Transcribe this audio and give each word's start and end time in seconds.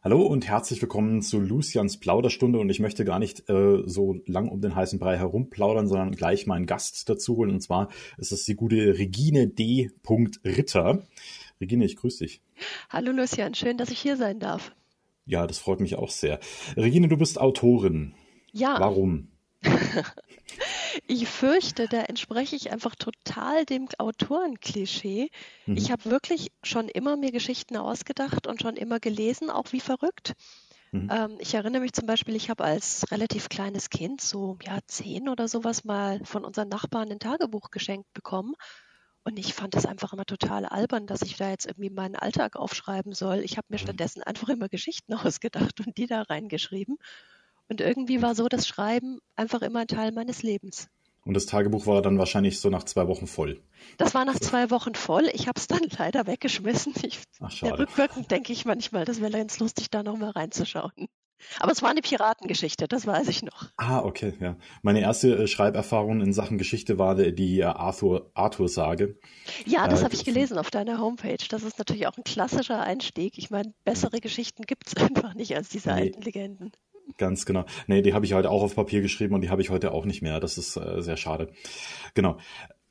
Hallo 0.00 0.22
und 0.22 0.46
herzlich 0.46 0.80
willkommen 0.80 1.22
zu 1.22 1.40
Lucians 1.40 1.96
Plauderstunde 1.96 2.60
und 2.60 2.70
ich 2.70 2.78
möchte 2.78 3.04
gar 3.04 3.18
nicht 3.18 3.50
äh, 3.50 3.82
so 3.84 4.20
lang 4.26 4.48
um 4.48 4.60
den 4.60 4.76
heißen 4.76 5.00
Brei 5.00 5.16
herum 5.16 5.50
plaudern, 5.50 5.88
sondern 5.88 6.12
gleich 6.12 6.46
meinen 6.46 6.66
Gast 6.66 7.08
dazu 7.08 7.36
holen 7.36 7.50
und 7.50 7.60
zwar 7.60 7.88
ist 8.16 8.30
es 8.30 8.44
die 8.44 8.54
gute 8.54 8.96
Regine 8.96 9.48
D. 9.48 9.90
Ritter. 10.44 11.02
Regine, 11.60 11.84
ich 11.84 11.96
grüße 11.96 12.24
dich. 12.24 12.40
Hallo 12.90 13.10
Lucian, 13.10 13.54
schön, 13.54 13.76
dass 13.76 13.90
ich 13.90 13.98
hier 13.98 14.16
sein 14.16 14.38
darf. 14.38 14.72
Ja, 15.26 15.48
das 15.48 15.58
freut 15.58 15.80
mich 15.80 15.96
auch 15.96 16.10
sehr. 16.10 16.38
Regine, 16.76 17.08
du 17.08 17.16
bist 17.16 17.40
Autorin. 17.40 18.14
Ja. 18.52 18.76
Warum? 18.78 19.32
ich 21.06 21.28
fürchte, 21.28 21.86
da 21.88 22.02
entspreche 22.02 22.56
ich 22.56 22.70
einfach 22.70 22.94
total 22.94 23.64
dem 23.64 23.88
Autorenklischee. 23.98 25.30
Mhm. 25.66 25.76
Ich 25.76 25.90
habe 25.90 26.06
wirklich 26.06 26.50
schon 26.62 26.88
immer 26.88 27.16
mir 27.16 27.32
Geschichten 27.32 27.76
ausgedacht 27.76 28.46
und 28.46 28.62
schon 28.62 28.76
immer 28.76 29.00
gelesen, 29.00 29.50
auch 29.50 29.72
wie 29.72 29.80
verrückt. 29.80 30.34
Mhm. 30.92 31.08
Ähm, 31.12 31.36
ich 31.38 31.54
erinnere 31.54 31.82
mich 31.82 31.92
zum 31.92 32.06
Beispiel, 32.06 32.36
ich 32.36 32.50
habe 32.50 32.64
als 32.64 33.10
relativ 33.10 33.48
kleines 33.48 33.90
Kind, 33.90 34.20
so 34.20 34.58
ja 34.62 34.78
zehn 34.86 35.28
oder 35.28 35.48
sowas, 35.48 35.84
mal 35.84 36.20
von 36.24 36.44
unseren 36.44 36.68
Nachbarn 36.68 37.10
ein 37.10 37.18
Tagebuch 37.18 37.70
geschenkt 37.70 38.12
bekommen. 38.14 38.54
Und 39.24 39.38
ich 39.38 39.52
fand 39.52 39.74
das 39.74 39.84
einfach 39.84 40.14
immer 40.14 40.24
total 40.24 40.64
albern, 40.64 41.06
dass 41.06 41.20
ich 41.20 41.36
da 41.36 41.50
jetzt 41.50 41.66
irgendwie 41.66 41.90
meinen 41.90 42.16
Alltag 42.16 42.56
aufschreiben 42.56 43.12
soll. 43.12 43.40
Ich 43.40 43.58
habe 43.58 43.66
mir 43.68 43.76
mhm. 43.76 43.82
stattdessen 43.82 44.22
einfach 44.22 44.48
immer 44.48 44.68
Geschichten 44.68 45.12
ausgedacht 45.14 45.80
und 45.86 45.98
die 45.98 46.06
da 46.06 46.22
reingeschrieben. 46.22 46.96
Und 47.68 47.80
irgendwie 47.80 48.22
war 48.22 48.34
so 48.34 48.48
das 48.48 48.66
Schreiben 48.66 49.18
einfach 49.36 49.62
immer 49.62 49.80
ein 49.80 49.88
Teil 49.88 50.12
meines 50.12 50.42
Lebens. 50.42 50.88
Und 51.24 51.34
das 51.34 51.44
Tagebuch 51.44 51.86
war 51.86 52.00
dann 52.00 52.18
wahrscheinlich 52.18 52.58
so 52.58 52.70
nach 52.70 52.84
zwei 52.84 53.06
Wochen 53.06 53.26
voll. 53.26 53.60
Das 53.98 54.14
war 54.14 54.24
nach 54.24 54.38
zwei 54.38 54.70
Wochen 54.70 54.94
voll. 54.94 55.28
Ich 55.34 55.46
habe 55.46 55.58
es 55.60 55.66
dann 55.66 55.82
leider 55.98 56.26
weggeschmissen. 56.26 56.94
Ich, 57.02 57.20
Ach, 57.40 57.50
schade. 57.50 57.78
Rückwirkend 57.78 58.30
denke 58.30 58.52
ich 58.52 58.64
manchmal, 58.64 59.04
das 59.04 59.20
wäre 59.20 59.32
ganz 59.32 59.58
lustig, 59.58 59.90
da 59.90 60.02
nochmal 60.02 60.30
reinzuschauen. 60.30 61.08
Aber 61.60 61.72
es 61.72 61.82
war 61.82 61.90
eine 61.90 62.00
Piratengeschichte, 62.00 62.88
das 62.88 63.06
weiß 63.06 63.28
ich 63.28 63.42
noch. 63.42 63.66
Ah, 63.76 64.00
okay, 64.00 64.32
ja. 64.40 64.56
Meine 64.82 65.00
erste 65.00 65.36
äh, 65.36 65.46
Schreiberfahrung 65.46 66.20
in 66.20 66.32
Sachen 66.32 66.58
Geschichte 66.58 66.98
war 66.98 67.14
die 67.14 67.60
äh, 67.60 67.64
Arthur, 67.64 68.30
Arthur-Sage. 68.34 69.18
Ja, 69.64 69.86
das 69.86 70.00
äh, 70.00 70.04
habe 70.04 70.14
ich 70.14 70.24
gelesen 70.24 70.58
auf 70.58 70.70
deiner 70.70 70.98
Homepage. 70.98 71.36
Das 71.48 71.62
ist 71.62 71.78
natürlich 71.78 72.06
auch 72.06 72.16
ein 72.16 72.24
klassischer 72.24 72.82
Einstieg. 72.82 73.38
Ich 73.38 73.50
meine, 73.50 73.72
bessere 73.84 74.20
Geschichten 74.20 74.64
gibt 74.64 74.88
es 74.88 74.96
einfach 75.02 75.34
nicht 75.34 75.54
als 75.54 75.68
diese 75.68 75.90
nee. 75.90 76.00
alten 76.00 76.22
Legenden. 76.22 76.72
Ganz 77.16 77.46
genau. 77.46 77.64
Nee, 77.86 78.02
die 78.02 78.14
habe 78.14 78.26
ich 78.26 78.34
heute 78.34 78.50
auch 78.50 78.62
auf 78.62 78.76
Papier 78.76 79.00
geschrieben 79.00 79.34
und 79.34 79.40
die 79.40 79.50
habe 79.50 79.62
ich 79.62 79.70
heute 79.70 79.92
auch 79.92 80.04
nicht 80.04 80.22
mehr. 80.22 80.40
Das 80.40 80.58
ist 80.58 80.76
äh, 80.76 81.00
sehr 81.00 81.16
schade. 81.16 81.50
Genau. 82.14 82.38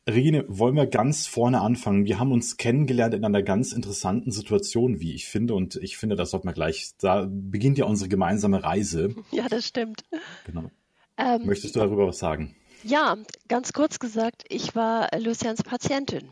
Regine, 0.09 0.45
wollen 0.47 0.75
wir 0.75 0.87
ganz 0.87 1.27
vorne 1.27 1.61
anfangen? 1.61 2.05
Wir 2.05 2.17
haben 2.17 2.31
uns 2.31 2.55
kennengelernt 2.55 3.13
in 3.13 3.25
einer 3.25 3.43
ganz 3.43 3.73
interessanten 3.73 4.31
Situation, 4.31 5.01
wie 5.01 5.13
ich 5.13 5.27
finde. 5.27 5.53
Und 5.53 5.75
ich 5.75 5.97
finde, 5.97 6.15
das 6.15 6.31
sollte 6.31 6.45
man 6.45 6.55
gleich, 6.55 6.91
da 6.99 7.27
beginnt 7.29 7.77
ja 7.77 7.85
unsere 7.85 8.09
gemeinsame 8.09 8.63
Reise. 8.63 9.13
Ja, 9.31 9.49
das 9.49 9.67
stimmt. 9.67 10.03
Genau. 10.45 10.71
Ähm, 11.17 11.45
Möchtest 11.45 11.75
du 11.75 11.79
darüber 11.79 12.07
was 12.07 12.17
sagen? 12.17 12.55
Ja, 12.83 13.17
ganz 13.47 13.73
kurz 13.73 13.99
gesagt, 13.99 14.45
ich 14.49 14.75
war 14.75 15.09
Lucians 15.19 15.63
Patientin. 15.63 16.29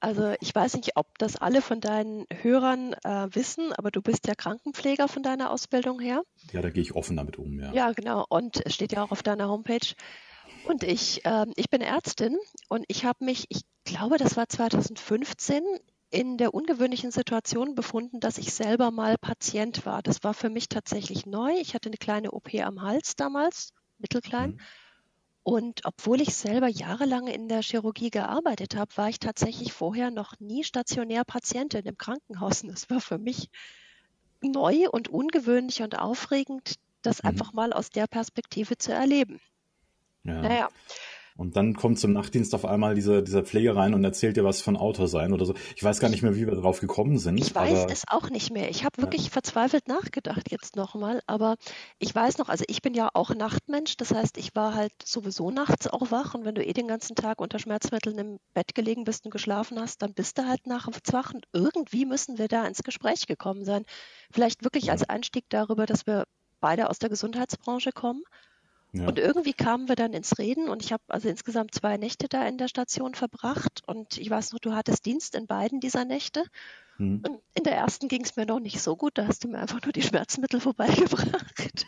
Also 0.00 0.34
ich 0.40 0.54
weiß 0.54 0.76
nicht, 0.76 0.96
ob 0.96 1.18
das 1.18 1.36
alle 1.36 1.60
von 1.60 1.80
deinen 1.80 2.26
Hörern 2.42 2.94
äh, 3.04 3.28
wissen, 3.32 3.72
aber 3.72 3.90
du 3.90 4.00
bist 4.00 4.26
ja 4.28 4.34
Krankenpfleger 4.34 5.08
von 5.08 5.22
deiner 5.22 5.50
Ausbildung 5.50 6.00
her. 6.00 6.22
Ja, 6.52 6.62
da 6.62 6.70
gehe 6.70 6.82
ich 6.82 6.94
offen 6.94 7.16
damit 7.16 7.38
um, 7.38 7.58
ja. 7.58 7.72
Ja, 7.72 7.92
genau. 7.92 8.24
Und 8.28 8.64
es 8.64 8.74
steht 8.74 8.92
ja 8.92 9.02
auch 9.02 9.10
auf 9.10 9.22
deiner 9.22 9.48
Homepage. 9.48 9.94
Und 10.64 10.84
ich, 10.84 11.24
äh, 11.24 11.46
ich 11.56 11.68
bin 11.70 11.80
Ärztin 11.80 12.38
und 12.68 12.84
ich 12.88 13.04
habe 13.04 13.24
mich, 13.24 13.46
ich 13.48 13.62
glaube, 13.84 14.18
das 14.18 14.36
war 14.36 14.48
2015, 14.48 15.62
in 16.10 16.38
der 16.38 16.54
ungewöhnlichen 16.54 17.10
Situation 17.10 17.74
befunden, 17.74 18.20
dass 18.20 18.38
ich 18.38 18.54
selber 18.54 18.90
mal 18.90 19.18
Patient 19.18 19.84
war. 19.84 20.02
Das 20.02 20.24
war 20.24 20.32
für 20.32 20.48
mich 20.48 20.68
tatsächlich 20.68 21.26
neu. 21.26 21.52
Ich 21.60 21.74
hatte 21.74 21.90
eine 21.90 21.98
kleine 21.98 22.30
OP 22.30 22.54
am 22.54 22.82
Hals 22.82 23.14
damals, 23.16 23.72
mittelklein. 23.98 24.52
Mhm. 24.52 24.60
Und 25.48 25.86
obwohl 25.86 26.20
ich 26.20 26.34
selber 26.34 26.68
jahrelang 26.68 27.26
in 27.26 27.48
der 27.48 27.62
Chirurgie 27.62 28.10
gearbeitet 28.10 28.76
habe, 28.76 28.94
war 28.98 29.08
ich 29.08 29.18
tatsächlich 29.18 29.72
vorher 29.72 30.10
noch 30.10 30.38
nie 30.40 30.62
stationär 30.62 31.24
Patientin 31.24 31.86
im 31.86 31.96
Krankenhaus. 31.96 32.62
Und 32.62 32.68
das 32.68 32.90
war 32.90 33.00
für 33.00 33.16
mich 33.16 33.48
neu 34.42 34.90
und 34.90 35.08
ungewöhnlich 35.08 35.80
und 35.80 35.98
aufregend, 35.98 36.74
das 37.00 37.22
mhm. 37.22 37.30
einfach 37.30 37.54
mal 37.54 37.72
aus 37.72 37.88
der 37.88 38.06
Perspektive 38.06 38.76
zu 38.76 38.92
erleben. 38.92 39.40
Ja. 40.24 40.34
Naja. 40.34 40.68
Und 41.38 41.54
dann 41.54 41.74
kommt 41.74 42.00
zum 42.00 42.12
Nachtdienst 42.12 42.52
auf 42.52 42.64
einmal 42.64 42.96
dieser, 42.96 43.22
dieser 43.22 43.44
Pfleger 43.44 43.76
rein 43.76 43.94
und 43.94 44.02
erzählt 44.02 44.36
dir 44.36 44.42
was 44.42 44.60
von 44.60 44.76
Autor 44.76 45.06
sein 45.06 45.32
oder 45.32 45.44
so. 45.44 45.54
Ich 45.76 45.84
weiß 45.84 46.00
gar 46.00 46.08
nicht 46.08 46.24
mehr, 46.24 46.34
wie 46.34 46.48
wir 46.48 46.56
darauf 46.56 46.80
gekommen 46.80 47.16
sind. 47.16 47.38
Ich 47.38 47.54
weiß 47.54 47.86
es 47.88 48.02
auch 48.08 48.28
nicht 48.28 48.50
mehr. 48.50 48.68
Ich 48.70 48.84
habe 48.84 49.00
wirklich 49.00 49.26
ja. 49.26 49.30
verzweifelt 49.30 49.86
nachgedacht 49.86 50.50
jetzt 50.50 50.74
nochmal. 50.74 51.20
Aber 51.28 51.54
ich 52.00 52.12
weiß 52.12 52.38
noch, 52.38 52.48
also 52.48 52.64
ich 52.66 52.82
bin 52.82 52.92
ja 52.92 53.10
auch 53.14 53.32
Nachtmensch. 53.32 53.96
Das 53.96 54.12
heißt, 54.12 54.36
ich 54.36 54.56
war 54.56 54.74
halt 54.74 54.92
sowieso 55.04 55.52
nachts 55.52 55.86
auch 55.86 56.10
wach. 56.10 56.34
Und 56.34 56.44
wenn 56.44 56.56
du 56.56 56.66
eh 56.66 56.72
den 56.72 56.88
ganzen 56.88 57.14
Tag 57.14 57.40
unter 57.40 57.60
Schmerzmitteln 57.60 58.18
im 58.18 58.38
Bett 58.52 58.74
gelegen 58.74 59.04
bist 59.04 59.24
und 59.24 59.30
geschlafen 59.30 59.78
hast, 59.78 60.02
dann 60.02 60.14
bist 60.14 60.38
du 60.38 60.48
halt 60.48 60.66
nachts 60.66 61.12
wach. 61.12 61.32
Und 61.32 61.46
irgendwie 61.52 62.04
müssen 62.04 62.38
wir 62.38 62.48
da 62.48 62.66
ins 62.66 62.82
Gespräch 62.82 63.28
gekommen 63.28 63.64
sein. 63.64 63.84
Vielleicht 64.32 64.64
wirklich 64.64 64.90
als 64.90 65.08
Einstieg 65.08 65.44
darüber, 65.50 65.86
dass 65.86 66.04
wir 66.04 66.24
beide 66.58 66.90
aus 66.90 66.98
der 66.98 67.10
Gesundheitsbranche 67.10 67.92
kommen. 67.92 68.24
Ja. 68.92 69.06
Und 69.06 69.18
irgendwie 69.18 69.52
kamen 69.52 69.88
wir 69.88 69.96
dann 69.96 70.14
ins 70.14 70.38
Reden 70.38 70.68
und 70.68 70.82
ich 70.82 70.92
habe 70.92 71.02
also 71.08 71.28
insgesamt 71.28 71.74
zwei 71.74 71.98
Nächte 71.98 72.26
da 72.28 72.46
in 72.46 72.56
der 72.56 72.68
Station 72.68 73.14
verbracht 73.14 73.82
und 73.86 74.16
ich 74.16 74.30
weiß 74.30 74.52
noch, 74.52 74.60
du 74.60 74.74
hattest 74.74 75.04
Dienst 75.04 75.34
in 75.34 75.46
beiden 75.46 75.80
dieser 75.80 76.06
Nächte. 76.06 76.44
Mhm. 76.96 77.22
Und 77.26 77.40
in 77.54 77.64
der 77.64 77.76
ersten 77.76 78.08
ging 78.08 78.24
es 78.24 78.36
mir 78.36 78.46
noch 78.46 78.60
nicht 78.60 78.80
so 78.80 78.96
gut, 78.96 79.18
da 79.18 79.26
hast 79.26 79.44
du 79.44 79.48
mir 79.48 79.58
einfach 79.58 79.82
nur 79.82 79.92
die 79.92 80.02
Schmerzmittel 80.02 80.60
vorbeigebracht. 80.60 81.86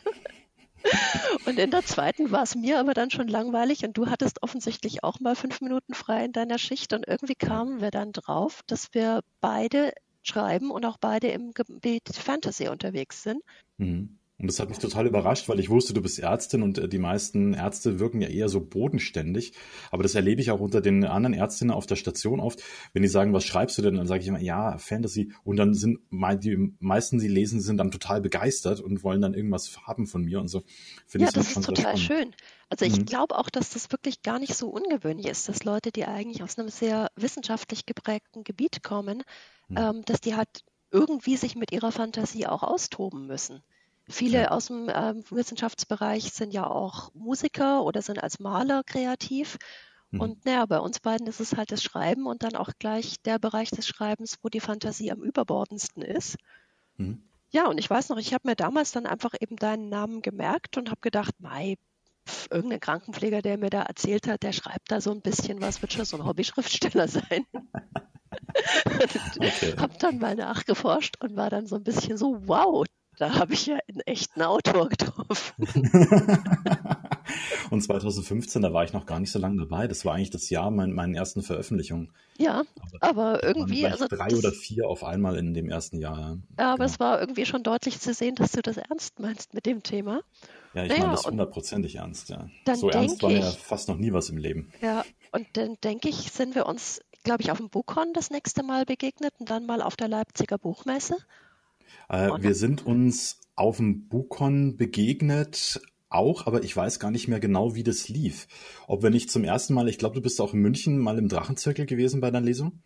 und 1.47 1.59
in 1.59 1.71
der 1.71 1.85
zweiten 1.85 2.31
war 2.33 2.43
es 2.43 2.55
mir 2.55 2.79
aber 2.79 2.93
dann 2.93 3.11
schon 3.11 3.29
langweilig 3.29 3.85
und 3.85 3.97
du 3.97 4.09
hattest 4.09 4.43
offensichtlich 4.43 5.03
auch 5.03 5.21
mal 5.21 5.37
fünf 5.37 5.63
Minuten 5.63 5.95
frei 5.95 6.27
in 6.27 6.33
deiner 6.33 6.59
Schicht 6.59 6.93
und 6.93 7.09
irgendwie 7.09 7.35
kamen 7.35 7.81
wir 7.81 7.91
dann 7.91 8.13
drauf, 8.13 8.63
dass 8.67 8.93
wir 8.93 9.23
beide 9.41 9.93
schreiben 10.23 10.71
und 10.71 10.85
auch 10.85 10.99
beide 10.99 11.29
im 11.29 11.53
Gebiet 11.53 12.09
Fantasy 12.15 12.69
unterwegs 12.69 13.23
sind. 13.23 13.43
Mhm. 13.79 14.20
Und 14.41 14.47
das 14.47 14.59
hat 14.59 14.71
mich 14.71 14.79
total 14.79 15.07
überrascht, 15.07 15.51
weil 15.51 15.61
ich 15.61 15.69
wusste, 15.69 15.93
du 15.93 16.01
bist 16.01 16.19
Ärztin 16.19 16.63
und 16.63 16.79
äh, 16.79 16.89
die 16.89 16.99
meisten 16.99 17.53
Ärzte 17.53 18.01
wirken 18.01 18.23
ja 18.23 18.29
eher 18.29 18.49
so 18.49 18.61
bodenständig. 18.61 19.53
Aber 19.91 20.03
das 20.03 20.15
erlebe 20.15 20.41
ich 20.41 20.51
auch 20.51 20.61
unter 20.61 20.81
den 20.81 21.05
anderen 21.05 21.35
Ärztinnen 21.35 21.75
auf 21.75 21.87
der 21.87 21.97
Station 21.97 22.41
oft. 22.41 22.63
Wenn 22.95 23.03
die 23.03 23.09
sagen, 23.09 23.35
was 23.35 23.45
schreibst 23.45 23.77
du 23.77 23.83
denn? 23.83 23.97
Dann 23.97 24.07
sage 24.07 24.23
ich 24.23 24.29
immer, 24.29 24.41
ja, 24.41 24.79
Fantasy. 24.79 25.33
Und 25.45 25.57
dann 25.57 25.75
sind 25.75 26.01
die 26.11 26.75
meisten, 26.79 27.19
die 27.19 27.29
lesen, 27.29 27.61
sind 27.61 27.77
dann 27.77 27.91
total 27.91 28.23
begeistert 28.23 28.81
und 28.81 29.05
wollen 29.05 29.21
dann 29.21 29.35
irgendwas 29.35 29.77
haben 29.87 30.07
von 30.07 30.25
mir 30.25 30.41
und 30.41 30.49
so. 30.49 30.63
Finde 31.07 31.27
ja, 31.27 31.33
das 31.33 31.55
ist 31.55 31.63
total 31.63 31.99
schön. 31.99 32.35
Also 32.71 32.87
ich 32.87 32.97
mhm. 32.97 33.05
glaube 33.05 33.37
auch, 33.37 33.51
dass 33.51 33.71
das 33.71 33.93
wirklich 33.93 34.23
gar 34.23 34.39
nicht 34.39 34.55
so 34.55 34.69
ungewöhnlich 34.71 35.27
ist, 35.27 35.51
dass 35.51 35.65
Leute, 35.65 35.93
die 35.93 36.07
eigentlich 36.07 36.43
aus 36.43 36.59
einem 36.59 36.71
sehr 36.71 37.11
wissenschaftlich 37.15 37.85
geprägten 37.85 38.43
Gebiet 38.45 38.83
kommen, 38.83 39.23
mhm. 39.69 39.77
ähm, 39.77 40.03
dass 40.07 40.23
die 40.23 40.35
halt 40.35 40.65
irgendwie 40.91 41.37
sich 41.37 41.57
mit 41.57 41.73
ihrer 41.73 41.93
Fantasie 41.93 42.47
auch 42.47 42.63
austoben 42.63 43.27
müssen. 43.27 43.63
Viele 44.11 44.43
ja. 44.43 44.51
aus 44.51 44.67
dem 44.67 44.89
äh, 44.89 45.15
Wissenschaftsbereich 45.31 46.33
sind 46.33 46.53
ja 46.53 46.67
auch 46.67 47.15
Musiker 47.15 47.85
oder 47.85 48.03
sind 48.03 48.23
als 48.23 48.41
Maler 48.41 48.83
kreativ. 48.85 49.57
Mhm. 50.11 50.21
Und 50.21 50.45
naja, 50.45 50.67
bei 50.67 50.81
uns 50.81 51.01
beiden 51.01 51.27
ist 51.27 51.41
es 51.41 51.57
halt 51.57 51.71
das 51.71 51.83
Schreiben 51.83 52.27
und 52.27 52.43
dann 52.43 52.57
auch 52.57 52.71
gleich 52.79 53.21
der 53.23 53.39
Bereich 53.39 53.71
des 53.71 53.87
Schreibens, 53.87 54.39
wo 54.43 54.49
die 54.49 54.61
Fantasie 54.61 55.13
am 55.13 55.23
überbordendsten 55.23 56.03
ist. 56.03 56.37
Mhm. 56.97 57.23
Ja, 57.51 57.67
und 57.67 57.79
ich 57.79 57.89
weiß 57.89 58.09
noch, 58.11 58.19
ich 58.19 58.33
habe 58.33 58.49
mir 58.49 58.57
damals 58.57 58.93
dann 58.93 59.07
einfach 59.07 59.35
eben 59.41 59.57
deinen 59.57 59.89
Namen 59.89 60.23
gemerkt 60.23 60.77
und 60.77 60.91
habe 60.91 61.01
gedacht, 61.01 61.35
mei, 61.39 61.77
pf, 62.27 62.49
irgendein 62.51 62.81
Krankenpfleger, 62.81 63.43
der 63.43 63.59
mir 63.59 63.71
da 63.71 63.83
erzählt 63.83 64.29
hat, 64.29 64.43
der 64.43 64.53
schreibt 64.53 64.91
da 64.91 65.01
so 65.01 65.11
ein 65.11 65.21
bisschen 65.21 65.61
was, 65.61 65.83
wird 65.83 65.93
schon 65.93 66.05
so 66.05 66.17
ein 66.17 66.25
Hobby-Schriftsteller 66.25 67.09
sein. 67.09 67.47
okay. 68.87 69.75
Hab 69.77 69.99
dann 69.99 70.19
mal 70.19 70.37
nachgeforscht 70.37 71.17
und 71.21 71.37
war 71.37 71.51
dann 71.51 71.67
so 71.67 71.77
ein 71.77 71.85
bisschen 71.85 72.17
so, 72.17 72.47
wow, 72.47 72.85
da 73.21 73.35
habe 73.35 73.53
ich 73.53 73.67
ja 73.67 73.79
einen 73.87 74.01
echten 74.07 74.41
Autor 74.41 74.89
getroffen. 74.89 75.67
Und 77.71 77.83
2015, 77.83 78.63
da 78.63 78.73
war 78.73 78.85
ich 78.85 78.95
noch 78.95 79.05
gar 79.05 79.21
nicht 79.21 79.31
so 79.31 79.39
lange 79.39 79.59
dabei. 79.59 79.87
Das 79.87 80.07
war 80.07 80.15
eigentlich 80.15 80.31
das 80.31 80.49
Jahr 80.49 80.71
mein, 80.71 80.93
meinen 80.93 81.15
ersten 81.15 81.43
Veröffentlichungen. 81.43 82.11
Ja, 82.39 82.63
aber, 83.01 83.35
aber 83.35 83.45
irgendwie. 83.45 83.87
Also 83.87 84.07
drei 84.09 84.29
das, 84.29 84.39
oder 84.39 84.53
vier 84.53 84.89
auf 84.89 85.05
einmal 85.05 85.37
in 85.37 85.53
dem 85.53 85.69
ersten 85.69 85.99
Jahr. 85.99 86.39
Ja, 86.59 86.73
aber 86.73 86.85
genau. 86.85 86.87
es 86.87 86.99
war 86.99 87.21
irgendwie 87.21 87.45
schon 87.45 87.63
deutlich 87.63 88.01
zu 88.01 88.15
sehen, 88.15 88.37
dass 88.37 88.53
du 88.53 88.63
das 88.63 88.79
ernst 88.79 89.21
meinst 89.21 89.53
mit 89.53 89.67
dem 89.67 89.83
Thema. 89.83 90.23
Ja, 90.73 90.85
ich 90.85 90.89
naja, 90.89 91.03
meine 91.03 91.13
das 91.17 91.27
hundertprozentig 91.27 91.97
ernst, 91.97 92.31
ja. 92.31 92.49
So 92.75 92.89
ernst 92.89 93.23
war 93.23 93.29
mir 93.29 93.41
ja 93.41 93.51
fast 93.51 93.89
noch 93.89 93.99
nie 93.99 94.15
was 94.15 94.31
im 94.31 94.39
Leben. 94.39 94.73
Ja, 94.81 95.05
und 95.33 95.47
dann 95.53 95.77
denke 95.85 96.09
ich, 96.09 96.33
sind 96.33 96.55
wir 96.55 96.65
uns, 96.65 97.03
glaube 97.23 97.43
ich, 97.43 97.51
auf 97.51 97.59
dem 97.59 97.69
Buchhorn 97.69 98.15
das 98.15 98.31
nächste 98.31 98.63
Mal 98.63 98.87
begegnet 98.87 99.35
und 99.39 99.51
dann 99.51 99.67
mal 99.67 99.83
auf 99.83 99.97
der 99.97 100.09
Leipziger 100.09 100.57
Buchmesse. 100.57 101.17
Äh, 102.09 102.31
wir 102.39 102.55
sind 102.55 102.85
uns 102.85 103.41
auf 103.57 103.77
dem 103.77 104.09
Bukon 104.09 104.77
begegnet, 104.77 105.81
auch, 106.09 106.47
aber 106.47 106.65
ich 106.65 106.77
weiß 106.77 106.99
gar 106.99 107.11
nicht 107.11 107.29
mehr 107.29 107.41
genau, 107.41 107.75
wie 107.75 107.85
das 107.85 108.09
lief. 108.09 108.49
Ob 108.89 109.03
wir 109.03 109.11
nicht 109.11 109.31
zum 109.31 109.45
ersten 109.45 109.75
Mal, 109.75 109.89
ich 109.89 109.99
glaube, 109.99 110.17
du 110.17 110.21
bist 110.21 110.41
auch 110.41 110.55
in 110.55 110.61
München 110.61 110.99
mal 110.99 111.19
im 111.19 111.29
Drachenzirkel 111.29 111.87
gewesen 111.87 112.21
bei 112.21 112.31
deiner 112.31 112.45
Lesung? 112.45 112.83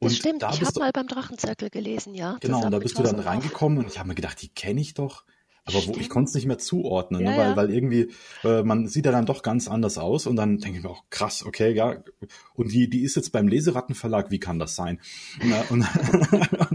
Und 0.00 0.10
das 0.10 0.16
stimmt, 0.16 0.42
da 0.42 0.50
ich 0.50 0.60
habe 0.62 0.80
mal 0.80 0.90
beim 0.92 1.06
Drachenzirkel 1.06 1.70
gelesen, 1.70 2.14
ja. 2.14 2.36
Genau, 2.40 2.64
und 2.64 2.72
da 2.72 2.80
bist 2.80 2.98
du 2.98 3.04
dann 3.04 3.20
reingekommen 3.20 3.78
und 3.78 3.86
ich 3.86 4.00
habe 4.00 4.08
mir 4.08 4.16
gedacht, 4.16 4.42
die 4.42 4.48
kenne 4.48 4.80
ich 4.80 4.94
doch. 4.94 5.24
Aber 5.64 5.86
wo, 5.86 5.92
ich 5.92 6.08
konnte 6.08 6.28
es 6.28 6.34
nicht 6.34 6.46
mehr 6.46 6.58
zuordnen, 6.58 7.22
ne, 7.22 7.30
ja, 7.30 7.36
ne, 7.36 7.38
weil, 7.38 7.50
ja. 7.50 7.56
weil 7.56 7.70
irgendwie, 7.70 8.10
äh, 8.42 8.64
man 8.64 8.88
sieht 8.88 9.06
ja 9.06 9.12
dann 9.12 9.26
doch 9.26 9.42
ganz 9.42 9.68
anders 9.68 9.96
aus 9.96 10.26
und 10.26 10.34
dann 10.34 10.58
denke 10.58 10.78
ich 10.78 10.82
mir 10.82 10.90
auch, 10.90 11.04
krass, 11.08 11.46
okay, 11.46 11.72
ja. 11.72 12.02
Und 12.54 12.72
die, 12.72 12.90
die 12.90 13.02
ist 13.02 13.14
jetzt 13.14 13.30
beim 13.30 13.46
Leserattenverlag, 13.46 14.32
wie 14.32 14.40
kann 14.40 14.58
das 14.58 14.74
sein? 14.74 15.00
Und, 15.70 15.86
und 16.70 16.71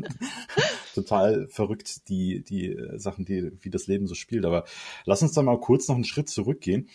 total 0.97 1.47
verrückt, 1.49 2.09
die, 2.09 2.43
die 2.43 2.71
äh, 2.71 2.97
Sachen, 2.97 3.25
die, 3.25 3.51
wie 3.61 3.69
das 3.69 3.87
Leben 3.87 4.07
so 4.07 4.15
spielt. 4.15 4.45
Aber 4.45 4.65
lass 5.05 5.21
uns 5.21 5.33
da 5.33 5.41
mal 5.41 5.59
kurz 5.59 5.87
noch 5.87 5.95
einen 5.95 6.05
Schritt 6.05 6.29
zurückgehen. 6.29 6.89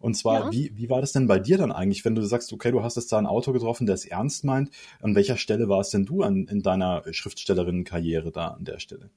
Und 0.00 0.14
zwar, 0.14 0.46
ja. 0.46 0.50
wie, 0.50 0.72
wie 0.76 0.88
war 0.88 1.02
das 1.02 1.12
denn 1.12 1.26
bei 1.26 1.38
dir 1.38 1.58
dann 1.58 1.72
eigentlich, 1.72 2.06
wenn 2.06 2.14
du 2.14 2.22
sagst, 2.22 2.52
okay, 2.54 2.70
du 2.72 2.82
hast 2.82 2.96
jetzt 2.96 3.12
da 3.12 3.18
ein 3.18 3.26
Autor 3.26 3.52
getroffen, 3.52 3.84
der 3.84 3.94
es 3.94 4.06
ernst 4.06 4.44
meint. 4.44 4.70
An 5.02 5.14
welcher 5.14 5.36
Stelle 5.36 5.68
war 5.68 5.80
es 5.80 5.90
denn 5.90 6.06
du 6.06 6.22
an, 6.22 6.46
in 6.46 6.62
deiner 6.62 7.02
Schriftstellerinnenkarriere 7.12 8.32
da 8.32 8.48
an 8.48 8.64
der 8.64 8.78
Stelle? 8.78 9.10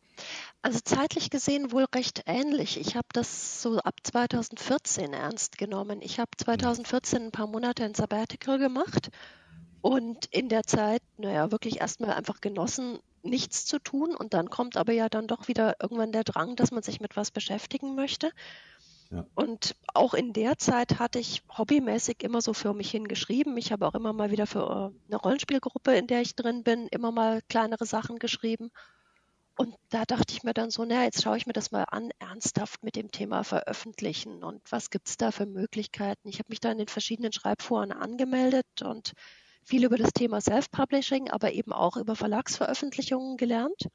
Also 0.62 0.80
zeitlich 0.84 1.30
gesehen 1.30 1.72
wohl 1.72 1.86
recht 1.96 2.24
ähnlich. 2.26 2.78
Ich 2.80 2.96
habe 2.98 3.08
das 3.14 3.62
so 3.62 3.80
ab 3.80 3.96
2014 4.04 5.14
ernst 5.14 5.58
genommen. 5.58 6.02
Ich 6.02 6.20
habe 6.20 6.32
2014 6.38 7.24
ein 7.24 7.32
paar 7.32 7.48
Monate 7.48 7.86
ein 7.86 7.94
Sabbatical 7.94 8.60
gemacht 8.60 9.10
und 9.84 10.28
in 10.32 10.48
der 10.48 10.64
Zeit, 10.64 11.02
naja, 11.18 11.52
wirklich 11.52 11.82
erstmal 11.82 12.12
einfach 12.14 12.40
genossen, 12.40 13.00
nichts 13.24 13.66
zu 13.66 13.80
tun. 13.80 14.16
Und 14.16 14.34
dann 14.34 14.50
kommt 14.50 14.78
aber 14.78 14.94
ja 14.94 15.10
dann 15.10 15.28
doch 15.28 15.48
wieder 15.48 15.76
irgendwann 15.82 16.12
der 16.12 16.24
Drang, 16.24 16.56
dass 16.56 16.72
man 16.72 16.84
sich 16.84 17.00
mit 17.00 17.16
was 17.16 17.32
beschäftigen 17.32 17.96
möchte. 17.96 18.32
Und 19.36 19.76
auch 19.94 20.14
in 20.14 20.34
der 20.34 20.58
Zeit 20.58 21.00
hatte 21.00 21.20
ich 21.20 21.44
hobbymäßig 21.56 22.24
immer 22.24 22.42
so 22.42 22.54
für 22.54 22.74
mich 22.74 22.90
hingeschrieben. 22.90 23.56
Ich 23.58 23.72
habe 23.72 23.88
auch 23.88 23.94
immer 23.94 24.12
mal 24.12 24.32
wieder 24.32 24.48
für 24.48 24.92
äh, 24.92 25.08
eine 25.08 25.18
Rollenspielgruppe, 25.22 25.96
in 25.96 26.08
der 26.08 26.22
ich 26.22 26.36
drin 26.36 26.64
bin, 26.64 26.88
immer 26.88 27.12
mal 27.12 27.42
kleinere 27.48 27.86
Sachen 27.86 28.18
geschrieben. 28.18 28.72
Und 29.56 29.76
da 29.90 30.04
dachte 30.06 30.34
ich 30.34 30.44
mir 30.44 30.56
dann 30.56 30.72
so, 30.72 30.84
naja, 30.84 31.04
jetzt 31.04 31.22
schaue 31.22 31.38
ich 31.38 31.46
mir 31.46 31.54
das 31.54 31.72
mal 31.72 31.84
an, 31.84 32.10
ernsthaft 32.18 32.84
mit 32.84 32.96
dem 32.96 33.12
Thema 33.12 33.44
veröffentlichen 33.44 34.44
und 34.44 34.60
was 34.72 34.90
gibt 34.90 35.08
es 35.08 35.18
da 35.18 35.30
für 35.30 35.46
Möglichkeiten. 35.46 36.28
Ich 36.28 36.40
habe 36.40 36.50
mich 36.50 36.60
da 36.60 36.72
in 36.72 36.80
den 36.80 36.88
verschiedenen 36.88 37.34
Schreibforen 37.34 37.92
angemeldet 37.92 38.82
und 38.82 39.14
viel 39.64 39.86
über 39.86 39.98
das 39.98 40.14
Thema 40.14 40.42
Self-Publishing, 40.42 41.30
aber 41.30 41.54
eben 41.54 41.74
auch 41.74 41.98
über 41.98 42.16
Verlagsveröffentlichungen 42.16 43.38
gelernt. 43.38 43.88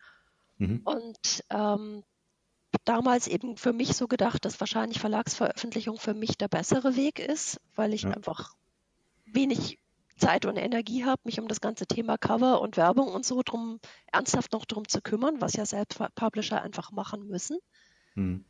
Mhm. 0.58 0.80
Und 0.84 1.44
ähm, 1.50 2.04
damals 2.84 3.26
eben 3.26 3.56
für 3.56 3.72
mich 3.72 3.96
so 3.96 4.06
gedacht, 4.06 4.44
dass 4.44 4.60
wahrscheinlich 4.60 5.00
Verlagsveröffentlichung 5.00 5.98
für 5.98 6.14
mich 6.14 6.36
der 6.38 6.48
bessere 6.48 6.96
Weg 6.96 7.18
ist, 7.18 7.60
weil 7.74 7.94
ich 7.94 8.02
ja. 8.02 8.10
einfach 8.10 8.54
wenig 9.26 9.78
Zeit 10.16 10.46
und 10.46 10.56
Energie 10.56 11.04
habe, 11.04 11.20
mich 11.24 11.40
um 11.40 11.48
das 11.48 11.60
ganze 11.60 11.86
Thema 11.86 12.18
Cover 12.18 12.60
und 12.60 12.76
Werbung 12.76 13.08
und 13.08 13.24
so 13.24 13.42
drum 13.44 13.78
ernsthaft 14.12 14.52
noch 14.52 14.64
drum 14.64 14.88
zu 14.88 15.00
kümmern, 15.00 15.40
was 15.40 15.54
ja 15.54 15.64
selbst 15.64 16.00
Publisher 16.16 16.60
einfach 16.60 16.90
machen 16.90 17.28
müssen. 17.28 17.58
Hm. 18.14 18.44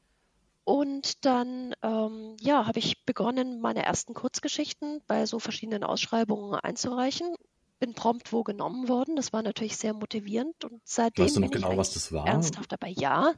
Und 0.69 1.25
dann 1.25 1.75
ähm, 1.81 2.37
ja, 2.41 2.67
habe 2.67 2.79
ich 2.79 3.03
begonnen, 3.07 3.59
meine 3.63 3.87
ersten 3.87 4.13
Kurzgeschichten 4.13 5.01
bei 5.07 5.25
so 5.25 5.39
verschiedenen 5.39 5.83
Ausschreibungen 5.83 6.57
einzureichen. 6.57 7.37
Bin 7.79 7.95
prompt 7.95 8.35
wo 8.35 8.43
genommen 8.43 8.87
worden. 8.87 9.17
Das 9.17 9.33
war 9.33 9.43
natürlich 9.43 9.79
sehr 9.79 9.95
motivierend. 9.95 10.67
Und 10.67 10.83
seitdem 10.85 11.25
weißt 11.25 11.37
du 11.37 11.41
noch 11.41 11.51
bin 11.51 11.63
genau, 11.63 11.75
was 11.79 11.95
das 11.95 12.13
war? 12.13 12.27
ernsthaft 12.27 12.71
dabei. 12.71 12.91
Ja, 12.91 13.33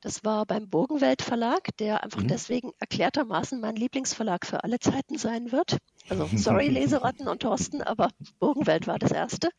das 0.00 0.24
war 0.24 0.44
beim 0.44 0.68
Burgenwelt 0.68 1.22
Verlag, 1.22 1.68
der 1.76 2.02
einfach 2.02 2.22
mhm. 2.22 2.26
deswegen 2.26 2.72
erklärtermaßen 2.80 3.60
mein 3.60 3.76
Lieblingsverlag 3.76 4.44
für 4.44 4.64
alle 4.64 4.80
Zeiten 4.80 5.16
sein 5.16 5.52
wird. 5.52 5.78
Also 6.08 6.28
sorry 6.34 6.66
Leseratten 6.68 7.28
und 7.28 7.42
Thorsten, 7.42 7.80
aber 7.80 8.08
Burgenwelt 8.40 8.88
war 8.88 8.98
das 8.98 9.12
erste. 9.12 9.50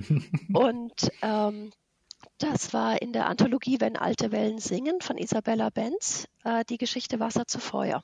Und 0.52 1.12
ähm, 1.22 1.70
das 2.38 2.72
war 2.72 3.00
in 3.02 3.12
der 3.12 3.26
Anthologie 3.26 3.80
Wenn 3.80 3.96
alte 3.96 4.32
Wellen 4.32 4.58
singen 4.58 5.00
von 5.00 5.18
Isabella 5.18 5.70
Benz, 5.70 6.26
äh, 6.44 6.64
die 6.68 6.78
Geschichte 6.78 7.20
Wasser 7.20 7.46
zu 7.46 7.58
Feuer. 7.58 8.02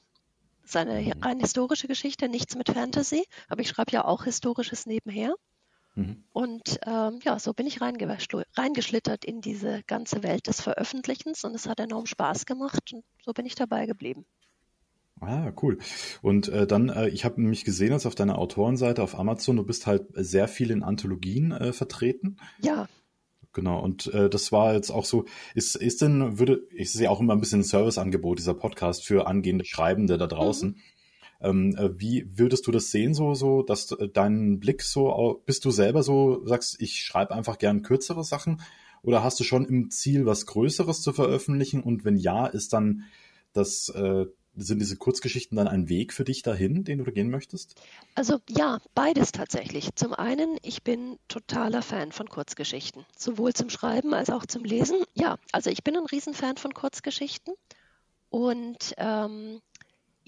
Das 0.62 0.70
ist 0.70 0.76
eine 0.76 1.00
mhm. 1.00 1.22
rein 1.22 1.40
historische 1.40 1.86
Geschichte, 1.86 2.28
nichts 2.28 2.56
mit 2.56 2.70
Fantasy, 2.70 3.24
aber 3.48 3.60
ich 3.60 3.68
schreibe 3.68 3.92
ja 3.92 4.04
auch 4.04 4.24
Historisches 4.24 4.86
nebenher. 4.86 5.34
Mhm. 5.94 6.24
Und 6.32 6.78
ähm, 6.86 7.20
ja, 7.22 7.38
so 7.38 7.54
bin 7.54 7.66
ich 7.66 7.80
reingeschlittert 7.80 9.24
in 9.24 9.40
diese 9.40 9.82
ganze 9.86 10.22
Welt 10.22 10.46
des 10.46 10.60
Veröffentlichens 10.60 11.44
und 11.44 11.54
es 11.54 11.66
hat 11.66 11.80
enorm 11.80 12.06
Spaß 12.06 12.46
gemacht 12.46 12.92
und 12.92 13.04
so 13.24 13.32
bin 13.32 13.46
ich 13.46 13.54
dabei 13.54 13.86
geblieben. 13.86 14.26
Ah, 15.20 15.50
cool. 15.62 15.78
Und 16.20 16.48
äh, 16.48 16.66
dann, 16.66 16.90
äh, 16.90 17.08
ich 17.08 17.24
habe 17.24 17.40
nämlich 17.40 17.64
gesehen, 17.64 17.90
dass 17.90 18.04
auf 18.04 18.14
deiner 18.14 18.38
Autorenseite 18.38 19.02
auf 19.02 19.18
Amazon, 19.18 19.56
du 19.56 19.64
bist 19.64 19.86
halt 19.86 20.08
sehr 20.12 20.46
viel 20.46 20.70
in 20.70 20.82
Anthologien 20.82 21.52
äh, 21.52 21.72
vertreten. 21.72 22.36
Ja. 22.60 22.86
Genau, 23.56 23.80
und 23.80 24.12
äh, 24.12 24.28
das 24.28 24.52
war 24.52 24.74
jetzt 24.74 24.90
auch 24.90 25.06
so, 25.06 25.24
ist, 25.54 25.76
ist 25.76 26.02
denn, 26.02 26.38
würde, 26.38 26.60
ich 26.74 26.92
sehe 26.92 27.10
auch 27.10 27.20
immer 27.20 27.32
ein 27.32 27.40
bisschen 27.40 27.60
ein 27.60 27.64
Serviceangebot, 27.64 28.38
dieser 28.38 28.52
Podcast 28.52 29.02
für 29.02 29.26
angehende 29.26 29.64
Schreibende 29.64 30.18
da 30.18 30.26
draußen. 30.26 30.72
Mhm. 30.72 30.76
Ähm, 31.40 31.76
äh, 31.78 31.98
wie 31.98 32.26
würdest 32.36 32.66
du 32.66 32.70
das 32.70 32.90
sehen, 32.90 33.14
so, 33.14 33.32
so, 33.32 33.62
dass 33.62 33.92
äh, 33.92 34.10
dein 34.12 34.60
Blick 34.60 34.82
so, 34.82 35.42
bist 35.46 35.64
du 35.64 35.70
selber 35.70 36.02
so, 36.02 36.44
sagst, 36.44 36.82
ich 36.82 37.00
schreibe 37.00 37.34
einfach 37.34 37.56
gern 37.56 37.80
kürzere 37.80 38.24
Sachen? 38.24 38.60
Oder 39.02 39.24
hast 39.24 39.40
du 39.40 39.44
schon 39.44 39.64
im 39.64 39.90
Ziel, 39.90 40.26
was 40.26 40.44
Größeres 40.44 41.00
zu 41.00 41.14
veröffentlichen? 41.14 41.82
Und 41.82 42.04
wenn 42.04 42.18
ja, 42.18 42.44
ist 42.44 42.74
dann 42.74 43.04
das, 43.54 43.88
äh, 43.88 44.26
sind 44.56 44.80
diese 44.80 44.96
Kurzgeschichten 44.96 45.56
dann 45.56 45.68
ein 45.68 45.88
Weg 45.88 46.12
für 46.12 46.24
dich 46.24 46.42
dahin, 46.42 46.84
den 46.84 46.98
du 46.98 47.12
gehen 47.12 47.30
möchtest? 47.30 47.80
Also 48.14 48.40
ja, 48.48 48.78
beides 48.94 49.32
tatsächlich. 49.32 49.94
Zum 49.94 50.14
einen, 50.14 50.58
ich 50.62 50.82
bin 50.82 51.18
totaler 51.28 51.82
Fan 51.82 52.12
von 52.12 52.28
Kurzgeschichten, 52.28 53.04
sowohl 53.16 53.52
zum 53.52 53.70
Schreiben 53.70 54.14
als 54.14 54.30
auch 54.30 54.46
zum 54.46 54.64
Lesen. 54.64 54.98
Ja, 55.14 55.38
also 55.52 55.70
ich 55.70 55.84
bin 55.84 55.96
ein 55.96 56.06
Riesenfan 56.06 56.56
von 56.56 56.72
Kurzgeschichten 56.72 57.54
und 58.30 58.94
ähm, 58.96 59.60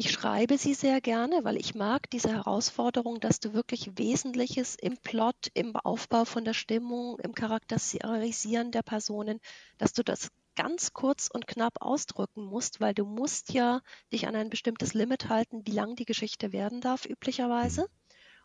ich 0.01 0.13
schreibe 0.13 0.59
sie 0.59 0.75
sehr 0.75 1.01
gerne, 1.01 1.41
weil 1.43 1.57
ich 1.57 1.75
mag 1.75 2.09
diese 2.11 2.31
Herausforderung, 2.31 3.19
dass 3.19 3.41
du 3.41 3.53
wirklich 3.53 3.99
Wesentliches 3.99 4.77
im 4.77 4.97
Plot, 4.97 5.49
im 5.55 5.75
Aufbau 5.75 6.25
von 6.25 6.45
der 6.45 6.55
Stimmung, 6.55 7.19
im 7.19 7.35
Charakterisieren 7.35 8.71
der 8.71 8.83
Personen, 8.83 9.41
dass 9.77 9.95
du 9.95 10.05
das 10.05 10.29
ganz 10.59 10.93
kurz 10.93 11.29
und 11.33 11.47
knapp 11.47 11.75
ausdrücken 11.81 12.45
musst, 12.45 12.81
weil 12.81 12.93
du 12.93 13.05
musst 13.05 13.53
ja 13.53 13.81
dich 14.13 14.27
an 14.27 14.35
ein 14.35 14.51
bestimmtes 14.51 14.93
Limit 14.93 15.29
halten, 15.29 15.65
wie 15.65 15.71
lang 15.71 15.95
die 15.95 16.05
Geschichte 16.05 16.53
werden 16.53 16.81
darf 16.81 17.07
üblicherweise. 17.07 17.87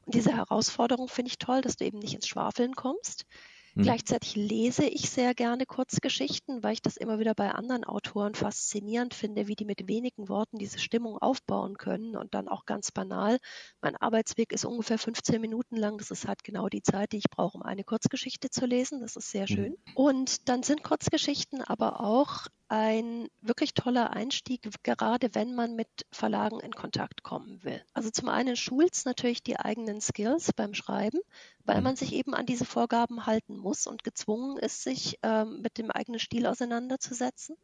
Und 0.05 0.13
diese 0.13 0.35
Herausforderung 0.35 1.07
finde 1.07 1.29
ich 1.29 1.39
toll, 1.39 1.61
dass 1.61 1.75
du 1.75 1.85
eben 1.85 1.97
nicht 1.97 2.13
ins 2.13 2.27
Schwafeln 2.27 2.75
kommst. 2.75 3.25
Hm. 3.75 3.83
Gleichzeitig 3.83 4.35
lese 4.35 4.85
ich 4.85 5.09
sehr 5.09 5.33
gerne 5.33 5.65
Kurzgeschichten, 5.65 6.61
weil 6.63 6.73
ich 6.73 6.81
das 6.81 6.95
immer 6.95 7.17
wieder 7.17 7.33
bei 7.33 7.51
anderen 7.51 7.83
Autoren 7.83 8.35
faszinierend 8.35 9.13
finde, 9.13 9.47
wie 9.47 9.55
die 9.55 9.65
mit 9.65 9.87
wenigen 9.87 10.29
Worten 10.29 10.59
diese 10.59 10.77
Stimmung 10.77 11.17
aufbauen 11.17 11.77
können 11.77 12.15
und 12.15 12.35
dann 12.35 12.47
auch 12.47 12.65
ganz 12.65 12.91
banal. 12.91 13.39
Mein 13.81 13.95
Arbeitsweg 13.95 14.51
ist 14.53 14.65
ungefähr 14.65 14.99
15 14.99 15.41
Minuten 15.41 15.75
lang. 15.75 15.97
Das 15.97 16.11
ist 16.11 16.27
halt 16.27 16.43
genau 16.43 16.69
die 16.69 16.83
Zeit, 16.83 17.13
die 17.13 17.17
ich 17.17 17.29
brauche, 17.31 17.57
um 17.57 17.63
eine 17.63 17.83
Kurzgeschichte 17.83 18.49
zu 18.49 18.65
lesen. 18.67 19.01
Das 19.01 19.15
ist 19.15 19.31
sehr 19.31 19.47
hm. 19.47 19.55
schön. 19.55 19.77
Und 19.95 20.49
dann 20.49 20.61
sind 20.61 20.83
Kurzgeschichten 20.83 21.61
aber 21.61 22.01
auch 22.01 22.47
ein 22.73 23.27
wirklich 23.39 23.75
toller 23.75 24.13
Einstieg, 24.13 24.67
gerade 24.81 25.35
wenn 25.35 25.53
man 25.53 25.75
mit 25.75 25.87
Verlagen 26.11 26.59
in 26.59 26.71
Kontakt 26.71 27.21
kommen 27.21 27.63
will. 27.63 27.85
Also 27.93 28.09
zum 28.09 28.29
einen 28.29 28.55
schult 28.55 28.95
es 28.95 29.05
natürlich 29.05 29.43
die 29.43 29.59
eigenen 29.59 30.01
Skills 30.01 30.51
beim 30.53 30.73
Schreiben, 30.73 31.19
weil 31.65 31.77
mhm. 31.77 31.83
man 31.83 31.95
sich 31.95 32.13
eben 32.13 32.33
an 32.33 32.47
diese 32.47 32.65
Vorgaben 32.65 33.27
halten 33.27 33.57
muss 33.57 33.85
und 33.85 34.03
gezwungen 34.03 34.57
ist, 34.57 34.81
sich 34.81 35.19
ähm, 35.21 35.61
mit 35.61 35.77
dem 35.77 35.91
eigenen 35.91 36.19
Stil 36.19 36.47
auseinanderzusetzen. 36.47 37.57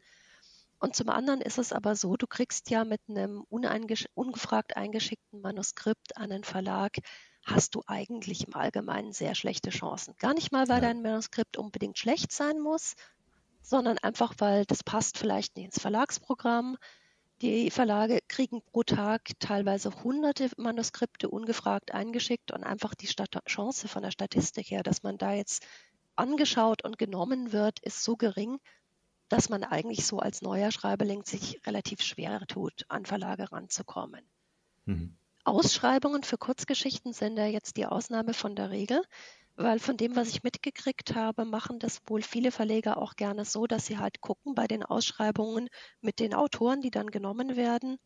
Und 0.78 0.96
zum 0.96 1.10
anderen 1.10 1.42
ist 1.42 1.58
es 1.58 1.74
aber 1.74 1.96
so, 1.96 2.16
du 2.16 2.28
kriegst 2.28 2.70
ja 2.70 2.86
mit 2.86 3.02
einem 3.10 3.44
ungefragt 3.50 4.78
eingeschickten 4.78 5.42
Manuskript 5.42 6.18
an 6.18 6.32
einen 6.32 6.44
Verlag, 6.44 6.98
hast 7.44 7.74
du 7.74 7.82
eigentlich 7.88 8.48
im 8.48 8.54
Allgemeinen 8.54 9.12
sehr 9.12 9.34
schlechte 9.34 9.72
Chancen. 9.72 10.14
Gar 10.20 10.36
nicht 10.36 10.52
mal, 10.52 10.70
weil 10.70 10.84
ja. 10.84 10.90
dein 10.90 11.02
Manuskript 11.02 11.58
unbedingt 11.58 11.98
schlecht 11.98 12.32
sein 12.32 12.60
muss, 12.60 12.94
sondern 13.70 14.00
einfach, 14.00 14.34
weil 14.40 14.66
das 14.66 14.84
passt 14.84 15.18
vielleicht 15.20 15.56
nicht 15.56 15.66
ins 15.66 15.80
Verlagsprogramm. 15.80 16.76
Die 17.44 17.70
Verlage 17.70 18.20
kriegen 18.28 18.64
pro 18.64 18.82
Tag 18.82 19.30
teilweise 19.40 20.04
hunderte 20.04 20.50
Manuskripte 20.58 21.30
ungefragt 21.30 21.94
eingeschickt 21.94 22.52
und 22.52 22.64
einfach 22.64 22.96
die 22.96 23.08
Chance 23.08 23.88
von 23.88 24.02
der 24.02 24.12
Statistik 24.12 24.72
her, 24.72 24.82
dass 24.82 25.04
man 25.04 25.20
da 25.20 25.34
jetzt 25.34 25.68
angeschaut 26.16 26.84
und 26.84 26.98
genommen 26.98 27.54
wird, 27.54 27.80
ist 27.82 28.04
so 28.04 28.18
gering, 28.18 28.58
dass 29.30 29.50
man 29.50 29.64
eigentlich 29.64 30.06
so 30.06 30.18
als 30.18 30.42
neuer 30.42 30.72
Schreiberling 30.72 31.24
sich 31.24 31.62
relativ 31.68 32.02
schwer 32.02 32.42
tut, 32.48 32.86
an 32.90 33.06
Verlage 33.06 33.52
ranzukommen. 33.52 34.26
Mhm. 34.86 35.16
Ausschreibungen 35.44 36.24
für 36.24 36.38
Kurzgeschichten 36.38 37.14
sind 37.14 37.38
ja 37.38 37.46
jetzt 37.46 37.78
die 37.78 37.86
Ausnahme 37.86 38.34
von 38.34 38.56
der 38.56 38.72
Regel 38.72 39.02
weil 39.60 39.80
von 39.80 39.98
dem, 39.98 40.16
was 40.16 40.30
ich 40.30 40.44
mitgekriegt 40.44 41.16
habe, 41.16 41.44
machen 41.44 41.80
das 41.80 42.02
wohl 42.08 42.22
viele 42.22 42.50
Verleger 42.50 42.98
auch 42.98 43.18
gerne 43.18 43.44
so, 43.44 43.68
dass 43.68 43.86
sie 43.86 43.98
halt 43.98 44.22
gucken 44.22 44.56
bei 44.56 44.68
den 44.68 44.84
Ausschreibungen 44.84 45.68
mit 46.00 46.20
den 46.20 46.34
Autoren, 46.34 46.80
die 46.82 46.92
dann 46.92 47.12
genommen 47.12 47.58
werden, 47.58 47.98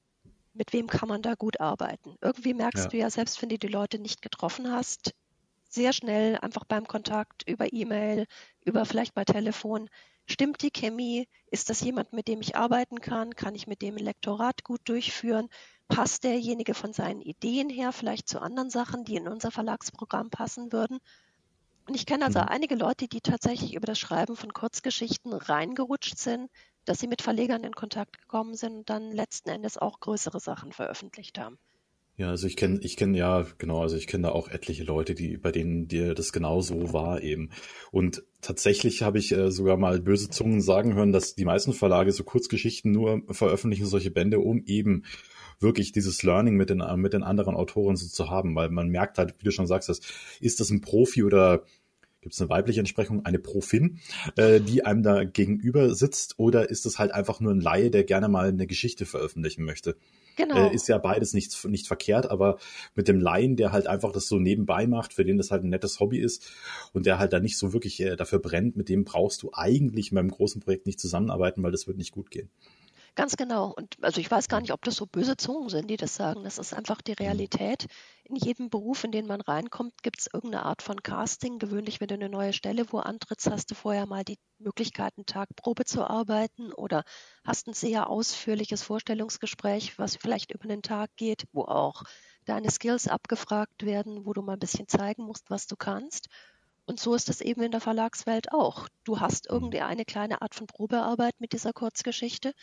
mit 0.53 0.73
wem 0.73 0.87
kann 0.87 1.07
man 1.07 1.21
da 1.21 1.35
gut 1.35 1.59
arbeiten. 1.59 2.15
Irgendwie 2.21 2.55
merkst 2.55 2.85
ja. 2.85 2.89
du 2.89 2.97
ja, 2.97 3.09
selbst 3.11 3.39
wenn 3.41 3.49
du 3.49 3.59
die 3.59 3.67
Leute 3.67 3.99
nicht 3.99 4.23
getroffen 4.23 4.71
hast, 4.71 5.13
sehr 5.69 5.93
schnell 5.93 6.37
einfach 6.37 6.63
beim 6.65 6.87
Kontakt 6.87 7.47
über 7.47 7.71
E-Mail, 7.71 8.25
über 8.65 8.85
vielleicht 8.85 9.13
bei 9.13 9.23
Telefon. 9.23 9.89
Stimmt 10.25 10.63
die 10.63 10.71
Chemie? 10.71 11.27
Ist 11.51 11.69
das 11.69 11.81
jemand, 11.81 12.13
mit 12.13 12.27
dem 12.27 12.41
ich 12.41 12.55
arbeiten 12.55 12.99
kann? 12.99 13.35
Kann 13.35 13.53
ich 13.53 13.67
mit 13.67 13.83
dem 13.83 13.97
ein 13.97 14.03
Lektorat 14.03 14.63
gut 14.63 14.81
durchführen? 14.85 15.49
Passt 15.87 16.23
derjenige 16.23 16.73
von 16.73 16.93
seinen 16.93 17.21
Ideen 17.21 17.69
her 17.69 17.91
vielleicht 17.91 18.27
zu 18.27 18.39
anderen 18.39 18.71
Sachen, 18.71 19.03
die 19.03 19.17
in 19.17 19.27
unser 19.27 19.51
Verlagsprogramm 19.51 20.31
passen 20.31 20.71
würden? 20.71 20.97
Und 21.87 21.95
ich 21.95 22.05
kenne 22.05 22.25
also 22.25 22.39
mhm. 22.39 22.47
einige 22.47 22.75
Leute, 22.75 23.07
die 23.07 23.21
tatsächlich 23.21 23.73
über 23.73 23.85
das 23.85 23.99
Schreiben 23.99 24.35
von 24.35 24.53
Kurzgeschichten 24.53 25.33
reingerutscht 25.33 26.17
sind, 26.17 26.49
dass 26.85 26.99
sie 26.99 27.07
mit 27.07 27.21
Verlegern 27.21 27.63
in 27.63 27.73
Kontakt 27.73 28.19
gekommen 28.19 28.55
sind 28.55 28.77
und 28.77 28.89
dann 28.89 29.11
letzten 29.11 29.49
Endes 29.49 29.77
auch 29.77 29.99
größere 29.99 30.39
Sachen 30.39 30.71
veröffentlicht 30.71 31.39
haben. 31.39 31.57
Ja, 32.15 32.29
also 32.29 32.45
ich 32.45 32.55
kenne, 32.55 32.79
ich 32.83 32.95
kenne 32.95 33.17
ja, 33.17 33.43
genau, 33.57 33.81
also 33.81 33.95
ich 33.97 34.05
kenne 34.05 34.27
da 34.27 34.33
auch 34.33 34.47
etliche 34.47 34.83
Leute, 34.83 35.15
die, 35.15 35.37
bei 35.37 35.51
denen 35.51 35.87
dir 35.87 36.13
das 36.13 36.31
genau 36.31 36.61
so 36.61 36.93
war 36.93 37.23
eben. 37.23 37.49
Und 37.91 38.23
tatsächlich 38.41 39.01
habe 39.01 39.17
ich 39.17 39.31
äh, 39.31 39.49
sogar 39.49 39.77
mal 39.77 39.99
böse 39.99 40.29
Zungen 40.29 40.61
sagen 40.61 40.93
hören, 40.93 41.11
dass 41.11 41.33
die 41.33 41.45
meisten 41.45 41.73
Verlage 41.73 42.11
so 42.11 42.23
Kurzgeschichten 42.23 42.91
nur 42.91 43.23
veröffentlichen, 43.29 43.87
solche 43.87 44.11
Bände, 44.11 44.39
um 44.39 44.63
eben 44.65 45.05
wirklich 45.63 45.91
dieses 45.91 46.21
Learning 46.21 46.55
mit 46.55 46.69
den, 46.69 46.81
äh, 46.81 46.97
mit 46.97 47.13
den 47.13 47.23
anderen 47.23 47.55
Autoren 47.55 47.95
so 47.95 48.07
zu 48.07 48.29
haben, 48.29 48.55
weil 48.55 48.69
man 48.69 48.89
merkt 48.89 49.17
halt, 49.17 49.35
wie 49.39 49.45
du 49.45 49.51
schon 49.51 49.67
sagst, 49.67 49.89
dass, 49.89 50.01
ist 50.39 50.59
das 50.59 50.69
ein 50.69 50.81
Profi 50.81 51.23
oder 51.23 51.63
gibt 52.23 52.33
es 52.33 52.41
eine 52.41 52.49
weibliche 52.49 52.79
Entsprechung, 52.79 53.25
eine 53.25 53.37
Profin, 53.37 53.99
äh, 54.37 54.59
die 54.59 54.85
einem 54.85 55.03
da 55.03 55.23
gegenüber 55.25 55.93
sitzt, 55.93 56.35
oder 56.39 56.69
ist 56.69 56.85
es 56.85 56.97
halt 56.97 57.11
einfach 57.11 57.39
nur 57.39 57.51
ein 57.51 57.59
Laie, 57.59 57.91
der 57.91 58.03
gerne 58.05 58.29
mal 58.29 58.47
eine 58.47 58.65
Geschichte 58.65 59.05
veröffentlichen 59.05 59.63
möchte? 59.63 59.97
Genau. 60.37 60.69
Äh, 60.69 60.73
ist 60.73 60.87
ja 60.87 60.97
beides 60.97 61.33
nicht, 61.33 61.65
nicht 61.65 61.85
verkehrt, 61.85 62.31
aber 62.31 62.57
mit 62.95 63.07
dem 63.07 63.19
Laien, 63.19 63.55
der 63.55 63.71
halt 63.71 63.87
einfach 63.87 64.11
das 64.11 64.27
so 64.27 64.39
nebenbei 64.39 64.87
macht, 64.87 65.13
für 65.13 65.25
den 65.25 65.37
das 65.37 65.51
halt 65.51 65.63
ein 65.63 65.69
nettes 65.69 65.99
Hobby 65.99 66.17
ist 66.17 66.49
und 66.93 67.05
der 67.05 67.19
halt 67.19 67.33
da 67.33 67.39
nicht 67.39 67.57
so 67.57 67.73
wirklich 67.73 67.99
äh, 67.99 68.15
dafür 68.15 68.39
brennt, 68.39 68.75
mit 68.75 68.89
dem 68.89 69.03
brauchst 69.03 69.43
du 69.43 69.51
eigentlich 69.53 70.11
in 70.11 70.15
meinem 70.15 70.31
großen 70.31 70.61
Projekt 70.61 70.87
nicht 70.87 70.99
zusammenarbeiten, 70.99 71.61
weil 71.61 71.71
das 71.71 71.87
wird 71.87 71.97
nicht 71.97 72.13
gut 72.13 72.31
gehen. 72.31 72.49
Ganz 73.15 73.37
genau. 73.37 73.71
Und 73.71 73.95
also 74.01 74.19
ich 74.19 74.31
weiß 74.31 74.47
gar 74.47 74.59
nicht, 74.59 74.73
ob 74.73 74.83
das 74.83 74.95
so 74.95 75.05
böse 75.05 75.37
Zungen 75.37 75.69
sind, 75.69 75.87
die 75.87 75.97
das 75.97 76.15
sagen. 76.15 76.43
Das 76.43 76.57
ist 76.57 76.73
einfach 76.73 76.99
die 77.01 77.11
mhm. 77.11 77.25
Realität. 77.25 77.85
In 78.23 78.35
jedem 78.35 78.71
Beruf, 78.71 79.03
in 79.03 79.11
den 79.11 79.27
man 79.27 79.41
reinkommt, 79.41 80.01
gibt 80.01 80.19
es 80.19 80.29
irgendeine 80.33 80.65
Art 80.65 80.81
von 80.81 81.03
Casting. 81.03 81.59
Gewöhnlich, 81.59 82.01
wenn 82.01 82.07
du 82.07 82.15
eine 82.15 82.29
neue 82.29 82.53
Stelle 82.53 82.91
wo 82.91 82.97
antrittst, 82.97 83.51
hast 83.51 83.69
du 83.69 83.75
vorher 83.75 84.07
mal 84.07 84.23
die 84.23 84.39
Möglichkeit, 84.57 85.13
einen 85.15 85.27
Tag 85.27 85.55
Probe 85.55 85.85
zu 85.85 86.09
arbeiten 86.09 86.73
oder 86.73 87.03
hast 87.43 87.67
ein 87.67 87.73
sehr 87.73 88.09
ausführliches 88.09 88.81
Vorstellungsgespräch, 88.81 89.99
was 89.99 90.15
vielleicht 90.15 90.51
über 90.51 90.63
einen 90.63 90.81
Tag 90.81 91.11
geht, 91.15 91.45
wo 91.51 91.65
auch 91.65 92.03
deine 92.45 92.71
Skills 92.71 93.07
abgefragt 93.07 93.85
werden, 93.85 94.25
wo 94.25 94.33
du 94.33 94.41
mal 94.41 94.53
ein 94.53 94.59
bisschen 94.59 94.87
zeigen 94.87 95.23
musst, 95.23 95.51
was 95.51 95.67
du 95.67 95.75
kannst. 95.75 96.29
Und 96.85 96.99
so 96.99 97.13
ist 97.13 97.29
es 97.29 97.41
eben 97.41 97.61
in 97.61 97.71
der 97.71 97.79
Verlagswelt 97.79 98.51
auch. 98.51 98.87
Du 99.03 99.19
hast 99.19 99.49
mhm. 99.49 99.55
irgendeine 99.55 100.03
kleine 100.03 100.41
Art 100.41 100.55
von 100.55 100.65
Probearbeit 100.65 101.39
mit 101.39 101.53
dieser 101.53 101.73
Kurzgeschichte 101.73 102.53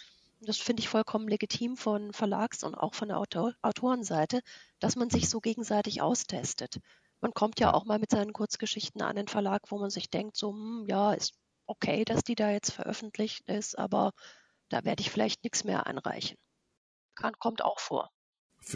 das 0.40 0.58
finde 0.58 0.80
ich 0.80 0.88
vollkommen 0.88 1.28
legitim 1.28 1.76
von 1.76 2.12
Verlags- 2.12 2.64
und 2.64 2.74
auch 2.74 2.94
von 2.94 3.08
der 3.08 3.18
Autor 3.18 3.54
Autorenseite, 3.62 4.40
dass 4.78 4.96
man 4.96 5.10
sich 5.10 5.28
so 5.28 5.40
gegenseitig 5.40 6.02
austestet. 6.02 6.78
Man 7.20 7.34
kommt 7.34 7.60
ja 7.60 7.74
auch 7.74 7.84
mal 7.84 7.98
mit 7.98 8.10
seinen 8.10 8.32
Kurzgeschichten 8.32 9.02
an 9.02 9.16
den 9.16 9.28
Verlag, 9.28 9.62
wo 9.70 9.78
man 9.78 9.90
sich 9.90 10.10
denkt, 10.10 10.36
so, 10.36 10.52
hm, 10.52 10.86
ja, 10.88 11.12
ist 11.12 11.34
okay, 11.66 12.04
dass 12.04 12.22
die 12.24 12.34
da 12.34 12.50
jetzt 12.50 12.72
veröffentlicht 12.72 13.48
ist, 13.48 13.78
aber 13.78 14.12
da 14.70 14.84
werde 14.84 15.02
ich 15.02 15.10
vielleicht 15.10 15.44
nichts 15.44 15.64
mehr 15.64 15.86
einreichen. 15.86 16.36
Kann, 17.14 17.34
kommt 17.38 17.62
auch 17.62 17.80
vor 17.80 18.10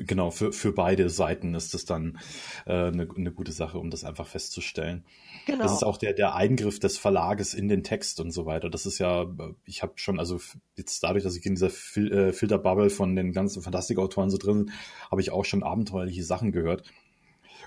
genau, 0.06 0.30
für, 0.30 0.52
für 0.52 0.72
beide 0.72 1.08
Seiten 1.10 1.54
ist 1.54 1.74
das 1.74 1.84
dann 1.84 2.18
äh, 2.66 2.72
eine, 2.72 3.08
eine 3.14 3.32
gute 3.32 3.52
Sache, 3.52 3.78
um 3.78 3.90
das 3.90 4.04
einfach 4.04 4.26
festzustellen. 4.26 5.04
Genau. 5.46 5.62
Das 5.62 5.72
ist 5.72 5.82
auch 5.82 5.96
der, 5.96 6.12
der 6.12 6.34
Eingriff 6.34 6.80
des 6.80 6.98
Verlages 6.98 7.54
in 7.54 7.68
den 7.68 7.82
Text 7.82 8.20
und 8.20 8.30
so 8.30 8.46
weiter. 8.46 8.70
Das 8.70 8.86
ist 8.86 8.98
ja, 8.98 9.26
ich 9.64 9.82
habe 9.82 9.92
schon, 9.96 10.18
also 10.18 10.40
jetzt 10.76 11.02
dadurch, 11.02 11.24
dass 11.24 11.36
ich 11.36 11.44
in 11.46 11.54
dieser 11.54 11.70
Fil 11.70 12.12
äh, 12.12 12.32
Filterbubble 12.32 12.90
von 12.90 13.14
den 13.14 13.32
ganzen 13.32 13.62
Fantastikautoren 13.62 14.30
so 14.30 14.38
drin 14.38 14.66
bin, 14.66 14.74
habe 15.10 15.20
ich 15.20 15.30
auch 15.30 15.44
schon 15.44 15.62
abenteuerliche 15.62 16.24
Sachen 16.24 16.52
gehört. 16.52 16.84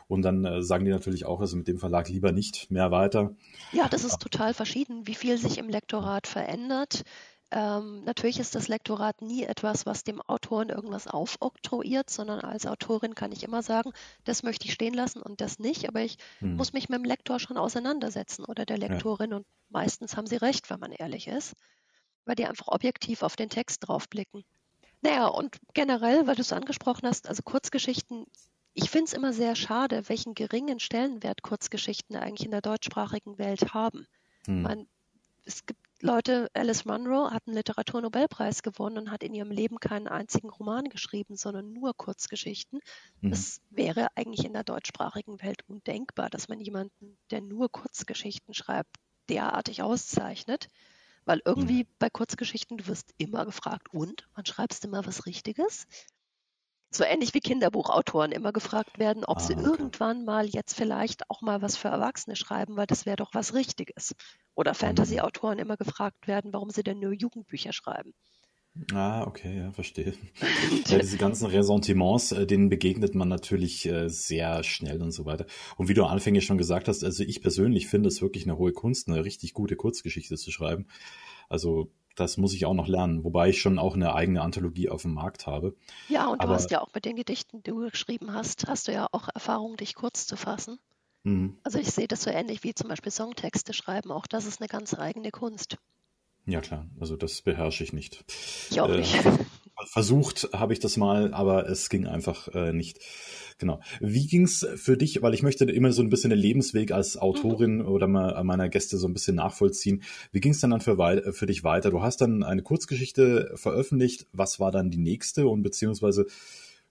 Und 0.08 0.22
dann 0.22 0.46
äh, 0.46 0.62
sagen 0.62 0.86
die 0.86 0.92
natürlich 0.92 1.26
auch, 1.26 1.42
also 1.42 1.58
mit 1.58 1.68
dem 1.68 1.80
Verlag 1.80 2.08
lieber 2.10 2.32
nicht 2.32 2.72
mehr 2.72 2.92
weiter. 2.92 3.36
Ja, 3.74 3.90
das 3.90 4.06
ist 4.06 4.20
total 4.20 4.54
verschieden, 4.54 5.06
wie 5.06 5.16
viel 5.16 5.38
sich 5.38 5.58
im 5.58 5.70
Lektorat 5.70 6.28
verändert. 6.28 7.04
Ähm, 7.50 8.04
natürlich 8.04 8.40
ist 8.40 8.56
das 8.56 8.68
Lektorat 8.68 9.22
nie 9.22 9.44
etwas, 9.44 9.86
was 9.86 10.04
dem 10.04 10.22
Autoren 10.22 10.68
irgendwas 10.68 11.08
aufoktroyiert, 11.08 12.10
sondern 12.10 12.42
als 12.42 12.66
Autorin 12.66 13.16
kann 13.16 13.32
ich 13.32 13.44
immer 13.44 13.64
sagen, 13.64 13.94
das 14.26 14.44
möchte 14.44 14.66
ich 14.66 14.74
stehen 14.74 14.94
lassen 14.94 15.22
und 15.22 15.40
das 15.40 15.58
nicht, 15.58 15.88
aber 15.88 16.02
ich 16.02 16.18
hm. 16.40 16.58
muss 16.58 16.74
mich 16.74 16.90
mit 16.90 17.00
dem 17.00 17.06
Lektor 17.06 17.40
schon 17.40 17.58
auseinandersetzen 17.58 18.44
oder 18.44 18.66
der 18.66 18.78
Lektorin 18.78 19.32
ja. 19.32 19.38
und 19.38 19.46
meistens 19.70 20.18
haben 20.18 20.28
sie 20.28 20.36
recht, 20.36 20.70
wenn 20.70 20.82
man 20.82 20.92
ehrlich 20.92 21.28
ist, 21.28 21.56
weil 22.26 22.36
die 22.36 22.46
einfach 22.46 22.68
objektiv 22.68 23.24
auf 23.24 23.38
den 23.38 23.50
Text 23.50 23.88
draufblicken. 23.88 24.44
Naja, 25.02 25.28
und 25.28 25.58
generell, 25.74 26.28
weil 26.28 26.36
du 26.36 26.42
es 26.42 26.52
angesprochen 26.52 27.08
hast, 27.08 27.30
also 27.30 27.44
Kurzgeschichten, 27.44 28.26
ich 28.74 28.90
finde 28.90 29.06
es 29.06 29.14
immer 29.14 29.32
sehr 29.32 29.56
schade, 29.56 30.10
welchen 30.10 30.34
geringen 30.34 30.82
Stellenwert 30.82 31.44
Kurzgeschichten 31.44 32.18
eigentlich 32.18 32.46
in 32.46 32.52
der 32.52 32.62
deutschsprachigen 32.62 33.38
Welt 33.38 33.74
haben. 33.74 34.06
Hm. 34.46 34.64
Man, 34.64 34.88
es 35.46 35.66
gibt 35.66 35.87
Leute, 36.02 36.50
Alice 36.54 36.86
Munro 36.86 37.32
hat 37.32 37.48
einen 37.48 37.56
Literaturnobelpreis 37.56 38.62
gewonnen 38.62 39.00
und 39.00 39.12
hat 39.12 39.24
in 39.24 39.34
ihrem 39.34 39.50
Leben 39.50 39.80
keinen 39.80 40.08
einzigen 40.08 40.50
Roman 40.50 40.90
geschrieben, 40.90 41.36
sondern 41.36 41.74
nur 41.74 41.96
Kurzgeschichten. 41.96 42.82
Mhm. 43.22 43.32
Das 43.32 43.62
wäre 43.72 44.10
eigentlich 44.16 44.46
in 44.46 44.54
der 44.54 44.64
deutschsprachigen 44.64 45.42
Welt 45.42 45.64
undenkbar, 45.68 46.30
dass 46.30 46.50
man 46.50 46.60
jemanden, 46.60 47.18
der 47.32 47.42
nur 47.42 47.72
Kurzgeschichten 47.72 48.54
schreibt, 48.54 48.96
derartig 49.30 49.82
auszeichnet. 49.82 50.68
Weil 51.26 51.42
irgendwie 51.44 51.84
mhm. 51.84 51.88
bei 51.98 52.10
Kurzgeschichten, 52.10 52.78
du 52.78 52.88
wirst 52.88 53.14
immer 53.18 53.46
gefragt, 53.46 53.92
und? 53.92 54.28
Man 54.36 54.46
schreibst 54.46 54.86
immer 54.86 55.06
was 55.06 55.26
Richtiges? 55.26 55.88
So 56.90 57.04
ähnlich 57.04 57.34
wie 57.34 57.40
Kinderbuchautoren 57.40 58.32
immer 58.32 58.54
gefragt 58.54 59.00
werden, 59.00 59.26
ob 59.26 59.38
ah, 59.38 59.40
sie 59.42 59.56
okay. 59.56 59.66
irgendwann 59.66 60.26
mal 60.26 60.48
jetzt 60.48 60.74
vielleicht 60.74 61.30
auch 61.30 61.42
mal 61.42 61.62
was 61.62 61.78
für 61.78 61.90
Erwachsene 61.90 62.36
schreiben, 62.36 62.78
weil 62.78 62.88
das 62.88 63.06
wäre 63.06 63.18
doch 63.18 63.34
was 63.34 63.54
Richtiges. 63.54 64.16
Oder 64.56 64.72
mhm. 64.72 64.78
Fantasy-Autoren 64.78 65.60
immer 65.60 65.78
gefragt 65.78 66.28
werden, 66.28 66.54
warum 66.54 66.70
sie 66.70 66.84
denn 66.84 67.00
nur 67.00 67.14
Jugendbücher 67.14 67.74
schreiben. 67.74 68.14
Ah, 68.94 69.26
okay, 69.26 69.58
ja, 69.58 69.72
verstehe. 69.72 70.14
ja, 70.88 71.00
diese 71.00 71.18
ganzen 71.18 71.48
Ressentiments, 71.48 72.32
äh, 72.32 72.46
denen 72.46 72.70
begegnet 72.70 73.16
man 73.16 73.28
natürlich 73.28 73.86
äh, 73.88 74.08
sehr 74.08 74.64
schnell 74.64 75.02
und 75.02 75.12
so 75.12 75.26
weiter. 75.26 75.48
Und 75.78 75.90
wie 75.90 75.94
du 75.94 76.06
anfänglich 76.06 76.46
schon 76.46 76.60
gesagt 76.60 76.88
hast, 76.88 77.04
also 77.04 77.24
ich 77.24 77.42
persönlich 77.42 77.88
finde 77.88 78.10
es 78.10 78.22
wirklich 78.22 78.46
eine 78.46 78.58
hohe 78.58 78.74
Kunst, 78.74 79.08
eine 79.08 79.26
richtig 79.26 79.54
gute 79.54 79.76
Kurzgeschichte 79.76 80.36
zu 80.36 80.52
schreiben. 80.52 80.88
Also 81.50 81.92
das 82.18 82.38
muss 82.38 82.54
ich 82.54 82.66
auch 82.66 82.74
noch 82.74 82.88
lernen, 82.88 83.24
wobei 83.24 83.50
ich 83.50 83.62
schon 83.62 83.80
auch 83.80 83.96
eine 83.96 84.14
eigene 84.14 84.42
Anthologie 84.42 84.90
auf 84.90 85.04
dem 85.04 85.14
Markt 85.14 85.48
habe. 85.48 85.76
Ja, 86.10 86.28
und 86.28 86.42
Aber, 86.42 86.50
du 86.50 86.56
hast 86.56 86.72
ja 86.72 86.82
auch 86.82 86.94
mit 86.94 87.06
den 87.06 87.16
Gedichten, 87.16 87.64
die 87.64 87.72
du 87.72 87.90
geschrieben 87.90 88.34
hast, 88.34 88.68
hast 88.68 88.88
du 88.88 88.92
ja 88.92 89.08
auch 89.12 89.30
Erfahrung, 89.34 89.78
dich 89.78 89.96
kurz 89.96 90.26
zu 90.28 90.36
fassen. 90.36 90.80
Mhm. 91.24 91.58
Also 91.64 91.80
ich 91.80 91.92
sehe 91.92 92.08
das 92.08 92.24
so 92.24 92.30
ähnlich 92.30 92.64
wie 92.64 92.74
zum 92.74 92.90
Beispiel 92.90 93.12
Songtexte 93.12 93.74
schreiben. 93.74 94.12
Auch 94.12 94.28
das 94.28 94.46
ist 94.46 94.60
eine 94.60 94.68
ganz 94.68 94.98
eigene 94.98 95.32
Kunst. 95.32 95.78
Ja 96.46 96.62
klar, 96.62 96.88
also 97.00 97.16
das 97.16 97.42
beherrsche 97.42 97.84
ich 97.84 97.94
nicht. 97.94 98.26
Ich 98.72 98.82
auch 98.82 98.88
nicht. 98.88 99.16
Äh, 99.88 99.90
versucht 99.90 100.50
habe 100.54 100.74
ich 100.74 100.80
das 100.80 100.98
mal, 100.98 101.34
aber 101.34 101.70
es 101.70 101.90
ging 101.90 102.08
einfach 102.08 102.48
äh, 102.54 102.74
nicht. 102.74 103.00
Genau. 103.60 103.80
Wie 104.00 104.28
ging's 104.28 104.68
für 104.76 104.98
dich, 104.98 105.22
weil 105.24 105.34
ich 105.34 105.42
möchte 105.42 105.66
immer 105.66 105.92
so 105.92 106.04
ein 106.04 106.10
bisschen 106.10 106.30
den 106.30 106.38
Lebensweg 106.38 106.92
als 106.92 107.18
Autorin 107.18 107.78
mhm. 107.78 107.88
oder 107.88 108.08
mal 108.08 108.44
meiner 108.44 108.70
Gäste 108.70 108.98
so 108.98 109.08
ein 109.08 109.14
bisschen 109.14 109.36
nachvollziehen. 109.36 110.04
Wie 110.32 110.42
ging's 110.42 110.60
dann 110.60 110.70
dann 110.70 110.82
für, 110.82 111.34
für 111.34 111.46
dich 111.48 111.64
weiter? 111.64 111.90
Du 111.90 112.02
hast 112.02 112.22
dann 112.22 112.44
eine 112.44 112.62
Kurzgeschichte 112.62 113.52
veröffentlicht. 113.56 114.28
Was 114.32 114.60
war 114.60 114.72
dann 114.72 114.92
die 114.92 115.00
nächste? 115.00 115.48
Und 115.48 115.64
beziehungsweise, 115.64 116.28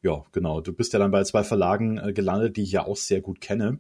ja, 0.03 0.25
genau, 0.33 0.61
du 0.61 0.73
bist 0.73 0.93
ja 0.93 0.99
dann 0.99 1.12
bei 1.12 1.23
zwei 1.23 1.45
Verlagen 1.45 1.99
äh, 1.99 2.12
gelandet, 2.12 2.57
die 2.57 2.62
ich 2.62 2.73
ja 2.73 2.85
auch 2.85 2.97
sehr 2.97 3.21
gut 3.21 3.41
kenne. 3.41 3.79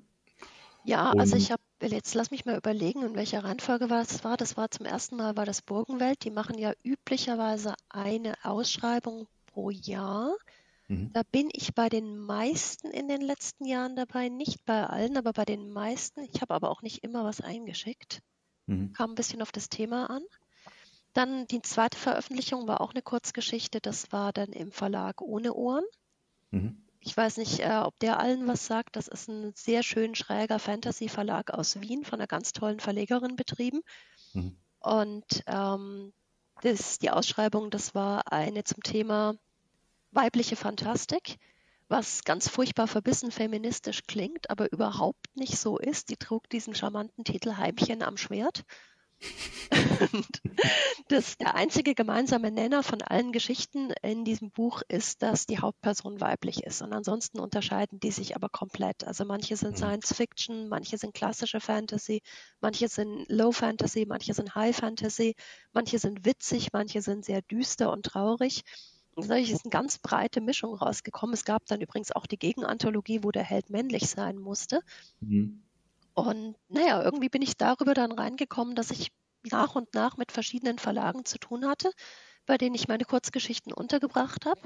Ja, 0.84 1.10
Und 1.10 1.20
also 1.20 1.36
ich 1.36 1.50
habe 1.50 1.62
Jetzt 1.82 2.14
lass 2.14 2.30
mich 2.30 2.46
mal 2.46 2.56
überlegen, 2.56 3.02
in 3.02 3.14
welcher 3.14 3.44
Reihenfolge 3.44 3.86
das 3.86 4.24
war. 4.24 4.36
Das 4.36 4.56
war 4.56 4.70
zum 4.70 4.86
ersten 4.86 5.16
Mal 5.16 5.36
war 5.36 5.44
das 5.44 5.60
Burgenwelt. 5.60 6.24
Die 6.24 6.30
machen 6.30 6.56
ja 6.58 6.72
üblicherweise 6.82 7.74
eine 7.90 8.34
Ausschreibung 8.42 9.28
pro 9.46 9.70
Jahr. 9.70 10.34
Mhm. 10.88 11.12
Da 11.12 11.22
bin 11.30 11.50
ich 11.52 11.74
bei 11.74 11.88
den 11.88 12.16
meisten 12.16 12.90
in 12.90 13.08
den 13.08 13.20
letzten 13.20 13.66
Jahren 13.66 13.94
dabei, 13.94 14.28
nicht 14.28 14.64
bei 14.64 14.86
allen, 14.86 15.18
aber 15.18 15.32
bei 15.32 15.44
den 15.44 15.70
meisten. 15.70 16.20
Ich 16.22 16.40
habe 16.40 16.54
aber 16.54 16.70
auch 16.70 16.80
nicht 16.80 17.04
immer 17.04 17.24
was 17.24 17.42
eingeschickt. 17.42 18.22
Mhm. 18.66 18.92
Kam 18.94 19.10
ein 19.10 19.16
bisschen 19.16 19.42
auf 19.42 19.52
das 19.52 19.68
Thema 19.68 20.08
an. 20.08 20.22
Dann 21.12 21.46
die 21.46 21.62
zweite 21.62 21.98
Veröffentlichung 21.98 22.66
war 22.66 22.80
auch 22.80 22.92
eine 22.92 23.02
Kurzgeschichte. 23.02 23.80
Das 23.80 24.12
war 24.12 24.32
dann 24.32 24.52
im 24.52 24.72
Verlag 24.72 25.20
Ohne 25.20 25.52
Ohren. 25.54 25.84
Mhm. 26.50 26.85
Ich 27.06 27.16
weiß 27.16 27.36
nicht, 27.36 27.60
äh, 27.60 27.80
ob 27.84 27.96
der 28.00 28.18
allen 28.18 28.48
was 28.48 28.66
sagt. 28.66 28.96
Das 28.96 29.06
ist 29.06 29.28
ein 29.28 29.52
sehr 29.54 29.84
schön 29.84 30.16
schräger 30.16 30.58
Fantasy-Verlag 30.58 31.52
aus 31.52 31.80
Wien 31.80 32.04
von 32.04 32.18
einer 32.18 32.26
ganz 32.26 32.52
tollen 32.52 32.80
Verlegerin 32.80 33.36
betrieben. 33.36 33.82
Mhm. 34.32 34.56
Und 34.80 35.44
ähm, 35.46 36.12
das, 36.62 36.98
die 36.98 37.10
Ausschreibung, 37.10 37.70
das 37.70 37.94
war 37.94 38.32
eine 38.32 38.64
zum 38.64 38.82
Thema 38.82 39.36
weibliche 40.10 40.56
Fantastik. 40.56 41.38
was 41.88 42.24
ganz 42.24 42.48
furchtbar 42.48 42.88
verbissen 42.88 43.30
feministisch 43.30 44.02
klingt, 44.08 44.50
aber 44.50 44.72
überhaupt 44.72 45.36
nicht 45.36 45.56
so 45.58 45.78
ist. 45.78 46.10
Die 46.10 46.16
trug 46.16 46.48
diesen 46.50 46.74
charmanten 46.74 47.24
Titel 47.24 47.56
Heimchen 47.56 48.02
am 48.02 48.16
Schwert. 48.16 48.64
Das, 51.08 51.38
der 51.38 51.54
einzige 51.54 51.94
gemeinsame 51.94 52.50
Nenner 52.50 52.82
von 52.82 53.02
allen 53.02 53.32
Geschichten 53.32 53.90
in 54.02 54.24
diesem 54.24 54.50
Buch 54.50 54.82
ist, 54.88 55.22
dass 55.22 55.46
die 55.46 55.58
Hauptperson 55.58 56.20
weiblich 56.20 56.64
ist. 56.64 56.82
Und 56.82 56.92
ansonsten 56.92 57.40
unterscheiden 57.40 58.00
die 58.00 58.10
sich 58.10 58.36
aber 58.36 58.48
komplett. 58.48 59.04
Also 59.04 59.24
manche 59.24 59.56
sind 59.56 59.72
mhm. 59.72 59.76
Science 59.76 60.14
Fiction, 60.14 60.68
manche 60.68 60.98
sind 60.98 61.14
klassische 61.14 61.60
Fantasy, 61.60 62.22
manche 62.60 62.88
sind 62.88 63.26
Low 63.28 63.52
Fantasy, 63.52 64.06
manche 64.06 64.34
sind 64.34 64.54
High 64.54 64.76
Fantasy, 64.76 65.34
manche 65.72 65.98
sind 65.98 66.24
witzig, 66.24 66.72
manche 66.72 67.02
sind 67.02 67.24
sehr 67.24 67.42
düster 67.42 67.92
und 67.92 68.04
traurig. 68.04 68.62
Dadurch 69.16 69.50
ist 69.50 69.64
eine 69.64 69.70
ganz 69.70 69.98
breite 69.98 70.42
Mischung 70.42 70.74
rausgekommen. 70.74 71.32
Es 71.32 71.46
gab 71.46 71.64
dann 71.66 71.80
übrigens 71.80 72.12
auch 72.12 72.26
die 72.26 72.38
Gegenanthologie, 72.38 73.20
wo 73.22 73.30
der 73.30 73.44
Held 73.44 73.70
männlich 73.70 74.10
sein 74.10 74.36
musste. 74.36 74.82
Mhm. 75.20 75.62
Und 76.16 76.56
naja, 76.68 77.02
irgendwie 77.02 77.28
bin 77.28 77.42
ich 77.42 77.58
darüber 77.58 77.92
dann 77.92 78.10
reingekommen, 78.10 78.74
dass 78.74 78.90
ich 78.90 79.12
nach 79.52 79.74
und 79.74 79.94
nach 79.94 80.16
mit 80.16 80.32
verschiedenen 80.32 80.78
Verlagen 80.78 81.26
zu 81.26 81.38
tun 81.38 81.66
hatte, 81.68 81.92
bei 82.46 82.56
denen 82.56 82.74
ich 82.74 82.88
meine 82.88 83.04
Kurzgeschichten 83.04 83.70
untergebracht 83.70 84.46
habe. 84.46 84.60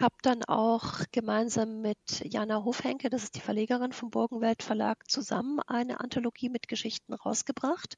Habe 0.00 0.16
dann 0.22 0.42
auch 0.44 1.04
gemeinsam 1.12 1.82
mit 1.82 1.98
Jana 2.24 2.64
Hofhenke, 2.64 3.10
das 3.10 3.22
ist 3.22 3.36
die 3.36 3.40
Verlegerin 3.40 3.92
vom 3.92 4.10
Burgenwelt 4.10 4.64
Verlag, 4.64 5.08
zusammen 5.08 5.60
eine 5.60 6.00
Anthologie 6.00 6.48
mit 6.48 6.66
Geschichten 6.66 7.14
rausgebracht, 7.14 7.96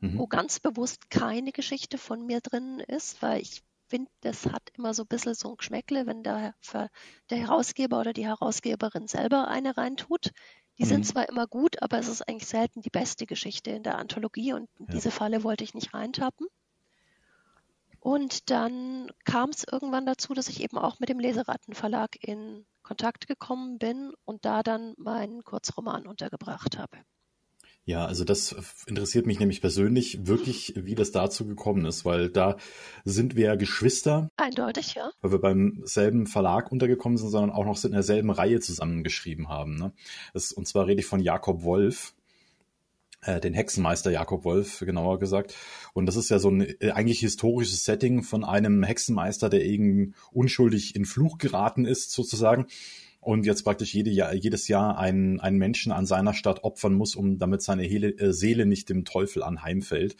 mhm. 0.00 0.18
wo 0.18 0.26
ganz 0.26 0.58
bewusst 0.58 1.10
keine 1.10 1.52
Geschichte 1.52 1.96
von 1.96 2.26
mir 2.26 2.40
drin 2.40 2.80
ist, 2.80 3.22
weil 3.22 3.40
ich 3.40 3.62
finde, 3.88 4.10
das 4.20 4.46
hat 4.46 4.70
immer 4.74 4.94
so 4.94 5.04
ein 5.04 5.08
bisschen 5.08 5.34
so 5.34 5.50
ein 5.50 5.56
Geschmäckle, 5.56 6.06
wenn 6.06 6.24
der, 6.24 6.54
der 7.30 7.38
Herausgeber 7.38 8.00
oder 8.00 8.12
die 8.12 8.26
Herausgeberin 8.26 9.06
selber 9.06 9.46
eine 9.46 9.76
reintut. 9.76 10.32
Die 10.78 10.84
mhm. 10.84 10.88
sind 10.88 11.06
zwar 11.06 11.28
immer 11.28 11.46
gut, 11.46 11.82
aber 11.82 11.98
es 11.98 12.08
ist 12.08 12.28
eigentlich 12.28 12.48
selten 12.48 12.82
die 12.82 12.90
beste 12.90 13.26
Geschichte 13.26 13.70
in 13.70 13.82
der 13.82 13.98
Anthologie 13.98 14.52
und 14.52 14.68
in 14.78 14.86
ja. 14.86 14.92
diese 14.92 15.10
Falle 15.10 15.42
wollte 15.42 15.64
ich 15.64 15.74
nicht 15.74 15.94
reintappen. 15.94 16.46
Und 18.00 18.50
dann 18.50 19.10
kam 19.24 19.50
es 19.50 19.64
irgendwann 19.64 20.06
dazu, 20.06 20.32
dass 20.32 20.48
ich 20.48 20.62
eben 20.62 20.78
auch 20.78 21.00
mit 21.00 21.08
dem 21.08 21.18
Leserattenverlag 21.18 22.16
in 22.20 22.64
Kontakt 22.82 23.26
gekommen 23.26 23.78
bin 23.78 24.12
und 24.24 24.44
da 24.44 24.62
dann 24.62 24.94
meinen 24.96 25.42
Kurzroman 25.42 26.06
untergebracht 26.06 26.78
habe. 26.78 26.98
Ja, 27.88 28.04
also 28.04 28.24
das 28.24 28.52
interessiert 28.88 29.26
mich 29.26 29.38
nämlich 29.38 29.60
persönlich 29.60 30.26
wirklich, 30.26 30.72
wie 30.76 30.96
das 30.96 31.12
dazu 31.12 31.46
gekommen 31.46 31.84
ist, 31.84 32.04
weil 32.04 32.28
da 32.28 32.56
sind 33.04 33.36
wir 33.36 33.46
ja 33.46 33.54
Geschwister. 33.54 34.28
Eindeutig, 34.36 34.96
ja. 34.96 35.12
Weil 35.20 35.30
wir 35.30 35.40
beim 35.40 35.82
selben 35.84 36.26
Verlag 36.26 36.72
untergekommen 36.72 37.16
sind, 37.16 37.30
sondern 37.30 37.52
auch 37.52 37.64
noch 37.64 37.82
in 37.84 37.92
derselben 37.92 38.30
Reihe 38.30 38.58
zusammengeschrieben 38.58 39.48
haben. 39.48 39.76
Ne? 39.76 39.92
Das, 40.34 40.50
und 40.50 40.66
zwar 40.66 40.88
rede 40.88 41.00
ich 41.00 41.06
von 41.06 41.20
Jakob 41.20 41.62
Wolf, 41.62 42.14
äh, 43.22 43.40
den 43.40 43.54
Hexenmeister 43.54 44.10
Jakob 44.10 44.42
Wolf, 44.42 44.80
genauer 44.80 45.20
gesagt. 45.20 45.54
Und 45.92 46.06
das 46.06 46.16
ist 46.16 46.28
ja 46.28 46.40
so 46.40 46.50
ein 46.50 46.62
äh, 46.80 46.90
eigentlich 46.90 47.20
historisches 47.20 47.84
Setting 47.84 48.24
von 48.24 48.42
einem 48.42 48.82
Hexenmeister, 48.82 49.48
der 49.48 49.64
eben 49.64 50.16
unschuldig 50.32 50.96
in 50.96 51.04
Fluch 51.04 51.38
geraten 51.38 51.84
ist, 51.84 52.10
sozusagen 52.10 52.66
und 53.26 53.44
jetzt 53.44 53.64
praktisch 53.64 53.92
jede 53.92 54.10
Jahr, 54.10 54.32
jedes 54.34 54.68
Jahr 54.68 54.98
einen, 54.98 55.40
einen 55.40 55.58
Menschen 55.58 55.90
an 55.90 56.06
seiner 56.06 56.32
Stadt 56.32 56.62
opfern 56.62 56.94
muss, 56.94 57.16
um 57.16 57.40
damit 57.40 57.60
seine 57.60 57.82
Hele, 57.82 58.10
äh, 58.10 58.32
Seele 58.32 58.66
nicht 58.66 58.88
dem 58.88 59.04
Teufel 59.04 59.42
anheimfällt. 59.42 60.16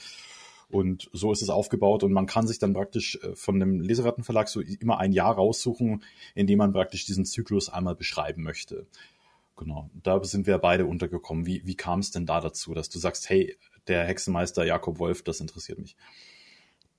Und 0.68 1.08
so 1.12 1.30
ist 1.30 1.40
es 1.40 1.48
aufgebaut 1.48 2.02
und 2.02 2.12
man 2.12 2.26
kann 2.26 2.48
sich 2.48 2.58
dann 2.58 2.72
praktisch 2.72 3.16
äh, 3.22 3.36
von 3.36 3.60
dem 3.60 3.80
Leserattenverlag 3.80 4.48
so 4.48 4.60
immer 4.60 4.98
ein 4.98 5.12
Jahr 5.12 5.36
raussuchen, 5.36 6.02
in 6.34 6.48
dem 6.48 6.58
man 6.58 6.72
praktisch 6.72 7.06
diesen 7.06 7.24
Zyklus 7.24 7.68
einmal 7.68 7.94
beschreiben 7.94 8.42
möchte. 8.42 8.88
Genau, 9.56 9.88
da 10.02 10.24
sind 10.24 10.48
wir 10.48 10.58
beide 10.58 10.86
untergekommen. 10.86 11.46
Wie, 11.46 11.64
wie 11.64 11.76
kam 11.76 12.00
es 12.00 12.10
denn 12.10 12.26
da 12.26 12.40
dazu, 12.40 12.74
dass 12.74 12.88
du 12.88 12.98
sagst, 12.98 13.30
hey, 13.30 13.56
der 13.86 14.04
Hexenmeister 14.04 14.66
Jakob 14.66 14.98
Wolf, 14.98 15.22
das 15.22 15.38
interessiert 15.38 15.78
mich? 15.78 15.94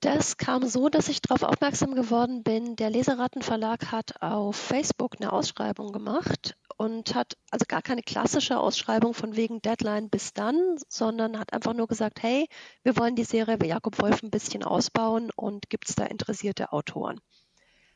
Das 0.00 0.36
kam 0.36 0.64
so, 0.64 0.88
dass 0.88 1.08
ich 1.08 1.20
darauf 1.22 1.42
aufmerksam 1.42 1.96
geworden 1.96 2.44
bin. 2.44 2.76
Der 2.76 2.88
Leserattenverlag 2.88 3.90
hat 3.90 4.22
auf 4.22 4.54
Facebook 4.54 5.16
eine 5.18 5.32
Ausschreibung 5.32 5.90
gemacht 5.90 6.56
und 6.76 7.16
hat 7.16 7.36
also 7.50 7.64
gar 7.66 7.82
keine 7.82 8.02
klassische 8.02 8.60
Ausschreibung 8.60 9.12
von 9.12 9.34
wegen 9.34 9.60
Deadline 9.60 10.08
bis 10.08 10.32
dann, 10.32 10.76
sondern 10.88 11.36
hat 11.36 11.52
einfach 11.52 11.74
nur 11.74 11.88
gesagt, 11.88 12.22
hey, 12.22 12.46
wir 12.84 12.96
wollen 12.96 13.16
die 13.16 13.24
Serie 13.24 13.58
Jakob 13.64 14.00
Wolf 14.00 14.22
ein 14.22 14.30
bisschen 14.30 14.62
ausbauen 14.62 15.32
und 15.34 15.68
gibt 15.68 15.88
es 15.88 15.96
da 15.96 16.04
interessierte 16.04 16.72
Autoren. 16.72 17.20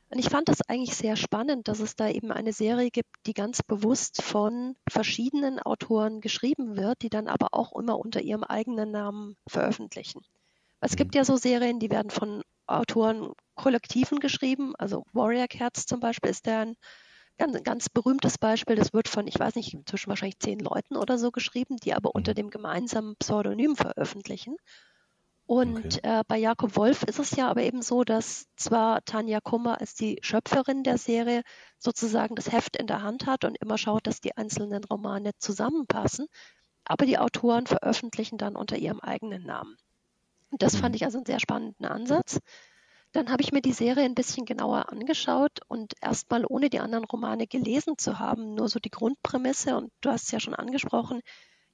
Und 0.08 0.18
ich 0.18 0.28
fand 0.28 0.48
das 0.48 0.60
eigentlich 0.68 0.96
sehr 0.96 1.14
spannend, 1.14 1.68
dass 1.68 1.78
es 1.78 1.94
da 1.94 2.08
eben 2.08 2.32
eine 2.32 2.52
Serie 2.52 2.90
gibt, 2.90 3.14
die 3.26 3.32
ganz 3.32 3.62
bewusst 3.62 4.22
von 4.22 4.74
verschiedenen 4.88 5.60
Autoren 5.60 6.20
geschrieben 6.20 6.76
wird, 6.76 7.02
die 7.02 7.10
dann 7.10 7.28
aber 7.28 7.54
auch 7.54 7.76
immer 7.78 7.96
unter 7.96 8.20
ihrem 8.20 8.42
eigenen 8.42 8.90
Namen 8.90 9.36
veröffentlichen. 9.46 10.22
Es 10.84 10.96
gibt 10.96 11.14
ja 11.14 11.24
so 11.24 11.36
Serien, 11.36 11.78
die 11.78 11.90
werden 11.90 12.10
von 12.10 12.42
Autoren 12.66 13.32
Kollektiven 13.54 14.18
geschrieben. 14.18 14.74
Also 14.78 15.04
Warrior 15.12 15.46
Cats 15.46 15.86
zum 15.86 16.00
Beispiel 16.00 16.30
ist 16.30 16.46
der 16.46 16.60
ein 16.60 16.74
ganz, 17.38 17.62
ganz 17.62 17.88
berühmtes 17.88 18.36
Beispiel. 18.36 18.74
Das 18.74 18.92
wird 18.92 19.08
von, 19.08 19.28
ich 19.28 19.38
weiß 19.38 19.54
nicht, 19.54 19.72
inzwischen 19.74 20.08
wahrscheinlich 20.08 20.40
zehn 20.40 20.58
Leuten 20.58 20.96
oder 20.96 21.18
so 21.18 21.30
geschrieben, 21.30 21.76
die 21.76 21.94
aber 21.94 22.16
unter 22.16 22.32
mhm. 22.32 22.36
dem 22.36 22.50
gemeinsamen 22.50 23.14
Pseudonym 23.16 23.76
veröffentlichen. 23.76 24.56
Und 25.46 25.98
okay. 25.98 26.00
äh, 26.02 26.22
bei 26.26 26.38
Jakob 26.38 26.74
Wolf 26.76 27.04
ist 27.04 27.20
es 27.20 27.30
ja 27.32 27.48
aber 27.48 27.62
eben 27.62 27.82
so, 27.82 28.02
dass 28.02 28.46
zwar 28.56 29.04
Tanja 29.04 29.40
Kummer 29.40 29.80
als 29.80 29.94
die 29.94 30.18
Schöpferin 30.22 30.82
der 30.82 30.98
Serie 30.98 31.42
sozusagen 31.78 32.34
das 32.34 32.50
Heft 32.50 32.76
in 32.76 32.88
der 32.88 33.02
Hand 33.02 33.26
hat 33.26 33.44
und 33.44 33.56
immer 33.58 33.78
schaut, 33.78 34.08
dass 34.08 34.20
die 34.20 34.36
einzelnen 34.36 34.82
Romane 34.82 35.30
zusammenpassen, 35.38 36.26
aber 36.84 37.06
die 37.06 37.18
Autoren 37.18 37.66
veröffentlichen 37.66 38.38
dann 38.38 38.56
unter 38.56 38.76
ihrem 38.76 39.00
eigenen 39.00 39.44
Namen. 39.44 39.76
Das 40.58 40.76
fand 40.76 40.90
mhm. 40.90 40.96
ich 40.96 41.04
also 41.04 41.18
einen 41.18 41.26
sehr 41.26 41.40
spannenden 41.40 41.86
Ansatz. 41.86 42.38
Dann 43.12 43.30
habe 43.30 43.42
ich 43.42 43.52
mir 43.52 43.60
die 43.60 43.72
Serie 43.72 44.04
ein 44.04 44.14
bisschen 44.14 44.46
genauer 44.46 44.90
angeschaut 44.90 45.60
und 45.68 45.92
erstmal 46.00 46.46
ohne 46.46 46.70
die 46.70 46.80
anderen 46.80 47.04
Romane 47.04 47.46
gelesen 47.46 47.98
zu 47.98 48.18
haben, 48.18 48.54
nur 48.54 48.68
so 48.68 48.78
die 48.78 48.90
Grundprämisse. 48.90 49.76
Und 49.76 49.92
du 50.00 50.10
hast 50.10 50.24
es 50.24 50.30
ja 50.30 50.40
schon 50.40 50.54
angesprochen, 50.54 51.20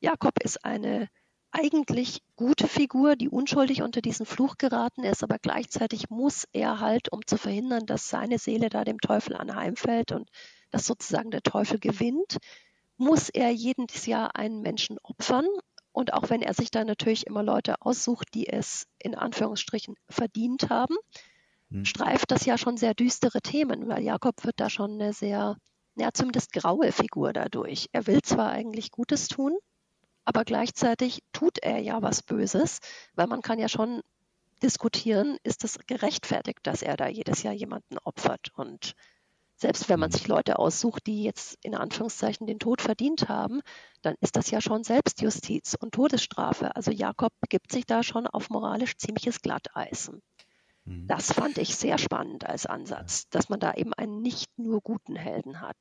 Jakob 0.00 0.42
ist 0.42 0.64
eine 0.64 1.08
eigentlich 1.50 2.22
gute 2.36 2.68
Figur, 2.68 3.16
die 3.16 3.28
unschuldig 3.28 3.82
unter 3.82 4.02
diesen 4.02 4.26
Fluch 4.26 4.58
geraten 4.58 5.02
ist, 5.04 5.22
aber 5.22 5.38
gleichzeitig 5.38 6.10
muss 6.10 6.46
er 6.52 6.80
halt, 6.80 7.10
um 7.10 7.24
zu 7.26 7.38
verhindern, 7.38 7.86
dass 7.86 8.08
seine 8.08 8.38
Seele 8.38 8.68
da 8.68 8.84
dem 8.84 9.00
Teufel 9.00 9.34
anheimfällt 9.34 10.12
und 10.12 10.28
dass 10.70 10.86
sozusagen 10.86 11.30
der 11.30 11.42
Teufel 11.42 11.78
gewinnt, 11.78 12.36
muss 12.96 13.28
er 13.30 13.50
jedes 13.50 14.06
Jahr 14.06 14.36
einen 14.36 14.60
Menschen 14.60 14.98
opfern 15.02 15.46
und 15.92 16.12
auch 16.12 16.30
wenn 16.30 16.42
er 16.42 16.54
sich 16.54 16.70
da 16.70 16.84
natürlich 16.84 17.26
immer 17.26 17.42
Leute 17.42 17.80
aussucht, 17.80 18.28
die 18.34 18.48
es 18.48 18.86
in 18.98 19.14
Anführungsstrichen 19.14 19.94
verdient 20.08 20.70
haben, 20.70 20.96
hm. 21.70 21.84
streift 21.84 22.30
das 22.30 22.44
ja 22.44 22.58
schon 22.58 22.76
sehr 22.76 22.94
düstere 22.94 23.40
Themen, 23.40 23.88
weil 23.88 24.02
Jakob 24.02 24.44
wird 24.44 24.60
da 24.60 24.70
schon 24.70 24.92
eine 24.92 25.12
sehr, 25.12 25.56
ja, 25.96 26.12
zumindest 26.12 26.52
graue 26.52 26.92
Figur 26.92 27.32
dadurch. 27.32 27.88
Er 27.92 28.06
will 28.06 28.22
zwar 28.22 28.50
eigentlich 28.50 28.90
Gutes 28.90 29.28
tun, 29.28 29.56
aber 30.24 30.44
gleichzeitig 30.44 31.22
tut 31.32 31.58
er 31.58 31.78
ja 31.78 32.02
was 32.02 32.22
Böses, 32.22 32.80
weil 33.14 33.26
man 33.26 33.42
kann 33.42 33.58
ja 33.58 33.68
schon 33.68 34.02
diskutieren, 34.62 35.38
ist 35.42 35.64
es 35.64 35.78
gerechtfertigt, 35.86 36.60
dass 36.64 36.82
er 36.82 36.96
da 36.96 37.08
jedes 37.08 37.42
Jahr 37.42 37.54
jemanden 37.54 37.98
opfert 37.98 38.50
und 38.54 38.94
selbst 39.58 39.88
wenn 39.88 39.98
man 39.98 40.10
mhm. 40.10 40.14
sich 40.14 40.28
Leute 40.28 40.58
aussucht, 40.58 41.06
die 41.06 41.24
jetzt 41.24 41.58
in 41.62 41.74
Anführungszeichen 41.74 42.46
den 42.46 42.60
Tod 42.60 42.80
verdient 42.80 43.28
haben, 43.28 43.60
dann 44.02 44.14
ist 44.20 44.36
das 44.36 44.50
ja 44.50 44.60
schon 44.60 44.84
Selbstjustiz 44.84 45.76
und 45.78 45.92
Todesstrafe. 45.92 46.74
Also 46.76 46.92
Jakob 46.92 47.32
begibt 47.40 47.72
sich 47.72 47.84
da 47.84 48.02
schon 48.02 48.26
auf 48.28 48.50
moralisch 48.50 48.96
ziemliches 48.96 49.42
Glatteisen. 49.42 50.22
Mhm. 50.84 51.08
Das 51.08 51.32
fand 51.32 51.58
ich 51.58 51.74
sehr 51.74 51.98
spannend 51.98 52.46
als 52.46 52.66
Ansatz, 52.66 53.28
dass 53.30 53.48
man 53.48 53.58
da 53.58 53.74
eben 53.74 53.92
einen 53.94 54.22
nicht 54.22 54.46
nur 54.56 54.80
guten 54.80 55.16
Helden 55.16 55.60
hat. 55.60 55.76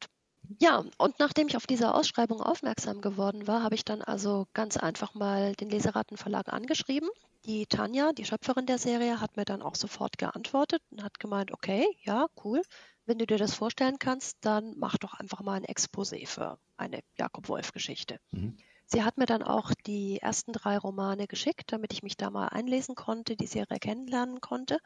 Ja, 0.60 0.84
und 0.98 1.20
nachdem 1.20 1.48
ich 1.48 1.58
auf 1.58 1.68
diese 1.68 1.94
Ausschreibung 1.94 2.42
aufmerksam 2.42 3.02
geworden 3.02 3.48
war, 3.48 3.64
habe 3.64 3.76
ich 3.76 3.86
dann 3.86 4.02
also 4.02 4.48
ganz 4.54 4.78
einfach 4.78 5.14
mal 5.14 5.54
den 5.54 5.70
Leserattenverlag 5.70 6.52
angeschrieben. 6.52 7.10
Die 7.48 7.66
Tanja, 7.66 8.12
die 8.12 8.26
Schöpferin 8.26 8.66
der 8.66 8.78
Serie, 8.78 9.22
hat 9.22 9.38
mir 9.38 9.46
dann 9.46 9.62
auch 9.62 9.76
sofort 9.76 10.18
geantwortet 10.18 10.82
und 10.92 11.02
hat 11.02 11.18
gemeint, 11.18 11.54
okay, 11.54 11.88
ja, 12.04 12.28
cool, 12.44 12.62
wenn 13.06 13.18
du 13.18 13.26
dir 13.26 13.38
das 13.38 13.54
vorstellen 13.54 14.00
kannst, 14.00 14.36
dann 14.42 14.74
mach 14.78 14.98
doch 14.98 15.14
einfach 15.14 15.42
mal 15.42 15.54
ein 15.54 15.64
Exposé 15.64 16.28
für 16.28 16.60
eine 16.76 17.00
Jakob 17.18 17.48
Wolf-Geschichte. 17.48 18.20
Mhm. 18.32 18.58
Sie 18.86 19.02
hat 19.02 19.18
mir 19.18 19.28
dann 19.28 19.44
auch 19.44 19.72
die 19.86 20.20
ersten 20.22 20.52
drei 20.52 20.78
Romane 20.78 21.26
geschickt, 21.26 21.72
damit 21.72 21.94
ich 21.94 22.04
mich 22.04 22.18
da 22.18 22.30
mal 22.30 22.48
einlesen 22.50 22.96
konnte, 22.96 23.38
die 23.38 23.48
Serie 23.48 23.80
kennenlernen 23.80 24.42
konnte. 24.42 24.80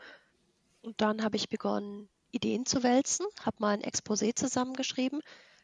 Und 0.84 1.02
dann 1.02 1.24
habe 1.24 1.38
ich 1.38 1.50
begonnen, 1.50 2.10
Ideen 2.30 2.68
zu 2.68 2.84
wälzen, 2.84 3.26
habe 3.44 3.58
mal 3.60 3.74
ein 3.74 3.82
Exposé 3.82 4.36
zusammengeschrieben. 4.36 5.22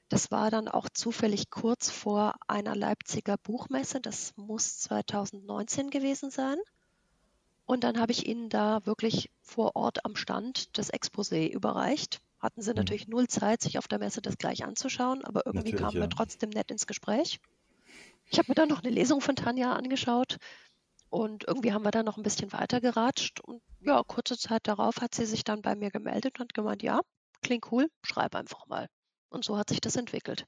Das 0.09 0.31
war 0.31 0.49
dann 0.49 0.67
auch 0.67 0.89
zufällig 0.89 1.51
kurz 1.51 1.91
vor 1.91 2.33
einer 2.47 2.75
Leipziger 2.75 3.37
Buchmesse. 3.37 4.01
Das 4.01 4.33
muss 4.35 4.79
2019 4.79 5.91
gewesen 5.91 6.31
sein. 6.31 6.57
Und 7.67 7.83
dann 7.83 7.99
habe 7.99 8.11
ich 8.11 8.25
Ihnen 8.25 8.49
da 8.49 8.83
wirklich 8.85 9.29
vor 9.41 9.75
Ort 9.75 10.05
am 10.05 10.15
Stand 10.15 10.75
das 10.79 10.91
Exposé 10.91 11.47
überreicht 11.47 12.21
hatten 12.39 12.61
sie 12.61 12.71
mhm. 12.71 12.77
natürlich 12.77 13.07
null 13.07 13.27
Zeit, 13.27 13.61
sich 13.61 13.77
auf 13.77 13.87
der 13.87 13.99
Messe 13.99 14.21
das 14.21 14.37
gleich 14.37 14.63
anzuschauen, 14.63 15.23
aber 15.23 15.45
irgendwie 15.45 15.71
natürlich, 15.71 15.81
kamen 15.81 15.97
ja. 15.97 16.01
wir 16.03 16.09
trotzdem 16.09 16.49
nett 16.49 16.71
ins 16.71 16.87
Gespräch. 16.87 17.39
Ich 18.29 18.37
habe 18.37 18.51
mir 18.51 18.55
dann 18.55 18.69
noch 18.69 18.83
eine 18.83 18.93
Lesung 18.93 19.21
von 19.21 19.35
Tanja 19.35 19.73
angeschaut 19.73 20.37
und 21.09 21.45
irgendwie 21.47 21.73
haben 21.73 21.83
wir 21.83 21.91
dann 21.91 22.05
noch 22.05 22.17
ein 22.17 22.23
bisschen 22.23 22.51
weiter 22.51 22.81
geratscht. 22.81 23.39
Und 23.39 23.61
ja, 23.81 24.03
kurze 24.03 24.37
Zeit 24.37 24.67
darauf 24.67 24.97
hat 25.01 25.15
sie 25.15 25.25
sich 25.25 25.43
dann 25.43 25.61
bei 25.61 25.75
mir 25.75 25.89
gemeldet 25.89 26.39
und 26.39 26.53
gemeint, 26.53 26.83
ja, 26.83 27.01
klingt 27.41 27.71
cool, 27.71 27.89
schreib 28.03 28.35
einfach 28.35 28.67
mal. 28.67 28.87
Und 29.29 29.45
so 29.45 29.57
hat 29.57 29.69
sich 29.69 29.81
das 29.81 29.95
entwickelt. 29.95 30.45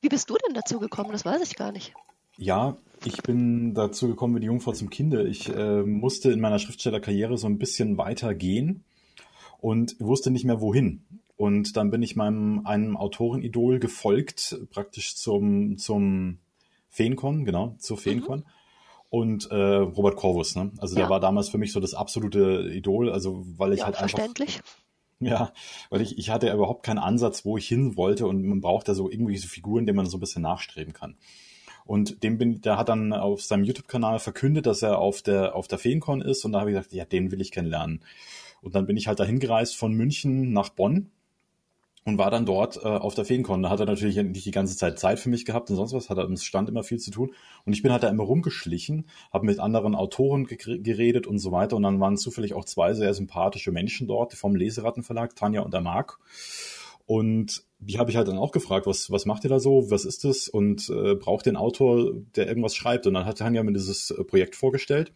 Wie 0.00 0.08
bist 0.08 0.28
du 0.28 0.36
denn 0.36 0.54
dazu 0.54 0.78
gekommen? 0.80 1.12
Das 1.12 1.24
weiß 1.24 1.40
ich 1.42 1.56
gar 1.56 1.72
nicht. 1.72 1.94
Ja, 2.38 2.76
ich 3.04 3.20
bin 3.22 3.74
dazu 3.74 4.06
gekommen 4.06 4.36
wie 4.36 4.40
die 4.40 4.46
Jungfrau 4.46 4.72
zum 4.72 4.90
Kinde. 4.90 5.26
Ich 5.26 5.54
äh, 5.54 5.82
musste 5.82 6.30
in 6.30 6.40
meiner 6.40 6.60
Schriftstellerkarriere 6.60 7.36
so 7.36 7.48
ein 7.48 7.58
bisschen 7.58 7.98
weiter 7.98 8.32
gehen 8.34 8.84
und 9.60 9.96
wusste 9.98 10.30
nicht 10.30 10.44
mehr 10.44 10.60
wohin. 10.60 11.02
Und 11.36 11.76
dann 11.76 11.90
bin 11.90 12.02
ich 12.02 12.16
meinem 12.16 12.64
einem 12.64 12.96
Autorenidol 12.96 13.80
gefolgt, 13.80 14.56
praktisch 14.70 15.16
zum, 15.16 15.78
zum 15.78 16.38
Feencon, 16.88 17.44
genau, 17.44 17.74
zur 17.78 17.98
Feencon. 17.98 18.40
Mhm. 18.40 18.44
Und 19.10 19.50
äh, 19.50 19.76
Robert 19.76 20.16
Corvus, 20.16 20.54
ne? 20.54 20.70
Also 20.78 20.94
ja. 20.94 21.02
der 21.02 21.10
war 21.10 21.18
damals 21.18 21.48
für 21.48 21.58
mich 21.58 21.72
so 21.72 21.80
das 21.80 21.94
absolute 21.94 22.70
Idol, 22.72 23.10
also 23.10 23.44
weil 23.56 23.72
ich 23.72 23.80
ja, 23.80 23.86
halt 23.86 23.96
einfach. 23.96 24.10
Verständlich. 24.10 24.60
Ja, 25.20 25.52
weil 25.90 26.02
ich, 26.02 26.18
ich 26.18 26.30
hatte 26.30 26.46
ja 26.46 26.54
überhaupt 26.54 26.84
keinen 26.84 26.98
Ansatz, 26.98 27.44
wo 27.44 27.56
ich 27.56 27.66
hin 27.66 27.96
wollte 27.96 28.26
und 28.26 28.44
man 28.44 28.60
braucht 28.60 28.88
da 28.88 28.94
so 28.94 29.10
irgendwelche 29.10 29.48
Figuren, 29.48 29.86
denen 29.86 29.96
man 29.96 30.06
so 30.06 30.18
ein 30.18 30.20
bisschen 30.20 30.42
nachstreben 30.42 30.92
kann. 30.92 31.16
Und 31.88 32.22
dem 32.22 32.36
bin, 32.36 32.60
der 32.60 32.76
hat 32.76 32.90
dann 32.90 33.14
auf 33.14 33.40
seinem 33.40 33.64
YouTube-Kanal 33.64 34.18
verkündet, 34.18 34.66
dass 34.66 34.82
er 34.82 34.98
auf 34.98 35.22
der, 35.22 35.54
auf 35.54 35.68
der 35.68 35.78
Feencon 35.78 36.20
ist 36.20 36.44
und 36.44 36.52
da 36.52 36.60
habe 36.60 36.68
ich 36.68 36.76
gesagt, 36.76 36.92
ja, 36.92 37.06
den 37.06 37.32
will 37.32 37.40
ich 37.40 37.50
kennenlernen. 37.50 38.02
Und 38.60 38.74
dann 38.74 38.84
bin 38.84 38.98
ich 38.98 39.08
halt 39.08 39.20
dahin 39.20 39.38
gereist 39.38 39.74
von 39.74 39.94
München 39.94 40.52
nach 40.52 40.68
Bonn 40.68 41.10
und 42.04 42.18
war 42.18 42.30
dann 42.30 42.44
dort 42.44 42.76
äh, 42.76 42.88
auf 42.88 43.14
der 43.14 43.24
Feencon. 43.24 43.62
Da 43.62 43.70
hat 43.70 43.80
er 43.80 43.86
natürlich 43.86 44.16
nicht 44.16 44.44
die 44.44 44.50
ganze 44.50 44.76
Zeit 44.76 44.98
Zeit 44.98 45.18
für 45.18 45.30
mich 45.30 45.46
gehabt 45.46 45.70
und 45.70 45.76
sonst 45.76 45.94
was, 45.94 46.10
hat 46.10 46.18
er 46.18 46.26
im 46.26 46.36
Stand 46.36 46.68
immer 46.68 46.84
viel 46.84 46.98
zu 46.98 47.10
tun. 47.10 47.32
Und 47.64 47.72
ich 47.72 47.80
bin 47.80 47.90
halt 47.90 48.02
da 48.02 48.10
immer 48.10 48.24
rumgeschlichen, 48.24 49.06
habe 49.32 49.46
mit 49.46 49.58
anderen 49.58 49.94
Autoren 49.94 50.46
geredet 50.46 51.26
und 51.26 51.38
so 51.38 51.52
weiter. 51.52 51.74
Und 51.74 51.84
dann 51.84 52.00
waren 52.00 52.18
zufällig 52.18 52.52
auch 52.52 52.66
zwei 52.66 52.92
sehr 52.92 53.14
sympathische 53.14 53.72
Menschen 53.72 54.08
dort 54.08 54.34
vom 54.34 54.54
Leserattenverlag, 54.54 55.34
Tanja 55.34 55.62
und 55.62 55.72
der 55.72 55.80
Marc. 55.80 56.18
Und 57.08 57.64
die 57.78 57.98
habe 57.98 58.10
ich 58.10 58.18
halt 58.18 58.28
dann 58.28 58.36
auch 58.36 58.52
gefragt, 58.52 58.86
was, 58.86 59.10
was 59.10 59.24
macht 59.24 59.42
ihr 59.42 59.48
da 59.48 59.60
so, 59.60 59.90
was 59.90 60.04
ist 60.04 60.24
das 60.24 60.46
und 60.46 60.90
äh, 60.90 61.14
braucht 61.14 61.46
den 61.46 61.56
Autor, 61.56 62.12
der 62.36 62.46
irgendwas 62.46 62.76
schreibt. 62.76 63.06
Und 63.06 63.14
dann 63.14 63.24
hat 63.24 63.38
Tanja 63.38 63.62
mir 63.62 63.72
dieses 63.72 64.10
äh, 64.10 64.22
Projekt 64.24 64.54
vorgestellt. 64.54 65.10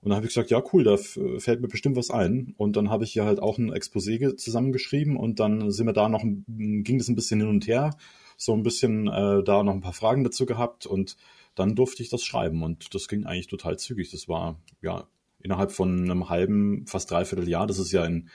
Und 0.00 0.10
dann 0.10 0.16
habe 0.16 0.26
ich 0.26 0.32
gesagt, 0.32 0.52
ja 0.52 0.62
cool, 0.72 0.84
da 0.84 0.96
fällt 0.96 1.60
mir 1.60 1.66
bestimmt 1.66 1.96
was 1.96 2.12
ein. 2.12 2.54
Und 2.58 2.76
dann 2.76 2.90
habe 2.90 3.02
ich 3.02 3.12
hier 3.12 3.24
halt 3.24 3.40
auch 3.40 3.58
ein 3.58 3.72
Exposé 3.74 4.36
zusammengeschrieben 4.36 5.16
und 5.16 5.40
dann 5.40 5.72
sind 5.72 5.86
wir 5.86 5.92
da 5.92 6.08
noch, 6.08 6.22
ging 6.22 6.98
das 6.98 7.08
ein 7.08 7.16
bisschen 7.16 7.40
hin 7.40 7.48
und 7.48 7.66
her, 7.66 7.96
so 8.36 8.54
ein 8.54 8.62
bisschen 8.62 9.08
äh, 9.08 9.42
da 9.42 9.64
noch 9.64 9.74
ein 9.74 9.80
paar 9.80 9.92
Fragen 9.92 10.22
dazu 10.22 10.46
gehabt 10.46 10.86
und 10.86 11.16
dann 11.56 11.74
durfte 11.74 12.04
ich 12.04 12.08
das 12.08 12.22
schreiben 12.22 12.62
und 12.62 12.94
das 12.94 13.08
ging 13.08 13.26
eigentlich 13.26 13.48
total 13.48 13.80
zügig. 13.80 14.12
Das 14.12 14.28
war 14.28 14.60
ja 14.80 15.08
innerhalb 15.42 15.72
von 15.72 16.04
einem 16.04 16.28
halben, 16.28 16.86
fast 16.86 17.10
dreiviertel 17.10 17.48
Jahr. 17.48 17.66
Das 17.66 17.80
ist 17.80 17.90
ja 17.90 18.04
in, 18.04 18.28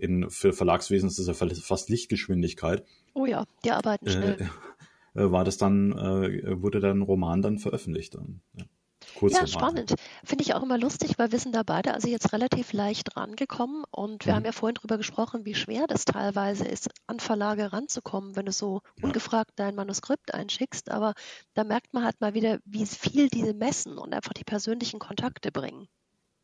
in 0.00 0.30
für 0.30 0.52
Verlagswesen 0.52 1.08
ist 1.08 1.18
das 1.18 1.26
ja 1.26 1.34
fast 1.34 1.88
Lichtgeschwindigkeit. 1.88 2.84
Oh 3.14 3.26
ja, 3.26 3.44
die 3.64 3.70
arbeiten 3.72 4.06
äh, 4.06 4.10
schnell. 4.10 4.50
Äh, 5.14 5.30
war 5.30 5.44
das 5.44 5.58
dann, 5.58 5.92
äh, 5.92 6.62
wurde 6.62 6.80
dann 6.80 7.02
Roman 7.02 7.42
dann 7.42 7.58
veröffentlicht. 7.58 8.14
Dann, 8.14 8.40
ja. 8.56 8.64
Ja, 9.22 9.46
spannend. 9.46 9.94
Finde 10.24 10.44
ich 10.44 10.54
auch 10.54 10.62
immer 10.62 10.78
lustig, 10.78 11.18
weil 11.18 11.32
wir 11.32 11.38
sind 11.38 11.54
da 11.54 11.62
beide 11.62 11.94
also 11.94 12.08
jetzt 12.08 12.32
relativ 12.32 12.72
leicht 12.72 13.16
rangekommen 13.16 13.84
und 13.90 14.24
wir 14.24 14.32
mhm. 14.32 14.36
haben 14.36 14.44
ja 14.44 14.52
vorhin 14.52 14.74
darüber 14.74 14.98
gesprochen, 14.98 15.44
wie 15.44 15.54
schwer 15.54 15.86
das 15.86 16.04
teilweise 16.04 16.64
ist, 16.64 16.88
an 17.06 17.18
Verlage 17.18 17.72
ranzukommen, 17.72 18.36
wenn 18.36 18.46
du 18.46 18.52
so 18.52 18.82
ja. 18.98 19.04
ungefragt 19.04 19.52
dein 19.56 19.74
Manuskript 19.74 20.32
einschickst. 20.34 20.90
Aber 20.90 21.14
da 21.54 21.64
merkt 21.64 21.92
man 21.92 22.04
halt 22.04 22.20
mal 22.20 22.34
wieder, 22.34 22.60
wie 22.64 22.86
viel 22.86 23.28
diese 23.28 23.54
messen 23.54 23.98
und 23.98 24.14
einfach 24.14 24.32
die 24.32 24.44
persönlichen 24.44 25.00
Kontakte 25.00 25.50
bringen. 25.50 25.88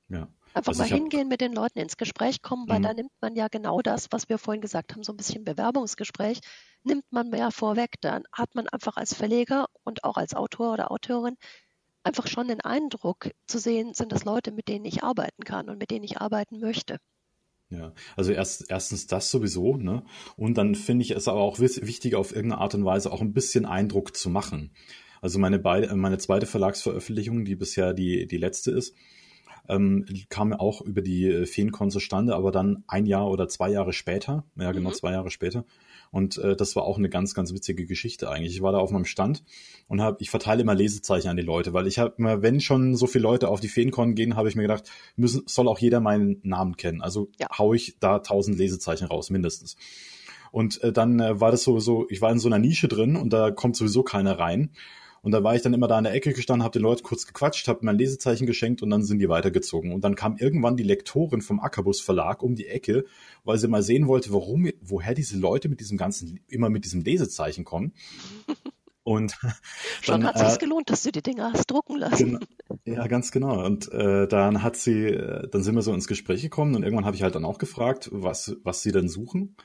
Ja. 0.08 0.28
Einfach 0.54 0.70
also 0.70 0.82
mal 0.82 0.88
hingehen, 0.88 1.22
hab... 1.22 1.28
mit 1.28 1.40
den 1.40 1.52
Leuten 1.52 1.78
ins 1.78 1.96
Gespräch 1.96 2.42
kommen, 2.42 2.68
weil 2.68 2.78
mhm. 2.78 2.84
da 2.84 2.94
nimmt 2.94 3.12
man 3.20 3.34
ja 3.34 3.48
genau 3.48 3.82
das, 3.82 4.08
was 4.10 4.28
wir 4.28 4.38
vorhin 4.38 4.62
gesagt 4.62 4.92
haben, 4.92 5.02
so 5.02 5.12
ein 5.12 5.16
bisschen 5.16 5.44
Bewerbungsgespräch, 5.44 6.40
nimmt 6.82 7.04
man 7.10 7.28
mehr 7.28 7.50
vorweg. 7.50 7.94
Dann 8.00 8.24
hat 8.32 8.54
man 8.54 8.68
einfach 8.68 8.96
als 8.96 9.14
Verleger 9.14 9.66
und 9.84 10.04
auch 10.04 10.16
als 10.16 10.34
Autor 10.34 10.72
oder 10.72 10.90
Autorin 10.90 11.36
einfach 12.04 12.28
schon 12.28 12.48
den 12.48 12.60
Eindruck 12.60 13.30
zu 13.46 13.58
sehen, 13.58 13.92
sind 13.92 14.12
das 14.12 14.24
Leute, 14.24 14.52
mit 14.52 14.68
denen 14.68 14.84
ich 14.84 15.02
arbeiten 15.02 15.42
kann 15.44 15.68
und 15.68 15.78
mit 15.78 15.90
denen 15.90 16.04
ich 16.04 16.20
arbeiten 16.20 16.60
möchte. 16.60 16.98
Ja, 17.68 17.92
also 18.14 18.30
erst, 18.30 18.70
erstens 18.70 19.08
das 19.08 19.28
sowieso, 19.28 19.76
ne? 19.76 20.04
Und 20.36 20.56
dann 20.56 20.76
finde 20.76 21.04
ich 21.04 21.10
es 21.10 21.26
aber 21.26 21.40
auch 21.40 21.58
wichtig, 21.58 22.14
auf 22.14 22.34
irgendeine 22.34 22.62
Art 22.62 22.76
und 22.76 22.84
Weise 22.84 23.12
auch 23.12 23.20
ein 23.20 23.32
bisschen 23.32 23.66
Eindruck 23.66 24.16
zu 24.16 24.30
machen. 24.30 24.72
Also 25.20 25.40
meine 25.40 25.58
beide, 25.58 25.94
meine 25.96 26.18
zweite 26.18 26.46
Verlagsveröffentlichung, 26.46 27.44
die 27.44 27.56
bisher 27.56 27.92
die, 27.92 28.28
die 28.28 28.36
letzte 28.36 28.70
ist, 28.70 28.94
ähm, 29.68 30.06
kam 30.28 30.52
auch 30.52 30.80
über 30.80 31.02
die 31.02 31.46
Feencon 31.46 31.90
zustande, 31.90 32.34
aber 32.34 32.50
dann 32.52 32.84
ein 32.86 33.06
Jahr 33.06 33.28
oder 33.30 33.48
zwei 33.48 33.70
Jahre 33.70 33.92
später, 33.92 34.44
ja 34.56 34.72
genau 34.72 34.90
mhm. 34.90 34.94
zwei 34.94 35.12
Jahre 35.12 35.30
später. 35.30 35.64
Und 36.10 36.38
äh, 36.38 36.56
das 36.56 36.76
war 36.76 36.84
auch 36.84 36.98
eine 36.98 37.08
ganz, 37.08 37.34
ganz 37.34 37.52
witzige 37.52 37.84
Geschichte 37.84 38.30
eigentlich. 38.30 38.54
Ich 38.54 38.62
war 38.62 38.72
da 38.72 38.78
auf 38.78 38.90
meinem 38.90 39.04
Stand 39.04 39.44
und 39.88 40.00
habe, 40.00 40.18
ich 40.20 40.30
verteile 40.30 40.62
immer 40.62 40.74
Lesezeichen 40.74 41.28
an 41.28 41.36
die 41.36 41.42
Leute, 41.42 41.72
weil 41.72 41.86
ich 41.86 41.98
habe 41.98 42.14
wenn 42.42 42.60
schon 42.60 42.96
so 42.96 43.06
viele 43.06 43.22
Leute 43.22 43.48
auf 43.48 43.60
die 43.60 43.68
Feencon 43.68 44.14
gehen, 44.14 44.36
habe 44.36 44.48
ich 44.48 44.56
mir 44.56 44.62
gedacht, 44.62 44.84
müssen, 45.16 45.42
soll 45.46 45.68
auch 45.68 45.78
jeder 45.78 46.00
meinen 46.00 46.40
Namen 46.42 46.76
kennen. 46.76 47.02
Also 47.02 47.28
ja. 47.38 47.48
hau 47.58 47.74
ich 47.74 47.98
da 48.00 48.20
tausend 48.20 48.58
Lesezeichen 48.58 49.06
raus, 49.06 49.30
mindestens. 49.30 49.76
Und 50.52 50.82
äh, 50.82 50.92
dann 50.92 51.20
äh, 51.20 51.40
war 51.40 51.50
das 51.50 51.64
so, 51.64 51.78
so, 51.80 52.06
ich 52.08 52.22
war 52.22 52.32
in 52.32 52.38
so 52.38 52.48
einer 52.48 52.58
Nische 52.58 52.88
drin 52.88 53.16
und 53.16 53.32
da 53.32 53.50
kommt 53.50 53.76
sowieso 53.76 54.02
keiner 54.02 54.38
rein. 54.38 54.70
Und 55.26 55.32
da 55.32 55.42
war 55.42 55.56
ich 55.56 55.62
dann 55.62 55.74
immer 55.74 55.88
da 55.88 55.96
an 55.96 56.04
der 56.04 56.14
Ecke 56.14 56.32
gestanden, 56.32 56.62
habe 56.62 56.78
den 56.78 56.82
Leuten 56.82 57.02
kurz 57.02 57.26
gequatscht, 57.26 57.66
habe 57.66 57.80
mein 57.82 57.98
Lesezeichen 57.98 58.46
geschenkt 58.46 58.80
und 58.80 58.90
dann 58.90 59.02
sind 59.02 59.18
die 59.18 59.28
weitergezogen. 59.28 59.92
Und 59.92 60.04
dann 60.04 60.14
kam 60.14 60.36
irgendwann 60.36 60.76
die 60.76 60.84
Lektorin 60.84 61.40
vom 61.40 61.58
Ackerbus 61.58 62.00
Verlag 62.00 62.44
um 62.44 62.54
die 62.54 62.68
Ecke, 62.68 63.04
weil 63.42 63.58
sie 63.58 63.66
mal 63.66 63.82
sehen 63.82 64.06
wollte, 64.06 64.32
warum, 64.32 64.70
woher 64.80 65.14
diese 65.14 65.36
Leute 65.36 65.68
mit 65.68 65.80
diesem 65.80 65.98
ganzen, 65.98 66.38
immer 66.46 66.68
mit 66.68 66.84
diesem 66.84 67.00
Lesezeichen 67.00 67.64
kommen. 67.64 67.92
Und 69.02 69.36
schon 70.00 70.20
dann, 70.20 70.26
hat 70.28 70.38
sich's 70.38 70.58
äh, 70.58 70.60
gelohnt, 70.60 70.90
dass 70.90 71.02
du 71.02 71.10
die 71.10 71.22
Dinger 71.22 71.52
hast 71.52 71.72
drucken 71.72 71.98
lassen. 71.98 72.38
Genau, 72.68 72.80
ja, 72.84 73.08
ganz 73.08 73.32
genau. 73.32 73.66
Und 73.66 73.90
äh, 73.90 74.28
dann 74.28 74.62
hat 74.62 74.76
sie, 74.76 75.06
äh, 75.06 75.48
dann 75.48 75.64
sind 75.64 75.74
wir 75.74 75.82
so 75.82 75.92
ins 75.92 76.06
Gespräch 76.06 76.42
gekommen 76.42 76.76
und 76.76 76.84
irgendwann 76.84 77.04
habe 77.04 77.16
ich 77.16 77.24
halt 77.24 77.34
dann 77.34 77.44
auch 77.44 77.58
gefragt, 77.58 78.10
was 78.12 78.56
was 78.62 78.82
sie 78.82 78.92
denn 78.92 79.08
suchen. 79.08 79.56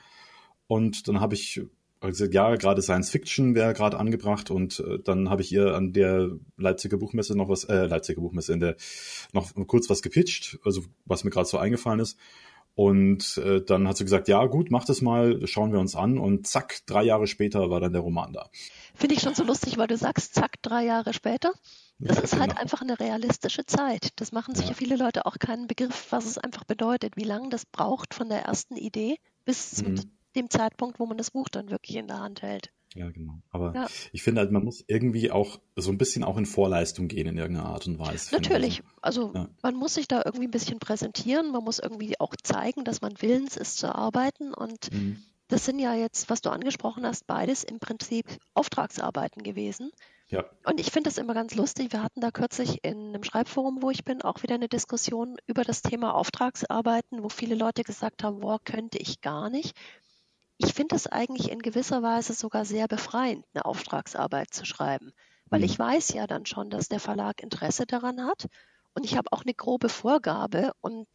Und 0.66 1.08
dann 1.08 1.20
habe 1.20 1.36
ich 1.36 1.62
also 2.02 2.26
ja, 2.26 2.56
gerade 2.56 2.82
Science 2.82 3.12
Fiction 3.12 3.54
wäre 3.54 3.74
gerade 3.74 4.00
angebracht 4.00 4.50
und 4.50 4.80
äh, 4.80 5.00
dann 5.00 5.30
habe 5.30 5.44
ich 5.44 5.52
ihr 5.52 5.76
an 5.76 5.94
der 5.94 6.32
Leipziger 6.58 6.98
Buchmesse 6.98 7.38
noch 7.38 7.48
was, 7.48 7.64
äh, 7.66 7.86
Leipziger 7.86 8.22
Buchmesse 8.22 8.54
in 8.54 8.60
der 8.60 8.76
noch 9.34 9.54
kurz 9.68 9.90
was 9.90 10.02
gepitcht, 10.02 10.60
also 10.66 10.82
was 11.06 11.24
mir 11.24 11.30
gerade 11.30 11.48
so 11.48 11.60
eingefallen 11.60 12.00
ist. 12.00 12.18
Und 12.74 13.38
äh, 13.38 13.62
dann 13.62 13.88
hat 13.88 13.98
sie 13.98 14.06
gesagt, 14.06 14.28
ja 14.30 14.46
gut, 14.46 14.72
mach 14.72 14.86
das 14.86 15.02
mal, 15.02 15.46
schauen 15.46 15.74
wir 15.74 15.80
uns 15.80 15.96
an. 15.96 16.18
Und 16.18 16.48
zack, 16.48 16.80
drei 16.86 17.04
Jahre 17.04 17.28
später 17.28 17.70
war 17.70 17.82
dann 17.82 17.92
der 17.92 18.02
Roman 18.02 18.32
da. 18.32 18.50
Finde 18.96 19.16
ich 19.16 19.22
schon 19.22 19.36
so 19.36 19.44
lustig, 19.44 19.78
weil 19.78 19.88
du 19.88 19.98
sagst, 19.98 20.34
zack, 20.34 20.62
drei 20.62 20.86
Jahre 20.86 21.14
später. 21.14 21.52
Das 22.00 22.18
ja, 22.18 22.24
ist 22.24 22.34
halt 22.34 22.44
genau. 22.44 22.56
halt 22.56 22.58
einfach 22.64 22.82
eine 22.82 23.00
realistische 23.00 23.66
Zeit. 23.66 24.14
Das 24.16 24.32
machen 24.32 24.56
sich 24.56 24.70
ja. 24.70 24.74
viele 24.74 24.96
Leute 24.96 25.26
auch 25.26 25.38
keinen 25.38 25.68
Begriff, 25.68 26.08
was 26.12 26.26
es 26.26 26.38
einfach 26.38 26.64
bedeutet, 26.64 27.18
wie 27.18 27.26
lange 27.26 27.50
das 27.50 27.66
braucht 27.66 28.14
von 28.14 28.30
der 28.30 28.44
ersten 28.44 28.78
Idee 28.78 29.18
bis 29.44 29.84
mhm. 29.84 30.00
Dem 30.36 30.50
Zeitpunkt, 30.50 31.00
wo 31.00 31.06
man 31.06 31.18
das 31.18 31.32
Buch 31.32 31.50
dann 31.50 31.70
wirklich 31.70 31.98
in 31.98 32.08
der 32.08 32.20
Hand 32.20 32.42
hält. 32.42 32.72
Ja, 32.96 33.10
genau. 33.10 33.42
Aber 33.52 33.74
ja. 33.74 33.88
ich 34.12 34.22
finde 34.22 34.42
halt, 34.42 34.52
man 34.52 34.66
muss 34.66 34.84
irgendwie 34.88 35.32
auch 35.32 35.60
so 35.78 35.92
ein 35.92 35.98
bisschen 35.98 36.24
auch 36.24 36.38
in 36.38 36.46
Vorleistung 36.46 37.08
gehen 37.08 37.28
in 37.28 37.38
irgendeiner 37.38 37.70
Art 37.70 37.88
und 37.88 38.00
Weise. 38.00 38.36
Natürlich. 38.36 38.84
Also 39.02 39.32
ja. 39.34 39.48
man 39.62 39.76
muss 39.76 39.94
sich 39.94 40.08
da 40.08 40.22
irgendwie 40.26 40.48
ein 40.48 40.52
bisschen 40.52 40.80
präsentieren, 40.80 41.52
man 41.52 41.64
muss 41.64 41.80
irgendwie 41.80 42.20
auch 42.20 42.36
zeigen, 42.44 42.84
dass 42.84 43.02
man 43.02 43.14
willens 43.22 43.56
ist 43.56 43.78
zu 43.78 43.96
arbeiten. 43.96 44.54
Und 44.54 44.92
mhm. 44.92 45.24
das 45.48 45.66
sind 45.66 45.80
ja 45.80 45.96
jetzt, 45.96 46.30
was 46.30 46.42
du 46.42 46.50
angesprochen 46.50 47.06
hast, 47.06 47.28
beides 47.28 47.64
im 47.64 47.80
Prinzip 47.80 48.26
Auftragsarbeiten 48.54 49.42
gewesen. 49.44 49.92
Ja. 50.28 50.46
Und 50.66 50.80
ich 50.80 50.92
finde 50.92 51.10
das 51.10 51.18
immer 51.18 51.34
ganz 51.34 51.56
lustig. 51.56 51.92
Wir 51.92 52.04
hatten 52.04 52.22
da 52.22 52.32
kürzlich 52.32 52.84
in 52.84 53.10
einem 53.10 53.24
Schreibforum, 53.24 53.82
wo 53.82 53.90
ich 53.90 54.06
bin, 54.06 54.22
auch 54.22 54.44
wieder 54.44 54.56
eine 54.56 54.70
Diskussion 54.70 55.38
über 55.46 55.64
das 55.64 55.82
Thema 55.82 56.14
Auftragsarbeiten, 56.14 57.24
wo 57.24 57.30
viele 57.30 57.56
Leute 57.56 57.84
gesagt 57.84 58.24
haben, 58.24 58.40
boah, 58.40 58.60
könnte 58.64 58.98
ich 58.98 59.22
gar 59.22 59.50
nicht. 59.50 59.76
Ich 60.64 60.74
finde 60.74 60.96
es 60.96 61.08
eigentlich 61.08 61.50
in 61.50 61.62
gewisser 61.62 62.04
Weise 62.04 62.34
sogar 62.34 62.66
sehr 62.66 62.88
befreiend, 62.88 63.46
eine 63.54 63.66
Auftragsarbeit 63.66 64.54
zu 64.54 64.64
schreiben, 64.66 65.12
weil 65.50 65.60
mhm. 65.60 65.66
ich 65.66 65.80
weiß 65.80 66.14
ja 66.14 66.28
dann 66.28 66.46
schon, 66.46 66.70
dass 66.70 66.88
der 66.88 67.00
Verlag 67.00 67.42
Interesse 67.42 67.88
daran 67.88 68.26
hat 68.26 68.48
und 68.94 69.04
ich 69.04 69.18
habe 69.18 69.32
auch 69.32 69.42
eine 69.42 69.56
grobe 69.56 69.90
Vorgabe 69.90 70.74
und 70.82 71.08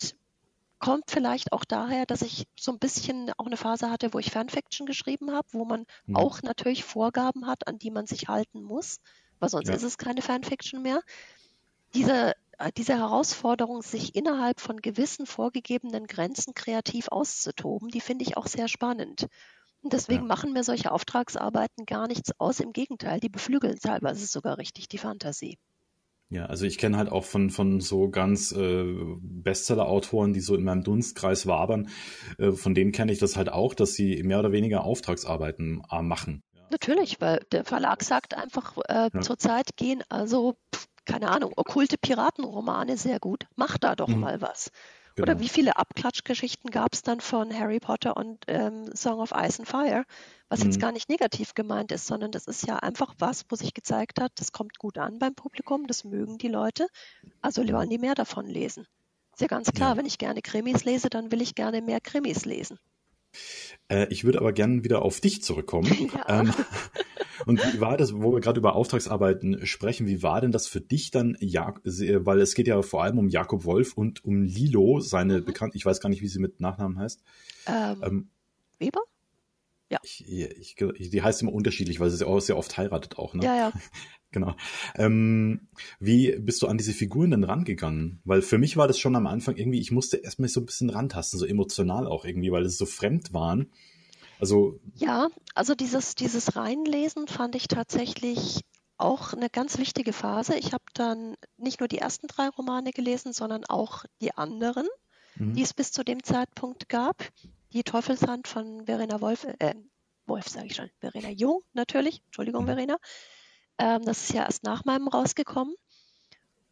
kommt 0.78 1.10
vielleicht 1.10 1.52
auch 1.52 1.64
daher, 1.64 2.06
dass 2.06 2.22
ich 2.22 2.46
so 2.58 2.72
ein 2.72 2.78
bisschen 2.78 3.32
auch 3.36 3.46
eine 3.46 3.56
Phase 3.56 3.90
hatte, 3.90 4.12
wo 4.12 4.18
ich 4.18 4.30
Fanfiction 4.30 4.86
geschrieben 4.86 5.32
habe, 5.32 5.46
wo 5.52 5.64
man 5.64 5.86
mhm. 6.06 6.16
auch 6.16 6.42
natürlich 6.42 6.84
Vorgaben 6.84 7.46
hat, 7.46 7.68
an 7.68 7.78
die 7.78 7.90
man 7.90 8.06
sich 8.06 8.28
halten 8.28 8.62
muss, 8.62 8.98
weil 9.38 9.48
sonst 9.48 9.68
ja. 9.68 9.74
ist 9.74 9.84
es 9.84 9.96
keine 9.96 10.22
Fanfiction 10.22 10.82
mehr. 10.82 11.00
Diese 11.94 12.30
äh, 12.30 12.34
diese 12.76 12.98
Herausforderung, 12.98 13.82
sich 13.82 14.14
innerhalb 14.14 14.60
von 14.60 14.78
gewissen 14.78 15.26
vorgegebenen 15.26 16.06
Grenzen 16.06 16.54
kreativ 16.54 17.08
auszutoben, 17.08 17.88
die 17.88 18.00
finde 18.00 18.24
ich 18.24 18.36
auch 18.36 18.46
sehr 18.46 18.68
spannend. 18.68 19.28
Und 19.82 19.92
deswegen 19.92 20.22
ja. 20.22 20.28
machen 20.28 20.52
mir 20.52 20.64
solche 20.64 20.90
Auftragsarbeiten 20.90 21.86
gar 21.86 22.08
nichts 22.08 22.32
aus. 22.40 22.60
Im 22.60 22.72
Gegenteil, 22.72 23.20
die 23.20 23.28
beflügeln 23.28 23.78
teilweise 23.78 24.26
sogar 24.26 24.58
richtig 24.58 24.88
die 24.88 24.98
Fantasie. 24.98 25.58
Ja, 26.28 26.46
also 26.46 26.66
ich 26.66 26.76
kenne 26.76 26.96
halt 26.96 27.08
auch 27.08 27.24
von, 27.24 27.50
von 27.50 27.80
so 27.80 28.10
ganz 28.10 28.50
äh, 28.50 28.84
Bestseller-Autoren, 29.20 30.32
die 30.32 30.40
so 30.40 30.56
in 30.56 30.64
meinem 30.64 30.82
Dunstkreis 30.82 31.46
wabern, 31.46 31.88
äh, 32.38 32.50
von 32.50 32.74
denen 32.74 32.90
kenne 32.90 33.12
ich 33.12 33.20
das 33.20 33.36
halt 33.36 33.48
auch, 33.48 33.74
dass 33.74 33.92
sie 33.92 34.22
mehr 34.24 34.40
oder 34.40 34.50
weniger 34.50 34.82
Auftragsarbeiten 34.82 35.82
äh, 35.88 36.02
machen. 36.02 36.42
Natürlich, 36.70 37.20
weil 37.20 37.46
der 37.52 37.64
Verlag 37.64 38.02
sagt 38.02 38.34
einfach, 38.34 38.76
äh, 38.88 39.08
ja. 39.12 39.20
zurzeit 39.20 39.76
gehen 39.76 40.02
also, 40.08 40.56
keine 41.06 41.30
Ahnung, 41.30 41.52
okkulte 41.56 41.96
Piratenromane 41.96 42.96
sehr 42.96 43.20
gut. 43.20 43.46
Mach 43.56 43.78
da 43.78 43.96
doch 43.96 44.08
mhm. 44.08 44.20
mal 44.20 44.40
was. 44.40 44.70
Genau. 45.16 45.32
Oder 45.32 45.40
wie 45.40 45.48
viele 45.48 45.76
Abklatschgeschichten 45.76 46.70
gab 46.70 46.92
es 46.92 47.02
dann 47.02 47.20
von 47.20 47.58
Harry 47.58 47.80
Potter 47.80 48.18
und 48.18 48.44
ähm, 48.48 48.94
Song 48.94 49.20
of 49.20 49.32
Ice 49.34 49.60
and 49.60 49.68
Fire, 49.68 50.04
was 50.50 50.60
mhm. 50.60 50.66
jetzt 50.66 50.80
gar 50.80 50.92
nicht 50.92 51.08
negativ 51.08 51.54
gemeint 51.54 51.90
ist, 51.90 52.06
sondern 52.06 52.32
das 52.32 52.46
ist 52.46 52.66
ja 52.66 52.76
einfach 52.76 53.14
was, 53.18 53.46
wo 53.48 53.56
sich 53.56 53.72
gezeigt 53.72 54.20
hat, 54.20 54.32
das 54.36 54.52
kommt 54.52 54.78
gut 54.78 54.98
an 54.98 55.18
beim 55.18 55.34
Publikum, 55.34 55.86
das 55.86 56.04
mögen 56.04 56.36
die 56.36 56.48
Leute, 56.48 56.88
also 57.40 57.66
wollen 57.66 57.88
die 57.88 57.96
mehr 57.98 58.14
davon 58.14 58.46
lesen. 58.46 58.86
Ist 59.32 59.40
ja 59.40 59.46
ganz 59.46 59.72
klar, 59.72 59.92
ja. 59.92 59.96
wenn 59.96 60.06
ich 60.06 60.18
gerne 60.18 60.42
Krimis 60.42 60.84
lese, 60.84 61.08
dann 61.08 61.32
will 61.32 61.40
ich 61.40 61.54
gerne 61.54 61.80
mehr 61.80 62.00
Krimis 62.00 62.44
lesen. 62.44 62.78
Äh, 63.88 64.06
ich 64.10 64.24
würde 64.24 64.40
aber 64.40 64.52
gerne 64.52 64.84
wieder 64.84 65.02
auf 65.02 65.20
dich 65.20 65.42
zurückkommen. 65.42 65.86
Ja. 66.28 66.40
Ähm, 66.40 66.52
und 67.46 67.60
wie 67.62 67.80
war 67.80 67.96
das, 67.96 68.14
wo 68.14 68.32
wir 68.32 68.40
gerade 68.40 68.58
über 68.58 68.74
Auftragsarbeiten 68.74 69.66
sprechen, 69.66 70.06
wie 70.06 70.22
war 70.22 70.40
denn 70.40 70.52
das 70.52 70.66
für 70.66 70.80
dich 70.80 71.10
dann, 71.10 71.36
ja, 71.40 71.74
weil 71.84 72.40
es 72.40 72.54
geht 72.54 72.66
ja 72.66 72.80
vor 72.82 73.02
allem 73.02 73.18
um 73.18 73.28
Jakob 73.28 73.64
Wolf 73.64 73.94
und 73.94 74.24
um 74.24 74.42
Lilo, 74.42 75.00
seine 75.00 75.40
mhm. 75.40 75.44
bekannte, 75.44 75.76
ich 75.76 75.84
weiß 75.84 76.00
gar 76.00 76.08
nicht, 76.08 76.22
wie 76.22 76.28
sie 76.28 76.38
mit 76.38 76.60
Nachnamen 76.60 76.98
heißt. 76.98 77.22
Ähm, 77.66 78.02
ähm, 78.02 78.30
Weber? 78.78 79.00
Ja. 79.90 79.98
Ich, 80.02 80.24
ich, 80.26 80.76
die 81.10 81.22
heißt 81.22 81.42
immer 81.42 81.52
unterschiedlich, 81.52 82.00
weil 82.00 82.10
sie 82.10 82.26
auch 82.26 82.40
sehr 82.40 82.56
oft 82.56 82.76
heiratet 82.76 83.18
auch, 83.18 83.34
ne? 83.34 83.44
Ja, 83.44 83.56
ja. 83.56 83.72
genau. 84.32 84.54
Ähm, 84.96 85.68
wie 86.00 86.36
bist 86.38 86.62
du 86.62 86.66
an 86.66 86.78
diese 86.78 86.92
Figuren 86.92 87.30
denn 87.30 87.44
rangegangen? 87.44 88.20
Weil 88.24 88.42
für 88.42 88.58
mich 88.58 88.76
war 88.76 88.88
das 88.88 88.98
schon 88.98 89.14
am 89.14 89.26
Anfang 89.26 89.56
irgendwie, 89.56 89.80
ich 89.80 89.92
musste 89.92 90.16
erstmal 90.16 90.48
so 90.48 90.60
ein 90.60 90.66
bisschen 90.66 90.90
rantasten, 90.90 91.38
so 91.38 91.46
emotional 91.46 92.06
auch 92.06 92.24
irgendwie, 92.24 92.50
weil 92.50 92.64
es 92.64 92.78
so 92.78 92.86
fremd 92.86 93.32
waren. 93.32 93.70
Also. 94.40 94.80
Ja, 94.94 95.28
also 95.54 95.74
dieses, 95.74 96.14
dieses 96.14 96.56
Reinlesen 96.56 97.28
fand 97.28 97.54
ich 97.54 97.68
tatsächlich 97.68 98.62
auch 98.98 99.32
eine 99.34 99.50
ganz 99.50 99.78
wichtige 99.78 100.12
Phase. 100.12 100.56
Ich 100.56 100.72
habe 100.72 100.84
dann 100.94 101.36
nicht 101.58 101.80
nur 101.80 101.88
die 101.88 101.98
ersten 101.98 102.26
drei 102.26 102.48
Romane 102.48 102.92
gelesen, 102.92 103.32
sondern 103.32 103.64
auch 103.64 104.04
die 104.20 104.32
anderen, 104.32 104.86
mhm. 105.36 105.54
die 105.54 105.62
es 105.62 105.74
bis 105.74 105.92
zu 105.92 106.02
dem 106.02 106.22
Zeitpunkt 106.22 106.88
gab. 106.88 107.24
Die 107.76 107.84
Teufelshand 107.84 108.48
von 108.48 108.86
Verena 108.86 109.20
Wolf, 109.20 109.44
äh, 109.44 109.74
Wolf 110.24 110.48
sage 110.48 110.68
ich 110.68 110.76
schon, 110.76 110.88
Verena 110.98 111.28
Jung 111.28 111.60
natürlich, 111.74 112.22
Entschuldigung, 112.24 112.62
mhm. 112.62 112.68
Verena. 112.68 112.96
Ähm, 113.76 114.02
das 114.02 114.22
ist 114.22 114.32
ja 114.32 114.44
erst 114.44 114.64
nach 114.64 114.86
meinem 114.86 115.08
rausgekommen. 115.08 115.74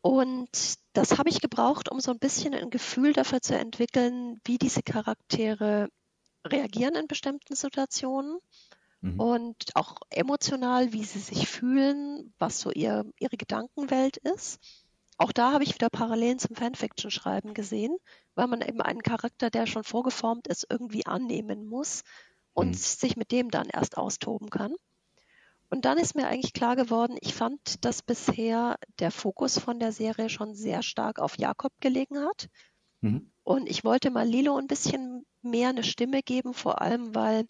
Und 0.01 0.79
das 0.95 1.19
habe 1.19 1.29
ich 1.29 1.43
gebraucht, 1.43 1.91
um 1.91 2.01
so 2.01 2.11
ein 2.11 2.19
bisschen 2.19 2.55
ein 2.55 2.71
Gefühl 2.71 3.13
dafür 3.13 3.43
zu 3.43 3.55
entwickeln, 3.55 4.41
wie 4.47 4.57
diese 4.57 4.83
Charaktere 4.83 5.91
reagieren 6.47 6.95
in 6.95 7.07
bestimmten 7.07 7.55
Situationen 7.55 8.39
mhm. 9.03 9.21
und 9.21 9.57
auch 9.75 9.97
emotional, 10.09 10.95
wie 10.95 11.05
sie 11.05 11.21
sich 11.21 11.47
fühlen, 11.49 12.33
was 12.39 12.61
so 12.61 12.71
ihr, 12.71 13.05
ihre 13.19 13.37
Gedankenwelt 13.37 14.17
ist. 14.17 14.59
Auch 15.17 15.33
da 15.33 15.53
habe 15.53 15.65
ich 15.65 15.75
wieder 15.75 15.91
Parallelen 15.91 16.39
zum 16.39 16.57
Fanfiction-Schreiben 16.57 17.55
gesehen, 17.55 17.97
weil 18.35 18.49
man 18.49 18.63
eben 18.63 18.81
einen 18.81 19.03
Charakter, 19.03 19.51
der 19.51 19.67
schon 19.67 19.85
vorgeformt 19.85 20.49
ist, 20.49 20.67
irgendwie 20.69 21.07
annehmen 21.07 21.67
muss 21.67 22.03
und 22.53 22.69
mhm. 22.69 22.75
sich 22.75 23.17
mit 23.17 23.31
dem 23.31 23.51
dann 23.51 23.69
erst 23.69 23.97
austoben 23.97 24.51
kann. 24.51 24.75
Und 25.71 25.85
dann 25.85 25.99
ist 25.99 26.15
mir 26.15 26.29
eigentlich 26.29 26.53
klar 26.53 26.77
geworden, 26.77 27.17
ich 27.21 27.35
fand, 27.35 27.85
dass 27.85 28.03
bisher 28.03 28.77
der 28.99 29.11
Fokus 29.11 29.59
von 29.59 29.79
der 29.79 29.93
Serie 29.93 30.29
schon 30.29 30.55
sehr 30.55 30.83
stark 30.83 31.19
auf 31.19 31.39
Jakob 31.39 31.73
gelegen 31.81 32.19
hat. 32.19 32.49
Mhm. 33.01 33.31
Und 33.43 33.69
ich 33.69 33.85
wollte 33.85 34.11
mal 34.11 34.27
Lilo 34.27 34.57
ein 34.57 34.67
bisschen 34.67 35.27
mehr 35.43 35.71
eine 35.71 35.85
Stimme 35.85 36.23
geben, 36.23 36.55
vor 36.55 36.81
allem 36.81 37.15
weil 37.15 37.47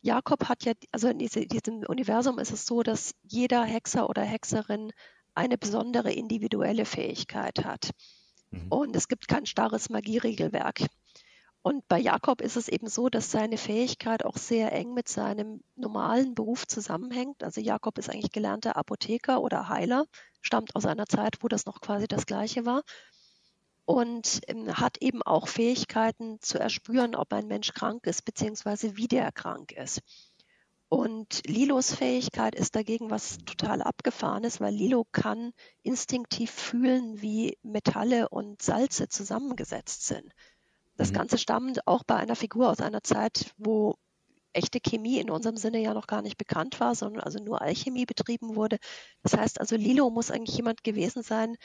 Jakob 0.00 0.48
hat 0.48 0.64
ja, 0.64 0.72
also 0.92 1.08
in 1.08 1.18
diese, 1.18 1.46
diesem 1.46 1.84
Universum 1.86 2.38
ist 2.38 2.52
es 2.52 2.66
so, 2.66 2.82
dass 2.82 3.14
jeder 3.22 3.64
Hexer 3.64 4.08
oder 4.08 4.22
Hexerin 4.22 4.92
eine 5.34 5.58
besondere 5.58 6.12
individuelle 6.12 6.84
Fähigkeit 6.84 7.64
hat. 7.64 7.90
Mhm. 8.50 8.66
Und 8.68 8.96
es 8.96 9.08
gibt 9.08 9.28
kein 9.28 9.46
starres 9.46 9.90
Magieregelwerk. 9.90 10.86
Und 11.62 11.88
bei 11.88 11.98
Jakob 11.98 12.42
ist 12.42 12.56
es 12.56 12.68
eben 12.68 12.88
so, 12.88 13.08
dass 13.08 13.30
seine 13.30 13.56
Fähigkeit 13.56 14.24
auch 14.24 14.36
sehr 14.36 14.72
eng 14.72 14.92
mit 14.92 15.08
seinem 15.08 15.62
normalen 15.76 16.34
Beruf 16.34 16.66
zusammenhängt. 16.66 17.42
Also 17.42 17.62
Jakob 17.62 17.96
ist 17.96 18.10
eigentlich 18.10 18.32
gelernter 18.32 18.76
Apotheker 18.76 19.40
oder 19.40 19.70
Heiler, 19.70 20.04
stammt 20.42 20.76
aus 20.76 20.84
einer 20.84 21.06
Zeit, 21.06 21.38
wo 21.40 21.48
das 21.48 21.64
noch 21.64 21.80
quasi 21.80 22.06
das 22.06 22.26
gleiche 22.26 22.66
war 22.66 22.82
und 23.84 24.40
ähm, 24.46 24.76
hat 24.76 24.98
eben 24.98 25.22
auch 25.22 25.48
Fähigkeiten 25.48 26.40
zu 26.40 26.58
erspüren, 26.58 27.14
ob 27.14 27.32
ein 27.32 27.46
Mensch 27.46 27.72
krank 27.72 28.06
ist, 28.06 28.24
beziehungsweise 28.24 28.96
wie 28.96 29.08
der 29.08 29.32
krank 29.32 29.72
ist. 29.72 30.00
Und 30.88 31.42
Lilos 31.46 31.94
Fähigkeit 31.94 32.54
ist 32.54 32.76
dagegen 32.76 33.10
was 33.10 33.38
total 33.38 33.82
abgefahrenes, 33.82 34.60
weil 34.60 34.74
Lilo 34.74 35.06
kann 35.10 35.52
instinktiv 35.82 36.50
fühlen, 36.50 37.20
wie 37.20 37.58
Metalle 37.62 38.28
und 38.28 38.62
Salze 38.62 39.08
zusammengesetzt 39.08 40.06
sind. 40.06 40.32
Das 40.96 41.10
mhm. 41.10 41.14
Ganze 41.14 41.38
stammt 41.38 41.86
auch 41.86 42.04
bei 42.04 42.16
einer 42.16 42.36
Figur 42.36 42.70
aus 42.70 42.80
einer 42.80 43.02
Zeit, 43.02 43.52
wo 43.56 43.96
echte 44.52 44.80
Chemie 44.80 45.18
in 45.18 45.30
unserem 45.30 45.56
Sinne 45.56 45.80
ja 45.80 45.94
noch 45.94 46.06
gar 46.06 46.22
nicht 46.22 46.38
bekannt 46.38 46.78
war, 46.80 46.94
sondern 46.94 47.22
also 47.22 47.42
nur 47.42 47.60
Alchemie 47.60 48.06
betrieben 48.06 48.54
wurde. 48.54 48.78
Das 49.22 49.36
heißt 49.36 49.60
also, 49.60 49.76
Lilo 49.76 50.10
muss 50.10 50.30
eigentlich 50.30 50.56
jemand 50.56 50.84
gewesen 50.84 51.22
sein, 51.22 51.56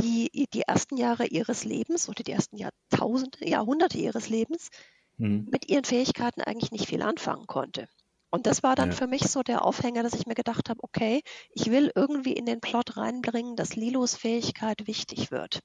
die 0.00 0.46
die 0.52 0.62
ersten 0.62 0.96
Jahre 0.96 1.26
ihres 1.26 1.64
Lebens 1.64 2.08
oder 2.08 2.22
die 2.22 2.32
ersten 2.32 2.56
Jahrtausende, 2.56 3.48
Jahrhunderte 3.48 3.98
ihres 3.98 4.28
Lebens 4.28 4.70
mhm. 5.18 5.48
mit 5.50 5.68
ihren 5.68 5.84
Fähigkeiten 5.84 6.40
eigentlich 6.40 6.72
nicht 6.72 6.86
viel 6.86 7.02
anfangen 7.02 7.46
konnte. 7.46 7.88
Und 8.34 8.46
das 8.46 8.64
war 8.64 8.74
dann 8.74 8.90
ja. 8.90 8.96
für 8.96 9.06
mich 9.06 9.28
so 9.28 9.44
der 9.44 9.64
Aufhänger, 9.64 10.02
dass 10.02 10.14
ich 10.14 10.26
mir 10.26 10.34
gedacht 10.34 10.68
habe, 10.68 10.82
okay, 10.82 11.22
ich 11.52 11.70
will 11.70 11.92
irgendwie 11.94 12.32
in 12.32 12.46
den 12.46 12.60
Plot 12.60 12.96
reinbringen, 12.96 13.54
dass 13.54 13.76
Lilos 13.76 14.16
Fähigkeit 14.16 14.88
wichtig 14.88 15.30
wird. 15.30 15.60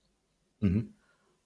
Mhm. 0.60 0.94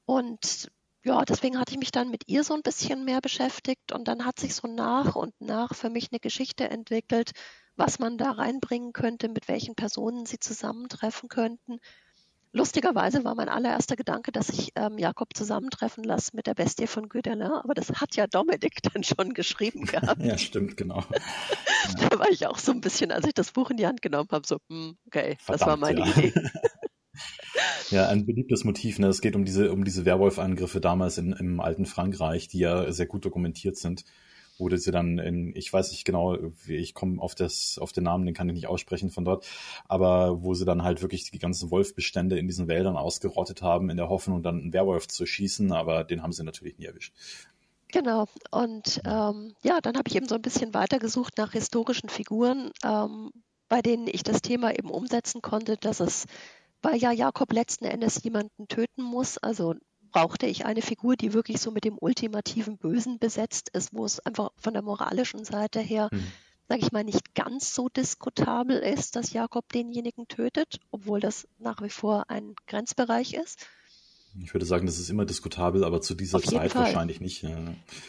Und 0.03 0.69
ja, 1.05 1.23
deswegen 1.23 1.57
hatte 1.57 1.71
ich 1.71 1.79
mich 1.79 1.93
dann 1.93 2.11
mit 2.11 2.27
ihr 2.27 2.43
so 2.43 2.53
ein 2.53 2.61
bisschen 2.61 3.05
mehr 3.05 3.21
beschäftigt 3.21 3.93
und 3.93 4.09
dann 4.09 4.25
hat 4.25 4.37
sich 4.37 4.53
so 4.53 4.67
nach 4.67 5.15
und 5.15 5.33
nach 5.39 5.73
für 5.73 5.89
mich 5.89 6.09
eine 6.11 6.19
Geschichte 6.19 6.69
entwickelt, 6.69 7.31
was 7.77 7.99
man 7.99 8.17
da 8.17 8.31
reinbringen 8.31 8.91
könnte, 8.91 9.29
mit 9.29 9.47
welchen 9.47 9.75
Personen 9.75 10.25
sie 10.25 10.39
zusammentreffen 10.39 11.29
könnten 11.29 11.79
Lustigerweise 12.55 13.23
war 13.23 13.33
mein 13.33 13.49
allererster 13.49 13.95
Gedanke, 13.95 14.31
dass 14.31 14.49
ich 14.49 14.73
ähm, 14.75 14.99
Jakob 14.99 15.35
zusammentreffen 15.35 16.03
lasse 16.03 16.35
mit 16.35 16.45
der 16.45 16.53
Bestie 16.53 16.85
von 16.85 17.09
Gödelin, 17.09 17.41
aber 17.41 17.73
das 17.73 17.89
hat 17.99 18.15
ja 18.15 18.27
Dominik 18.27 18.77
dann 18.93 19.03
schon 19.03 19.33
geschrieben 19.33 19.85
gehabt. 19.85 20.21
ja, 20.23 20.37
stimmt, 20.37 20.77
genau. 20.77 21.03
da 22.09 22.19
war 22.19 22.29
ich 22.29 22.45
auch 22.45 22.59
so 22.59 22.71
ein 22.71 22.79
bisschen, 22.79 23.11
als 23.11 23.25
ich 23.25 23.33
das 23.33 23.51
Buch 23.51 23.71
in 23.71 23.77
die 23.77 23.87
Hand 23.87 24.03
genommen 24.03 24.29
habe, 24.31 24.45
so, 24.45 24.57
hm, 24.69 24.95
okay, 25.07 25.35
Verdammt, 25.39 25.61
das 25.61 25.67
war 25.67 25.77
meine 25.77 26.01
ja. 26.01 26.05
Idee. 26.05 26.33
ja, 27.89 28.07
ein 28.07 28.27
beliebtes 28.27 28.63
Motiv. 28.63 28.99
Ne? 28.99 29.07
Es 29.07 29.21
geht 29.21 29.35
um 29.35 29.45
diese, 29.45 29.71
um 29.71 29.83
diese 29.83 30.05
Werwolf-Angriffe 30.05 30.79
damals 30.79 31.17
in, 31.17 31.33
im 31.33 31.59
alten 31.59 31.87
Frankreich, 31.87 32.49
die 32.49 32.59
ja 32.59 32.91
sehr 32.91 33.07
gut 33.07 33.25
dokumentiert 33.25 33.77
sind 33.77 34.05
wurde 34.57 34.77
sie 34.77 34.91
dann 34.91 35.19
in, 35.19 35.55
ich 35.55 35.71
weiß 35.71 35.91
nicht 35.91 36.05
genau, 36.05 36.37
ich 36.67 36.93
komme 36.93 37.21
auf 37.21 37.35
das, 37.35 37.77
auf 37.81 37.91
den 37.91 38.03
Namen, 38.03 38.25
den 38.25 38.35
kann 38.35 38.47
ich 38.49 38.55
nicht 38.55 38.67
aussprechen 38.67 39.09
von 39.09 39.25
dort, 39.25 39.45
aber 39.87 40.43
wo 40.43 40.53
sie 40.53 40.65
dann 40.65 40.83
halt 40.83 41.01
wirklich 41.01 41.31
die 41.31 41.39
ganzen 41.39 41.71
Wolfbestände 41.71 42.37
in 42.37 42.47
diesen 42.47 42.67
Wäldern 42.67 42.97
ausgerottet 42.97 43.61
haben, 43.61 43.89
in 43.89 43.97
der 43.97 44.09
Hoffnung, 44.09 44.43
dann 44.43 44.61
einen 44.61 44.73
Werwolf 44.73 45.07
zu 45.07 45.25
schießen, 45.25 45.71
aber 45.71 46.03
den 46.03 46.21
haben 46.21 46.33
sie 46.33 46.43
natürlich 46.43 46.77
nie 46.77 46.85
erwischt. 46.85 47.13
Genau. 47.93 48.25
Und 48.49 49.01
ähm, 49.05 49.53
ja, 49.63 49.79
dann 49.79 49.97
habe 49.97 50.07
ich 50.07 50.15
eben 50.15 50.27
so 50.27 50.35
ein 50.35 50.41
bisschen 50.41 50.73
weitergesucht 50.73 51.37
nach 51.37 51.51
historischen 51.51 52.09
Figuren, 52.09 52.71
ähm, 52.83 53.31
bei 53.69 53.83
denen 53.83 54.07
ich 54.07 54.23
das 54.23 54.41
Thema 54.41 54.71
eben 54.71 54.89
umsetzen 54.89 55.43
konnte, 55.43 55.77
dass 55.77 55.99
es, 55.99 56.25
weil 56.81 56.97
ja 56.97 57.11
Jakob 57.11 57.53
letzten 57.53 57.85
Endes 57.85 58.23
jemanden 58.23 58.67
töten 58.67 59.03
muss, 59.03 59.37
also 59.37 59.75
brauchte 60.13 60.45
ich 60.45 60.65
eine 60.65 60.81
Figur, 60.81 61.17
die 61.17 61.33
wirklich 61.33 61.59
so 61.59 61.71
mit 61.71 61.83
dem 61.83 61.97
ultimativen 61.99 62.77
Bösen 62.77 63.19
besetzt 63.19 63.69
ist, 63.69 63.93
wo 63.93 64.05
es 64.05 64.21
einfach 64.21 64.51
von 64.55 64.73
der 64.73 64.83
moralischen 64.83 65.43
Seite 65.43 65.81
her, 65.81 66.07
hm. 66.11 66.23
sage 66.69 66.81
ich 66.81 66.91
mal, 66.93 67.03
nicht 67.03 67.35
ganz 67.35 67.75
so 67.75 67.89
diskutabel 67.89 68.77
ist, 68.77 69.17
dass 69.17 69.33
Jakob 69.33 69.67
denjenigen 69.73 70.27
tötet, 70.29 70.79
obwohl 70.91 71.19
das 71.19 71.47
nach 71.57 71.81
wie 71.81 71.89
vor 71.89 72.29
ein 72.29 72.55
Grenzbereich 72.67 73.33
ist. 73.33 73.67
Ich 74.41 74.53
würde 74.53 74.65
sagen, 74.65 74.87
das 74.87 74.97
ist 74.97 75.09
immer 75.09 75.25
diskutabel, 75.25 75.83
aber 75.83 76.01
zu 76.01 76.15
dieser 76.15 76.41
Zeit 76.41 76.71
Fall. 76.71 76.85
wahrscheinlich 76.85 77.21
nicht. 77.21 77.43
Ja. 77.43 77.55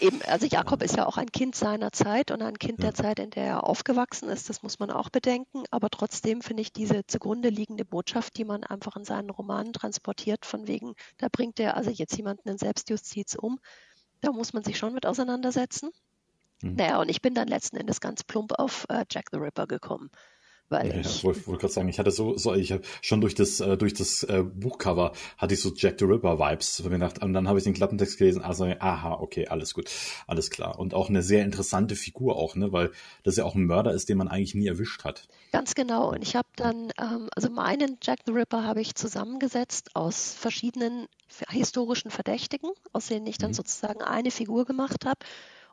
Eben, 0.01 0.23
also 0.23 0.47
Jakob 0.47 0.83
ist 0.83 0.97
ja 0.97 1.05
auch 1.07 1.19
ein 1.19 1.31
Kind 1.31 1.55
seiner 1.55 1.93
Zeit 1.93 2.31
und 2.31 2.41
ein 2.41 2.59
Kind 2.59 2.79
ja. 2.79 2.87
der 2.87 2.95
Zeit, 2.95 3.19
in 3.19 3.31
der 3.31 3.45
er 3.45 3.65
aufgewachsen 3.65 4.31
ist. 4.31 4.49
Das 4.49 4.63
muss 4.63 4.79
man 4.79 4.91
auch 4.91 5.11
bedenken. 5.11 5.65
Aber 5.71 5.91
trotzdem 5.91 6.41
finde 6.41 6.63
ich 6.63 6.73
diese 6.73 7.07
zugrunde 7.07 7.51
liegende 7.51 7.85
Botschaft, 7.85 8.39
die 8.39 8.45
man 8.45 8.65
einfach 8.65 8.97
in 8.97 9.05
seinen 9.05 9.29
Romanen 9.29 9.75
transportiert, 9.75 10.47
von 10.47 10.67
wegen, 10.67 10.95
da 11.19 11.29
bringt 11.31 11.61
er 11.61 11.77
also 11.77 11.91
jetzt 11.91 12.17
jemanden 12.17 12.49
in 12.49 12.57
Selbstjustiz 12.57 13.35
um. 13.35 13.61
Da 14.23 14.33
muss 14.33 14.55
man 14.55 14.65
sich 14.65 14.79
schon 14.79 14.95
mit 14.95 15.05
auseinandersetzen. 15.05 15.91
Mhm. 16.63 16.77
Naja, 16.77 17.01
und 17.01 17.11
ich 17.11 17.21
bin 17.21 17.35
dann 17.35 17.49
letzten 17.49 17.77
Endes 17.77 18.01
ganz 18.01 18.25
plump 18.25 18.53
auf 18.59 18.87
äh, 18.89 19.05
Jack 19.11 19.27
the 19.31 19.39
Ripper 19.39 19.67
gekommen. 19.67 20.11
Weil 20.75 20.89
ja, 20.89 21.01
ich 21.01 21.23
wollte 21.23 21.47
wollt 21.47 21.61
gerade 21.61 21.73
sagen, 21.73 21.89
ich 21.89 21.99
hatte 22.01 22.11
so, 22.11 22.37
so 22.37 22.53
ich 22.55 22.73
habe 22.73 22.83
schon 23.01 23.21
durch 23.21 23.35
das 23.35 23.61
äh, 23.61 23.77
durch 23.77 23.95
das 23.95 24.25
äh, 24.25 24.43
Buchcover 24.43 25.13
hatte 25.39 25.55
ich 25.55 25.61
so 25.61 25.73
Jack 25.75 26.01
the 26.01 26.05
Ripper 26.05 26.39
Vibes 26.39 26.83
mir 26.83 26.91
gedacht 26.91 27.23
und 27.23 27.33
dann 27.33 27.49
habe 27.49 27.59
ich 27.59 27.65
den 27.65 27.75
Klappentext 27.75 28.19
gelesen, 28.19 28.43
also 28.43 28.65
aha, 28.65 29.13
okay, 29.21 29.47
alles 29.47 29.73
gut, 29.73 29.89
alles 30.27 30.51
klar 30.51 30.79
und 30.79 30.95
auch 30.95 31.09
eine 31.09 31.23
sehr 31.23 31.45
interessante 31.45 31.95
Figur 31.95 32.37
auch, 32.37 32.57
ne, 32.57 32.73
weil 32.73 32.91
das 33.23 33.37
ja 33.37 33.45
auch 33.45 33.55
ein 33.55 33.67
Mörder 33.67 33.93
ist, 33.93 34.09
den 34.09 34.19
man 34.19 34.29
eigentlich 34.29 34.57
nie 34.57 34.67
erwischt 34.67 35.05
hat. 35.05 35.29
Ganz 35.53 35.75
genau 35.75 36.11
und 36.13 36.23
ich 36.23 36.35
habe 36.35 36.49
dann 36.57 36.91
ähm, 37.01 37.29
also 37.35 37.51
meinen 37.51 37.99
Jack 38.03 38.21
the 38.27 38.33
Ripper 38.33 38.65
habe 38.65 38.81
ich 38.81 38.97
zusammengesetzt 38.97 39.95
aus 39.95 40.35
verschiedenen 40.35 41.07
historischen 41.51 42.11
Verdächtigen, 42.11 42.71
aus 42.93 43.07
denen 43.07 43.27
ich 43.27 43.39
dann 43.39 43.51
mhm. 43.51 43.55
sozusagen 43.55 44.03
eine 44.03 44.31
Figur 44.31 44.65
gemacht 44.65 45.05
habe 45.07 45.21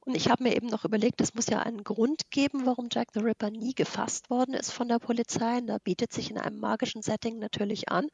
und 0.06 0.16
ich 0.16 0.30
habe 0.30 0.44
mir 0.44 0.56
eben 0.56 0.68
noch 0.68 0.84
überlegt, 0.84 1.22
es 1.22 1.36
muss 1.36 1.48
ja 1.48 1.60
einen 1.60 1.84
Grund 1.84 2.24
geben, 2.32 2.66
warum 2.66 2.88
Jack 2.92 3.10
the 3.14 3.20
Ripper 3.20 3.52
nie 3.52 3.74
gefasst 3.74 4.30
worden 4.30 4.56
ist 4.56 4.72
von 4.72 4.88
der 4.88 4.98
Polizei. 4.98 5.58
Und 5.58 5.68
da 5.68 5.78
bietet 5.78 6.12
sich 6.12 6.32
in 6.32 6.40
einem 6.40 6.60
magischen 6.60 7.04
Setting 7.04 7.38
natürlich 7.38 7.90
an, 7.90 8.08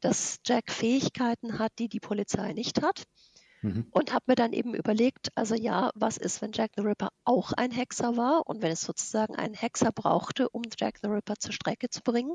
dass 0.00 0.38
Jack 0.46 0.70
Fähigkeiten 0.70 1.58
hat, 1.58 1.72
die 1.78 1.88
die 1.88 2.00
Polizei 2.00 2.52
nicht 2.52 2.80
hat. 2.82 3.04
Mhm. 3.62 3.86
Und 3.90 4.12
habe 4.12 4.24
mir 4.28 4.34
dann 4.36 4.52
eben 4.52 4.74
überlegt, 4.74 5.28
also 5.34 5.54
ja, 5.54 5.90
was 5.94 6.16
ist, 6.16 6.42
wenn 6.42 6.52
Jack 6.52 6.72
the 6.76 6.82
Ripper 6.82 7.08
auch 7.24 7.52
ein 7.52 7.70
Hexer 7.72 8.16
war 8.16 8.46
und 8.46 8.62
wenn 8.62 8.72
es 8.72 8.82
sozusagen 8.82 9.34
einen 9.36 9.54
Hexer 9.54 9.92
brauchte, 9.92 10.48
um 10.48 10.62
Jack 10.78 10.98
the 11.02 11.08
Ripper 11.08 11.36
zur 11.38 11.52
Strecke 11.52 11.88
zu 11.88 12.02
bringen. 12.02 12.34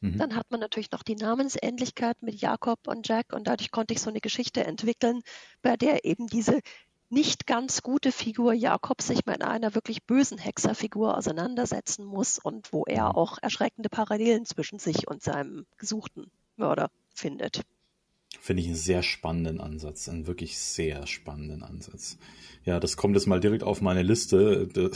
Mhm. 0.00 0.18
Dann 0.18 0.34
hat 0.36 0.50
man 0.50 0.60
natürlich 0.60 0.90
noch 0.90 1.02
die 1.02 1.16
Namensähnlichkeit 1.16 2.22
mit 2.22 2.40
Jakob 2.40 2.86
und 2.86 3.08
Jack 3.08 3.32
und 3.32 3.46
dadurch 3.46 3.70
konnte 3.70 3.94
ich 3.94 4.00
so 4.00 4.10
eine 4.10 4.20
Geschichte 4.20 4.64
entwickeln, 4.64 5.22
bei 5.62 5.76
der 5.76 6.04
eben 6.04 6.26
diese 6.26 6.60
nicht 7.14 7.46
ganz 7.46 7.82
gute 7.82 8.12
Figur 8.12 8.52
Jakob 8.52 9.00
sich 9.00 9.24
mit 9.24 9.42
einer 9.42 9.74
wirklich 9.74 10.02
bösen 10.02 10.36
Hexerfigur 10.36 11.16
auseinandersetzen 11.16 12.04
muss 12.04 12.38
und 12.38 12.72
wo 12.72 12.84
er 12.84 13.10
mhm. 13.10 13.14
auch 13.14 13.38
erschreckende 13.40 13.88
Parallelen 13.88 14.44
zwischen 14.44 14.78
sich 14.78 15.08
und 15.08 15.22
seinem 15.22 15.64
gesuchten 15.78 16.30
Mörder 16.56 16.90
findet. 17.14 17.62
Finde 18.40 18.62
ich 18.62 18.66
einen 18.66 18.76
sehr 18.76 19.02
spannenden 19.02 19.60
Ansatz, 19.60 20.08
einen 20.08 20.26
wirklich 20.26 20.58
sehr 20.58 21.06
spannenden 21.06 21.62
Ansatz. 21.62 22.18
Ja, 22.64 22.80
das 22.80 22.96
kommt 22.96 23.14
jetzt 23.14 23.26
mal 23.26 23.40
direkt 23.40 23.62
auf 23.62 23.80
meine 23.80 24.02
Liste, 24.02 24.68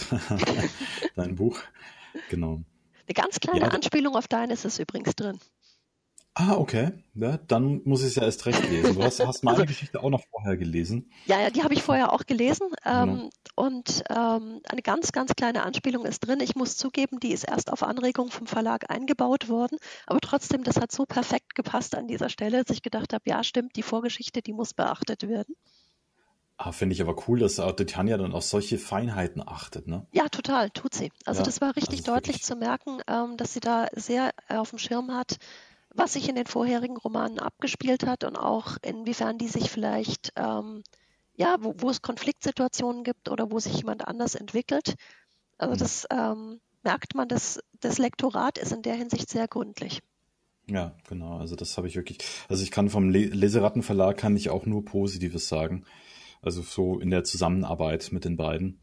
dein 1.16 1.37
Buch. 1.37 1.59
Genau. 2.31 2.62
Eine 3.07 3.14
ganz 3.14 3.38
kleine 3.40 3.61
ja, 3.61 3.68
Anspielung 3.68 4.16
auf 4.16 4.28
deines 4.28 4.64
ist 4.64 4.78
übrigens 4.78 5.14
drin. 5.14 5.38
Ah, 6.35 6.55
okay. 6.55 6.93
Ja, 7.14 7.37
dann 7.37 7.83
muss 7.85 8.03
ich 8.03 8.09
es 8.09 8.14
ja 8.14 8.23
erst 8.23 8.47
recht 8.47 8.62
lesen. 8.71 8.95
Du 8.95 9.03
hast, 9.03 9.19
hast 9.19 9.43
meine 9.43 9.57
also, 9.57 9.67
Geschichte 9.67 10.01
auch 10.01 10.11
noch 10.11 10.23
vorher 10.31 10.57
gelesen. 10.57 11.11
Ja, 11.27 11.41
ja, 11.41 11.51
die 11.51 11.64
habe 11.64 11.75
ich 11.75 11.83
vorher 11.83 12.12
auch 12.12 12.27
gelesen. 12.27 12.69
Ähm, 12.85 13.07
genau. 13.07 13.31
Und 13.57 14.05
ähm, 14.09 14.61
eine 14.69 14.83
ganz, 14.83 15.11
ganz 15.11 15.35
kleine 15.35 15.64
Anspielung 15.64 16.05
ist 16.05 16.21
drin. 16.21 16.38
Ich 16.41 16.55
muss 16.55 16.77
zugeben, 16.77 17.19
die 17.19 17.33
ist 17.33 17.43
erst 17.43 17.73
auf 17.73 17.83
Anregung 17.83 18.31
vom 18.31 18.47
Verlag 18.47 18.88
eingebaut 18.88 19.49
worden. 19.49 19.79
Aber 20.07 20.21
trotzdem, 20.21 20.62
das 20.62 20.77
hat 20.77 20.93
so 20.93 21.07
perfekt 21.07 21.57
gepasst 21.57 21.97
an 21.97 22.07
dieser 22.07 22.29
Stelle, 22.29 22.62
dass 22.62 22.77
ich 22.77 22.83
gedacht 22.83 23.12
habe, 23.12 23.25
ja, 23.27 23.43
stimmt, 23.43 23.75
die 23.75 23.83
Vorgeschichte, 23.83 24.41
die 24.41 24.53
muss 24.53 24.75
beachtet 24.75 25.27
werden. 25.27 25.57
Ah, 26.61 26.73
Finde 26.73 26.93
ich 26.93 27.01
aber 27.01 27.14
cool, 27.29 27.38
dass 27.38 27.55
Tanja 27.55 28.17
dann 28.17 28.33
auf 28.33 28.43
solche 28.43 28.79
Feinheiten 28.79 29.43
achtet, 29.47 29.87
ne? 29.87 30.07
Ja, 30.11 30.29
total, 30.29 30.71
tut 30.71 30.93
sie. 30.93 31.12
Also 31.25 31.41
ja, 31.41 31.45
das 31.45 31.61
war 31.61 31.77
richtig 31.77 32.01
also 32.01 32.14
deutlich 32.14 32.43
zu 32.43 32.57
merken, 32.57 33.01
ähm, 33.07 33.37
dass 33.37 33.55
sie 33.55 33.61
da 33.61 33.87
sehr 33.93 34.33
auf 34.49 34.71
dem 34.71 34.81
Schirm 34.81 35.14
hat, 35.14 35.38
was 35.94 36.12
sich 36.12 36.29
in 36.29 36.35
den 36.35 36.46
vorherigen 36.46 36.96
Romanen 36.96 37.38
abgespielt 37.38 38.07
hat 38.07 38.24
und 38.24 38.37
auch 38.37 38.77
inwiefern 38.83 39.38
die 39.38 39.48
sich 39.48 39.70
vielleicht, 39.70 40.33
ähm, 40.37 40.83
ja, 41.35 41.57
wo, 41.61 41.74
wo, 41.79 41.90
es 41.90 42.03
Konfliktsituationen 42.03 43.05
gibt 43.05 43.29
oder 43.29 43.51
wo 43.51 43.59
sich 43.59 43.77
jemand 43.79 44.07
anders 44.07 44.35
entwickelt. 44.35 44.94
Also 45.57 45.74
mhm. 45.74 45.79
das 45.79 46.07
ähm, 46.11 46.61
merkt 46.83 47.14
man, 47.14 47.29
dass 47.29 47.61
das 47.81 47.98
Lektorat 47.98 48.59
ist 48.59 48.72
in 48.72 48.83
der 48.83 48.94
Hinsicht 48.94 49.29
sehr 49.31 49.48
gründlich. 49.48 50.01
Ja, 50.70 50.94
genau. 51.09 51.38
Also 51.38 51.57
das 51.57 51.77
habe 51.79 51.88
ich 51.88 51.96
wirklich. 51.96 52.18
Also 52.48 52.62
ich 52.62 52.70
kann 52.70 52.90
vom 52.90 53.09
Leserattenverlag 53.09 54.18
kann 54.18 54.37
ich 54.37 54.51
auch 54.51 54.66
nur 54.66 54.85
Positives 54.85 55.48
sagen. 55.48 55.85
Also 56.42 56.62
so 56.62 57.01
in 57.01 57.11
der 57.11 57.24
Zusammenarbeit 57.24 58.12
mit 58.12 58.24
den 58.24 58.37
beiden. 58.37 58.81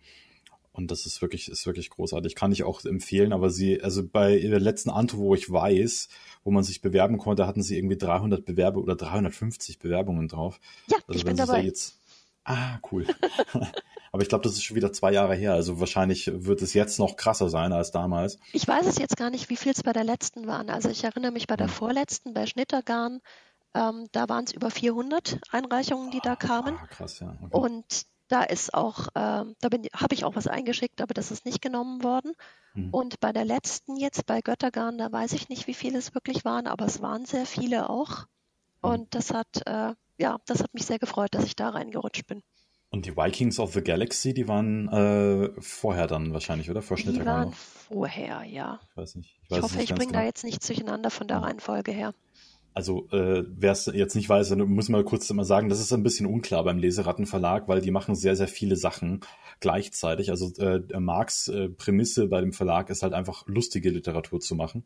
Und 0.75 0.91
das 0.91 1.05
ist 1.05 1.21
wirklich, 1.21 1.49
ist 1.49 1.65
wirklich 1.65 1.89
großartig. 1.89 2.35
Kann 2.35 2.51
ich 2.51 2.63
auch 2.63 2.83
empfehlen. 2.83 3.31
Aber 3.31 3.49
sie, 3.49 3.81
also 3.81 4.05
bei 4.05 4.37
der 4.37 4.59
letzten 4.59 4.89
Antwort, 4.89 5.21
wo 5.21 5.35
ich 5.35 5.49
weiß, 5.49 6.09
wo 6.43 6.51
man 6.51 6.63
sich 6.63 6.81
bewerben 6.81 7.17
konnte, 7.17 7.47
hatten 7.47 7.63
sie 7.63 7.77
irgendwie 7.77 7.97
300 7.97 8.43
Bewerbe 8.43 8.81
oder 8.81 8.95
350 8.95 9.79
Bewerbungen 9.79 10.27
drauf. 10.27 10.59
Ja, 10.87 10.97
also 11.07 11.17
ich 11.17 11.23
bin 11.23 11.37
dabei. 11.37 11.63
Jetzt, 11.63 11.99
ah, 12.43 12.79
cool. 12.91 13.07
Aber 14.11 14.21
ich 14.21 14.29
glaube, 14.29 14.43
das 14.43 14.53
ist 14.53 14.63
schon 14.63 14.75
wieder 14.75 14.91
zwei 14.91 15.13
Jahre 15.13 15.35
her. 15.35 15.53
Also 15.53 15.79
wahrscheinlich 15.79 16.29
wird 16.33 16.61
es 16.61 16.73
jetzt 16.73 16.99
noch 16.99 17.15
krasser 17.15 17.49
sein 17.49 17.71
als 17.71 17.91
damals. 17.91 18.37
Ich 18.51 18.67
weiß 18.67 18.85
es 18.85 18.97
jetzt 18.97 19.17
gar 19.17 19.29
nicht, 19.29 19.49
wie 19.49 19.57
viel 19.57 19.71
es 19.71 19.83
bei 19.83 19.93
der 19.93 20.03
letzten 20.03 20.45
waren. 20.45 20.69
Also 20.69 20.89
ich 20.89 21.05
erinnere 21.05 21.31
mich 21.31 21.47
bei 21.47 21.55
der 21.55 21.67
hm. 21.67 21.73
vorletzten, 21.73 22.33
bei 22.33 22.45
Schnittergarn, 22.45 23.21
ähm, 23.73 24.07
da 24.13 24.29
waren 24.29 24.45
es 24.45 24.53
über 24.53 24.71
400 24.71 25.39
Einreichungen, 25.51 26.11
die 26.11 26.21
da 26.21 26.35
kamen. 26.35 26.77
Ah, 26.81 26.87
krass, 26.87 27.19
ja. 27.19 27.37
Okay. 27.41 27.57
Und 27.57 28.05
da 28.27 28.43
ist 28.43 28.73
auch, 28.73 29.07
äh, 29.09 29.11
da 29.13 29.69
habe 29.93 30.13
ich 30.13 30.25
auch 30.25 30.35
was 30.35 30.47
eingeschickt, 30.47 31.01
aber 31.01 31.13
das 31.13 31.31
ist 31.31 31.45
nicht 31.45 31.61
genommen 31.61 32.03
worden. 32.03 32.33
Mhm. 32.73 32.89
Und 32.91 33.19
bei 33.19 33.31
der 33.31 33.45
letzten 33.45 33.97
jetzt, 33.97 34.25
bei 34.25 34.41
Göttergarn, 34.41 34.97
da 34.97 35.11
weiß 35.11 35.33
ich 35.33 35.49
nicht, 35.49 35.67
wie 35.67 35.73
viele 35.73 35.99
es 35.99 36.13
wirklich 36.13 36.45
waren, 36.45 36.67
aber 36.67 36.85
es 36.85 37.01
waren 37.01 37.25
sehr 37.25 37.45
viele 37.45 37.89
auch. 37.89 38.25
Mhm. 38.81 38.89
Und 38.89 39.15
das 39.15 39.31
hat, 39.31 39.65
äh, 39.65 39.93
ja, 40.17 40.37
das 40.45 40.63
hat 40.63 40.73
mich 40.73 40.85
sehr 40.85 40.99
gefreut, 40.99 41.33
dass 41.33 41.45
ich 41.45 41.55
da 41.55 41.69
reingerutscht 41.69 42.27
bin. 42.27 42.41
Und 42.89 43.05
die 43.05 43.17
Vikings 43.17 43.59
of 43.59 43.73
the 43.73 43.81
Galaxy, 43.81 44.33
die 44.33 44.47
waren 44.47 44.87
äh, 44.87 45.61
vorher 45.61 46.07
dann 46.07 46.33
wahrscheinlich, 46.33 46.69
oder? 46.69 46.81
Vor 46.81 46.95
Die 46.95 47.25
waren 47.25 47.51
vorher, 47.51 48.43
ja. 48.43 48.79
Ich 48.89 48.97
weiß 48.97 49.15
nicht. 49.15 49.37
Ich, 49.43 49.51
weiß 49.51 49.57
ich 49.57 49.63
hoffe, 49.63 49.81
ich 49.81 49.89
bringe 49.89 50.11
genau. 50.11 50.19
da 50.19 50.25
jetzt 50.25 50.43
nicht 50.43 50.67
durcheinander 50.67 51.09
von 51.09 51.27
der 51.27 51.41
Reihenfolge 51.41 51.91
her 51.91 52.13
also 52.75 53.07
äh, 53.11 53.45
wer 53.47 53.71
es 53.71 53.85
jetzt 53.85 54.15
nicht 54.15 54.27
weiß, 54.27 54.49
dann 54.49 54.59
muss 54.59 54.89
man 54.89 55.05
kurz 55.05 55.31
mal 55.31 55.45
sagen, 55.45 55.69
das 55.69 55.79
ist 55.79 55.93
ein 55.93 56.03
bisschen 56.03 56.25
unklar 56.25 56.61
beim 56.65 56.77
Leserattenverlag, 56.77 57.69
weil 57.69 57.79
die 57.79 57.89
machen 57.89 58.15
sehr, 58.15 58.35
sehr 58.35 58.49
viele 58.49 58.75
Sachen 58.75 59.21
gleichzeitig. 59.61 60.29
Also 60.29 60.53
äh, 60.61 60.81
Marx 60.99 61.47
äh, 61.47 61.69
Prämisse 61.69 62.27
bei 62.27 62.41
dem 62.41 62.51
Verlag 62.51 62.89
ist 62.89 63.01
halt 63.01 63.13
einfach 63.13 63.47
lustige 63.47 63.91
Literatur 63.91 64.41
zu 64.41 64.55
machen. 64.55 64.83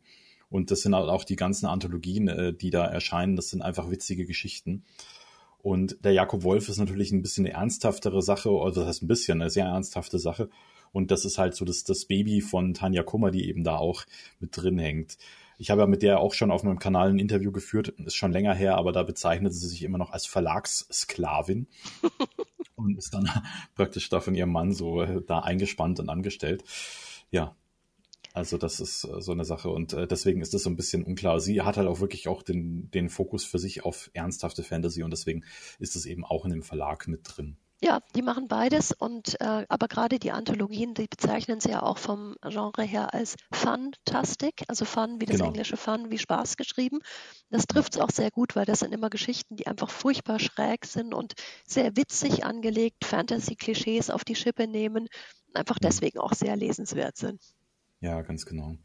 Und 0.48 0.70
das 0.70 0.82
sind 0.82 0.94
halt 0.94 1.08
auch 1.08 1.24
die 1.24 1.34
ganzen 1.34 1.66
Anthologien, 1.66 2.28
äh, 2.28 2.54
die 2.54 2.70
da 2.70 2.84
erscheinen, 2.86 3.34
das 3.34 3.48
sind 3.48 3.60
einfach 3.60 3.90
witzige 3.90 4.24
Geschichten. 4.24 4.84
Und 5.58 6.04
der 6.04 6.12
Jakob 6.12 6.44
Wolf 6.44 6.68
ist 6.68 6.78
natürlich 6.78 7.10
ein 7.10 7.22
bisschen 7.22 7.44
eine 7.44 7.54
ernsthaftere 7.54 8.22
Sache, 8.22 8.50
also 8.50 8.82
das 8.82 8.88
heißt 8.88 9.02
ein 9.02 9.08
bisschen 9.08 9.42
eine 9.42 9.50
sehr 9.50 9.66
ernsthafte 9.66 10.20
Sache. 10.20 10.48
Und 10.92 11.10
das 11.10 11.24
ist 11.24 11.38
halt 11.38 11.56
so 11.56 11.64
das, 11.64 11.82
das 11.82 12.04
Baby 12.04 12.40
von 12.40 12.72
Tanja 12.72 13.02
Kummer, 13.02 13.32
die 13.32 13.48
eben 13.48 13.64
da 13.64 13.76
auch 13.76 14.04
mit 14.38 14.56
drin 14.56 14.78
hängt. 14.78 15.18
Ich 15.60 15.68
habe 15.68 15.82
ja 15.82 15.86
mit 15.86 16.00
der 16.00 16.20
auch 16.20 16.32
schon 16.32 16.50
auf 16.50 16.62
meinem 16.62 16.78
Kanal 16.78 17.10
ein 17.10 17.18
Interview 17.18 17.52
geführt, 17.52 17.88
ist 17.88 18.14
schon 18.14 18.32
länger 18.32 18.54
her, 18.54 18.76
aber 18.76 18.92
da 18.92 19.02
bezeichnet 19.02 19.52
sie 19.52 19.68
sich 19.68 19.82
immer 19.82 19.98
noch 19.98 20.10
als 20.10 20.24
Verlagssklavin 20.24 21.66
und 22.76 22.96
ist 22.96 23.12
dann 23.12 23.28
praktisch 23.74 24.08
da 24.08 24.20
von 24.20 24.34
ihrem 24.34 24.52
Mann 24.52 24.72
so 24.72 25.02
äh, 25.02 25.20
da 25.22 25.40
eingespannt 25.40 26.00
und 26.00 26.08
angestellt. 26.08 26.64
Ja, 27.30 27.56
also 28.32 28.56
das 28.56 28.80
ist 28.80 29.04
äh, 29.04 29.20
so 29.20 29.32
eine 29.32 29.44
Sache 29.44 29.68
und 29.68 29.92
äh, 29.92 30.06
deswegen 30.06 30.40
ist 30.40 30.54
das 30.54 30.62
so 30.62 30.70
ein 30.70 30.76
bisschen 30.76 31.04
unklar. 31.04 31.40
Sie 31.40 31.60
hat 31.60 31.76
halt 31.76 31.88
auch 31.88 32.00
wirklich 32.00 32.26
auch 32.26 32.42
den, 32.42 32.90
den 32.92 33.10
Fokus 33.10 33.44
für 33.44 33.58
sich 33.58 33.84
auf 33.84 34.10
ernsthafte 34.14 34.62
Fantasy 34.62 35.02
und 35.02 35.10
deswegen 35.10 35.44
ist 35.78 35.94
es 35.94 36.06
eben 36.06 36.24
auch 36.24 36.46
in 36.46 36.52
dem 36.52 36.62
Verlag 36.62 37.06
mit 37.06 37.20
drin. 37.24 37.58
Ja, 37.82 38.02
die 38.14 38.20
machen 38.20 38.46
beides 38.46 38.92
und 38.92 39.40
äh, 39.40 39.64
aber 39.68 39.88
gerade 39.88 40.18
die 40.18 40.32
Anthologien, 40.32 40.92
die 40.92 41.06
bezeichnen 41.06 41.60
sie 41.60 41.70
ja 41.70 41.82
auch 41.82 41.96
vom 41.96 42.36
Genre 42.42 42.82
her 42.82 43.14
als 43.14 43.36
Fantastic, 43.52 44.64
also 44.68 44.84
Fun 44.84 45.18
wie 45.18 45.24
das 45.24 45.36
genau. 45.36 45.48
englische 45.48 45.78
Fun, 45.78 46.10
wie 46.10 46.18
Spaß 46.18 46.58
geschrieben. 46.58 47.00
Das 47.48 47.66
trifft 47.66 47.94
es 47.94 48.00
auch 48.00 48.10
sehr 48.10 48.30
gut, 48.30 48.54
weil 48.54 48.66
das 48.66 48.80
sind 48.80 48.92
immer 48.92 49.08
Geschichten, 49.08 49.56
die 49.56 49.66
einfach 49.66 49.88
furchtbar 49.88 50.38
schräg 50.38 50.84
sind 50.84 51.14
und 51.14 51.32
sehr 51.66 51.96
witzig 51.96 52.44
angelegt, 52.44 53.06
Fantasy-Klischees 53.06 54.10
auf 54.10 54.24
die 54.24 54.34
Schippe 54.36 54.66
nehmen, 54.66 55.08
einfach 55.54 55.76
mhm. 55.76 55.84
deswegen 55.84 56.18
auch 56.18 56.34
sehr 56.34 56.56
lesenswert 56.56 57.16
sind. 57.16 57.40
Ja, 58.00 58.20
ganz 58.20 58.44
genau. 58.44 58.76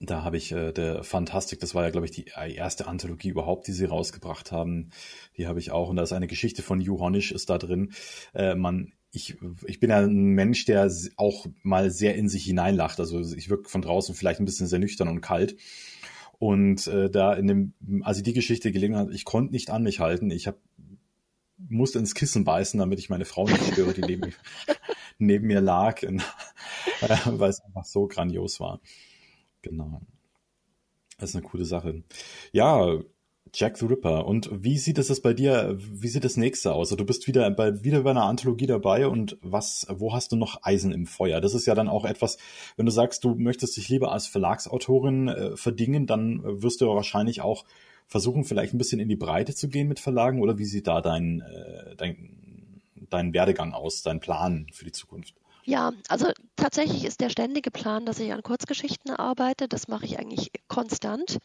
Da 0.00 0.22
habe 0.22 0.36
ich 0.36 0.52
äh, 0.52 0.72
der 0.72 1.02
Fantastik, 1.02 1.58
das 1.58 1.74
war 1.74 1.82
ja, 1.82 1.90
glaube 1.90 2.06
ich, 2.06 2.12
die 2.12 2.26
erste 2.26 2.86
Anthologie 2.86 3.30
überhaupt, 3.30 3.66
die 3.66 3.72
sie 3.72 3.84
rausgebracht 3.84 4.52
haben. 4.52 4.90
Die 5.36 5.48
habe 5.48 5.58
ich 5.58 5.72
auch. 5.72 5.88
Und 5.88 5.96
da 5.96 6.04
ist 6.04 6.12
eine 6.12 6.28
Geschichte 6.28 6.62
von 6.62 6.80
Hugh 6.80 7.00
Honish 7.00 7.32
ist 7.32 7.50
da 7.50 7.58
drin. 7.58 7.92
Äh, 8.32 8.54
man, 8.54 8.92
ich, 9.10 9.36
ich 9.66 9.80
bin 9.80 9.90
ja 9.90 9.98
ein 9.98 10.34
Mensch, 10.34 10.66
der 10.66 10.88
auch 11.16 11.46
mal 11.62 11.90
sehr 11.90 12.14
in 12.14 12.28
sich 12.28 12.44
hineinlacht. 12.44 13.00
Also 13.00 13.20
ich 13.20 13.50
wirke 13.50 13.68
von 13.68 13.82
draußen 13.82 14.14
vielleicht 14.14 14.38
ein 14.38 14.44
bisschen 14.44 14.68
sehr 14.68 14.78
nüchtern 14.78 15.08
und 15.08 15.20
kalt. 15.20 15.56
Und 16.38 16.86
äh, 16.86 17.10
da 17.10 17.34
in 17.34 17.48
dem, 17.48 18.02
also 18.02 18.22
die 18.22 18.34
Geschichte 18.34 18.70
gelegen 18.70 18.96
hat, 18.96 19.10
ich 19.10 19.24
konnte 19.24 19.52
nicht 19.52 19.70
an 19.70 19.82
mich 19.82 19.98
halten. 19.98 20.30
Ich 20.30 20.46
habe 20.46 20.58
musste 21.68 21.98
ins 21.98 22.14
Kissen 22.14 22.44
beißen, 22.44 22.78
damit 22.78 23.00
ich 23.00 23.10
meine 23.10 23.24
Frau 23.24 23.46
nicht 23.46 23.72
störe, 23.72 23.92
die 23.92 24.02
neben, 24.02 24.32
neben 25.18 25.48
mir 25.48 25.60
lag, 25.60 26.02
weil 27.00 27.50
es 27.50 27.60
einfach 27.60 27.84
so 27.84 28.06
grandios 28.06 28.60
war. 28.60 28.80
Genau. 29.62 30.00
Das 31.18 31.30
ist 31.30 31.36
eine 31.36 31.46
coole 31.46 31.64
Sache. 31.64 32.04
Ja, 32.52 33.00
Jack 33.54 33.78
the 33.78 33.86
Ripper. 33.86 34.26
Und 34.26 34.50
wie 34.52 34.78
sieht 34.78 34.98
es 34.98 35.20
bei 35.20 35.32
dir, 35.32 35.76
wie 35.78 36.08
sieht 36.08 36.24
das 36.24 36.36
nächste 36.36 36.72
aus? 36.72 36.88
Also 36.88 36.96
du 36.96 37.04
bist 37.04 37.26
wieder 37.26 37.50
bei, 37.50 37.82
wieder 37.82 38.02
bei 38.02 38.10
einer 38.10 38.24
Anthologie 38.24 38.66
dabei 38.66 39.06
und 39.08 39.38
was, 39.42 39.86
wo 39.90 40.12
hast 40.12 40.32
du 40.32 40.36
noch 40.36 40.62
Eisen 40.62 40.92
im 40.92 41.06
Feuer? 41.06 41.40
Das 41.40 41.54
ist 41.54 41.66
ja 41.66 41.74
dann 41.74 41.88
auch 41.88 42.04
etwas, 42.04 42.38
wenn 42.76 42.86
du 42.86 42.92
sagst, 42.92 43.24
du 43.24 43.34
möchtest 43.34 43.76
dich 43.76 43.88
lieber 43.88 44.12
als 44.12 44.26
Verlagsautorin 44.26 45.28
äh, 45.28 45.56
verdingen, 45.56 46.06
dann 46.06 46.42
wirst 46.62 46.80
du 46.80 46.86
wahrscheinlich 46.86 47.40
auch 47.40 47.64
versuchen, 48.06 48.44
vielleicht 48.44 48.74
ein 48.74 48.78
bisschen 48.78 49.00
in 49.00 49.08
die 49.08 49.16
Breite 49.16 49.54
zu 49.54 49.68
gehen 49.68 49.88
mit 49.88 50.00
Verlagen 50.00 50.40
oder 50.40 50.58
wie 50.58 50.64
sieht 50.64 50.86
da 50.86 51.00
dein, 51.00 51.40
äh, 51.40 51.96
dein, 51.96 52.82
dein 53.10 53.32
Werdegang 53.34 53.72
aus, 53.72 54.02
dein 54.02 54.20
Plan 54.20 54.66
für 54.72 54.84
die 54.84 54.92
Zukunft? 54.92 55.34
Ja, 55.68 55.92
also 56.08 56.32
tatsächlich 56.56 57.04
ist 57.04 57.20
der 57.20 57.28
ständige 57.28 57.70
Plan, 57.70 58.06
dass 58.06 58.20
ich 58.20 58.32
an 58.32 58.42
Kurzgeschichten 58.42 59.10
arbeite. 59.10 59.68
Das 59.68 59.86
mache 59.86 60.06
ich 60.06 60.18
eigentlich 60.18 60.50
konstant. 60.66 61.40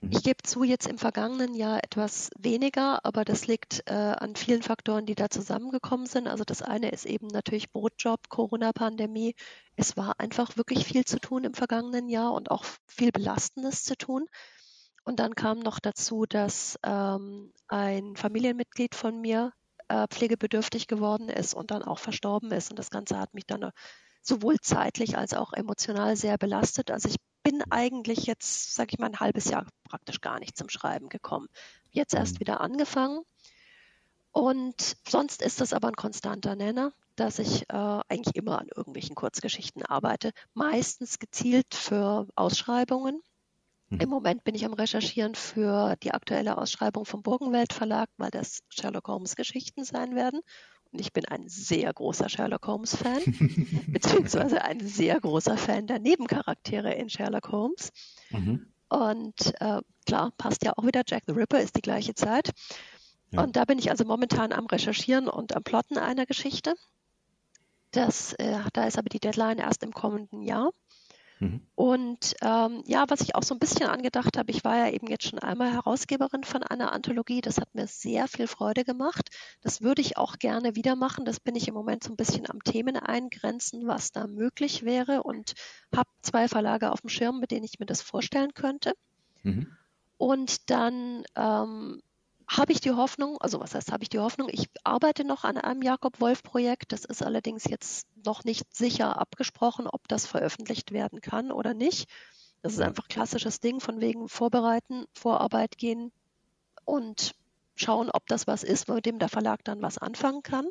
Mhm. 0.00 0.12
Ich 0.12 0.22
gebe 0.22 0.42
zu, 0.42 0.64
jetzt 0.64 0.86
im 0.86 0.96
vergangenen 0.96 1.54
Jahr 1.54 1.84
etwas 1.84 2.30
weniger, 2.38 3.04
aber 3.04 3.26
das 3.26 3.46
liegt 3.46 3.82
äh, 3.84 3.92
an 3.92 4.34
vielen 4.34 4.62
Faktoren, 4.62 5.04
die 5.04 5.14
da 5.14 5.28
zusammengekommen 5.28 6.06
sind. 6.06 6.26
Also 6.26 6.42
das 6.42 6.62
eine 6.62 6.88
ist 6.88 7.04
eben 7.04 7.26
natürlich 7.26 7.70
Brotjob, 7.70 8.30
Corona-Pandemie. 8.30 9.34
Es 9.76 9.94
war 9.98 10.18
einfach 10.20 10.56
wirklich 10.56 10.86
viel 10.86 11.04
zu 11.04 11.18
tun 11.20 11.44
im 11.44 11.52
vergangenen 11.52 12.08
Jahr 12.08 12.32
und 12.32 12.50
auch 12.50 12.64
viel 12.86 13.12
Belastendes 13.12 13.84
zu 13.84 13.94
tun. 13.94 14.24
Und 15.04 15.20
dann 15.20 15.34
kam 15.34 15.58
noch 15.58 15.80
dazu, 15.80 16.24
dass 16.24 16.78
ähm, 16.82 17.52
ein 17.68 18.16
Familienmitglied 18.16 18.94
von 18.94 19.20
mir 19.20 19.52
äh, 19.88 20.06
pflegebedürftig 20.08 20.86
geworden 20.86 21.28
ist 21.28 21.54
und 21.54 21.70
dann 21.70 21.82
auch 21.82 21.98
verstorben 21.98 22.50
ist. 22.52 22.70
Und 22.70 22.78
das 22.78 22.90
Ganze 22.90 23.18
hat 23.18 23.34
mich 23.34 23.46
dann 23.46 23.62
äh, 23.62 23.72
sowohl 24.22 24.56
zeitlich 24.60 25.16
als 25.16 25.34
auch 25.34 25.52
emotional 25.52 26.16
sehr 26.16 26.38
belastet. 26.38 26.90
Also 26.90 27.08
ich 27.08 27.16
bin 27.42 27.62
eigentlich 27.70 28.26
jetzt, 28.26 28.74
sage 28.74 28.90
ich 28.92 28.98
mal, 28.98 29.06
ein 29.06 29.20
halbes 29.20 29.44
Jahr 29.46 29.66
praktisch 29.84 30.20
gar 30.20 30.40
nicht 30.40 30.56
zum 30.56 30.68
Schreiben 30.68 31.08
gekommen. 31.08 31.46
Jetzt 31.90 32.14
erst 32.14 32.34
mhm. 32.34 32.40
wieder 32.40 32.60
angefangen. 32.60 33.22
Und 34.32 34.96
sonst 35.08 35.40
ist 35.42 35.60
das 35.60 35.72
aber 35.72 35.88
ein 35.88 35.96
konstanter 35.96 36.56
Nenner, 36.56 36.92
dass 37.14 37.38
ich 37.38 37.62
äh, 37.70 38.00
eigentlich 38.08 38.34
immer 38.34 38.58
an 38.58 38.68
irgendwelchen 38.74 39.14
Kurzgeschichten 39.14 39.82
arbeite, 39.82 40.32
meistens 40.52 41.18
gezielt 41.18 41.74
für 41.74 42.26
Ausschreibungen. 42.34 43.22
Mhm. 43.88 44.00
Im 44.00 44.08
Moment 44.08 44.44
bin 44.44 44.54
ich 44.54 44.64
am 44.64 44.72
Recherchieren 44.72 45.34
für 45.34 45.96
die 46.02 46.12
aktuelle 46.12 46.58
Ausschreibung 46.58 47.04
vom 47.04 47.22
Burgenwelt 47.22 47.72
Verlag, 47.72 48.08
weil 48.16 48.30
das 48.30 48.62
Sherlock 48.68 49.08
Holmes 49.08 49.36
Geschichten 49.36 49.84
sein 49.84 50.14
werden. 50.14 50.40
Und 50.92 51.00
ich 51.00 51.12
bin 51.12 51.24
ein 51.26 51.48
sehr 51.48 51.92
großer 51.92 52.28
Sherlock 52.28 52.66
Holmes-Fan, 52.66 53.22
beziehungsweise 53.88 54.62
ein 54.62 54.86
sehr 54.86 55.20
großer 55.20 55.56
Fan 55.56 55.86
der 55.86 55.98
Nebencharaktere 55.98 56.94
in 56.94 57.08
Sherlock 57.08 57.50
Holmes. 57.50 57.92
Mhm. 58.30 58.66
Und 58.88 59.60
äh, 59.60 59.80
klar, 60.06 60.32
passt 60.38 60.64
ja 60.64 60.72
auch 60.76 60.86
wieder, 60.86 61.02
Jack 61.06 61.24
the 61.26 61.32
Ripper 61.32 61.60
ist 61.60 61.76
die 61.76 61.82
gleiche 61.82 62.14
Zeit. 62.14 62.52
Ja. 63.30 63.42
Und 63.42 63.56
da 63.56 63.64
bin 63.64 63.78
ich 63.78 63.90
also 63.90 64.04
momentan 64.04 64.52
am 64.52 64.66
Recherchieren 64.66 65.28
und 65.28 65.56
am 65.56 65.64
Plotten 65.64 65.98
einer 65.98 66.26
Geschichte. 66.26 66.74
Das, 67.90 68.32
äh, 68.34 68.58
da 68.72 68.86
ist 68.86 68.98
aber 68.98 69.08
die 69.08 69.20
Deadline 69.20 69.58
erst 69.58 69.82
im 69.82 69.92
kommenden 69.92 70.42
Jahr. 70.42 70.70
Mhm. 71.38 71.60
Und 71.74 72.34
ähm, 72.40 72.82
ja, 72.86 73.04
was 73.08 73.20
ich 73.20 73.34
auch 73.34 73.42
so 73.42 73.54
ein 73.54 73.58
bisschen 73.58 73.86
angedacht 73.86 74.38
habe, 74.38 74.50
ich 74.50 74.64
war 74.64 74.76
ja 74.76 74.90
eben 74.90 75.06
jetzt 75.08 75.24
schon 75.28 75.38
einmal 75.38 75.72
Herausgeberin 75.72 76.44
von 76.44 76.62
einer 76.62 76.92
Anthologie. 76.92 77.40
Das 77.40 77.58
hat 77.58 77.74
mir 77.74 77.86
sehr 77.86 78.26
viel 78.26 78.46
Freude 78.46 78.84
gemacht. 78.84 79.30
Das 79.60 79.82
würde 79.82 80.00
ich 80.00 80.16
auch 80.16 80.38
gerne 80.38 80.76
wieder 80.76 80.96
machen. 80.96 81.24
Das 81.24 81.40
bin 81.40 81.54
ich 81.54 81.68
im 81.68 81.74
Moment 81.74 82.04
so 82.04 82.12
ein 82.12 82.16
bisschen 82.16 82.48
am 82.48 82.62
Themen 82.62 82.96
eingrenzen, 82.96 83.86
was 83.86 84.12
da 84.12 84.26
möglich 84.26 84.84
wäre 84.84 85.22
und 85.22 85.54
habe 85.94 86.08
zwei 86.22 86.48
Verlage 86.48 86.90
auf 86.90 87.02
dem 87.02 87.10
Schirm, 87.10 87.38
mit 87.40 87.50
denen 87.50 87.64
ich 87.64 87.78
mir 87.78 87.86
das 87.86 88.00
vorstellen 88.00 88.54
könnte. 88.54 88.94
Mhm. 89.42 89.68
Und 90.18 90.70
dann 90.70 91.24
ähm, 91.34 92.00
habe 92.48 92.72
ich 92.72 92.80
die 92.80 92.92
Hoffnung, 92.92 93.38
also 93.40 93.60
was 93.60 93.74
heißt, 93.74 93.90
habe 93.92 94.04
ich 94.04 94.08
die 94.08 94.20
Hoffnung, 94.20 94.48
ich 94.50 94.68
arbeite 94.84 95.24
noch 95.24 95.44
an 95.44 95.58
einem 95.58 95.82
Jakob-Wolf-Projekt. 95.82 96.92
Das 96.92 97.04
ist 97.04 97.22
allerdings 97.22 97.64
jetzt 97.64 98.06
noch 98.24 98.44
nicht 98.44 98.72
sicher 98.74 99.20
abgesprochen, 99.20 99.86
ob 99.86 100.06
das 100.08 100.26
veröffentlicht 100.26 100.92
werden 100.92 101.20
kann 101.20 101.50
oder 101.50 101.74
nicht. 101.74 102.08
Das 102.62 102.72
ist 102.72 102.80
einfach 102.80 103.08
klassisches 103.08 103.60
Ding 103.60 103.80
von 103.80 104.00
wegen 104.00 104.28
Vorbereiten, 104.28 105.06
Vorarbeit 105.12 105.76
gehen 105.78 106.12
und 106.84 107.34
schauen, 107.74 108.10
ob 108.10 108.26
das 108.26 108.46
was 108.46 108.62
ist, 108.62 108.88
mit 108.88 109.06
dem 109.06 109.18
der 109.18 109.28
Verlag 109.28 109.62
dann 109.64 109.82
was 109.82 109.98
anfangen 109.98 110.42
kann. 110.42 110.66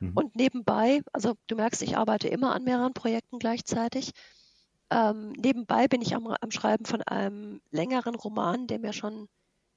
Mhm. 0.00 0.12
Und 0.14 0.36
nebenbei, 0.36 1.02
also 1.12 1.34
du 1.46 1.56
merkst, 1.56 1.82
ich 1.82 1.96
arbeite 1.96 2.28
immer 2.28 2.54
an 2.54 2.64
mehreren 2.64 2.94
Projekten 2.94 3.38
gleichzeitig. 3.38 4.12
Ähm, 4.90 5.32
nebenbei 5.32 5.86
bin 5.88 6.02
ich 6.02 6.14
am, 6.14 6.26
am 6.26 6.50
Schreiben 6.50 6.84
von 6.84 7.02
einem 7.02 7.60
längeren 7.70 8.14
Roman, 8.14 8.66
der 8.66 8.78
mir 8.78 8.92
schon 8.92 9.28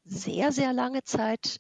sehr, 0.08 0.52
sehr 0.52 0.74
lange 0.74 1.04
Zeit 1.04 1.60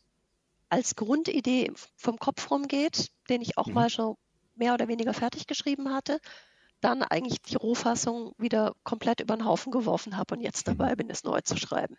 als 0.69 0.95
Grundidee 0.95 1.71
vom 1.95 2.17
Kopf 2.17 2.51
rumgeht, 2.51 3.11
den 3.29 3.41
ich 3.41 3.57
auch 3.57 3.67
mhm. 3.67 3.73
mal 3.73 3.89
schon 3.89 4.15
mehr 4.55 4.73
oder 4.73 4.87
weniger 4.87 5.13
fertig 5.13 5.47
geschrieben 5.47 5.93
hatte, 5.93 6.19
dann 6.81 7.03
eigentlich 7.03 7.41
die 7.41 7.55
Rohfassung 7.55 8.33
wieder 8.37 8.73
komplett 8.83 9.21
über 9.21 9.35
den 9.35 9.45
Haufen 9.45 9.71
geworfen 9.71 10.17
habe 10.17 10.35
und 10.35 10.41
jetzt 10.41 10.67
mhm. 10.67 10.77
dabei 10.77 10.95
bin, 10.95 11.09
es 11.09 11.23
neu 11.23 11.41
zu 11.41 11.57
schreiben. 11.57 11.97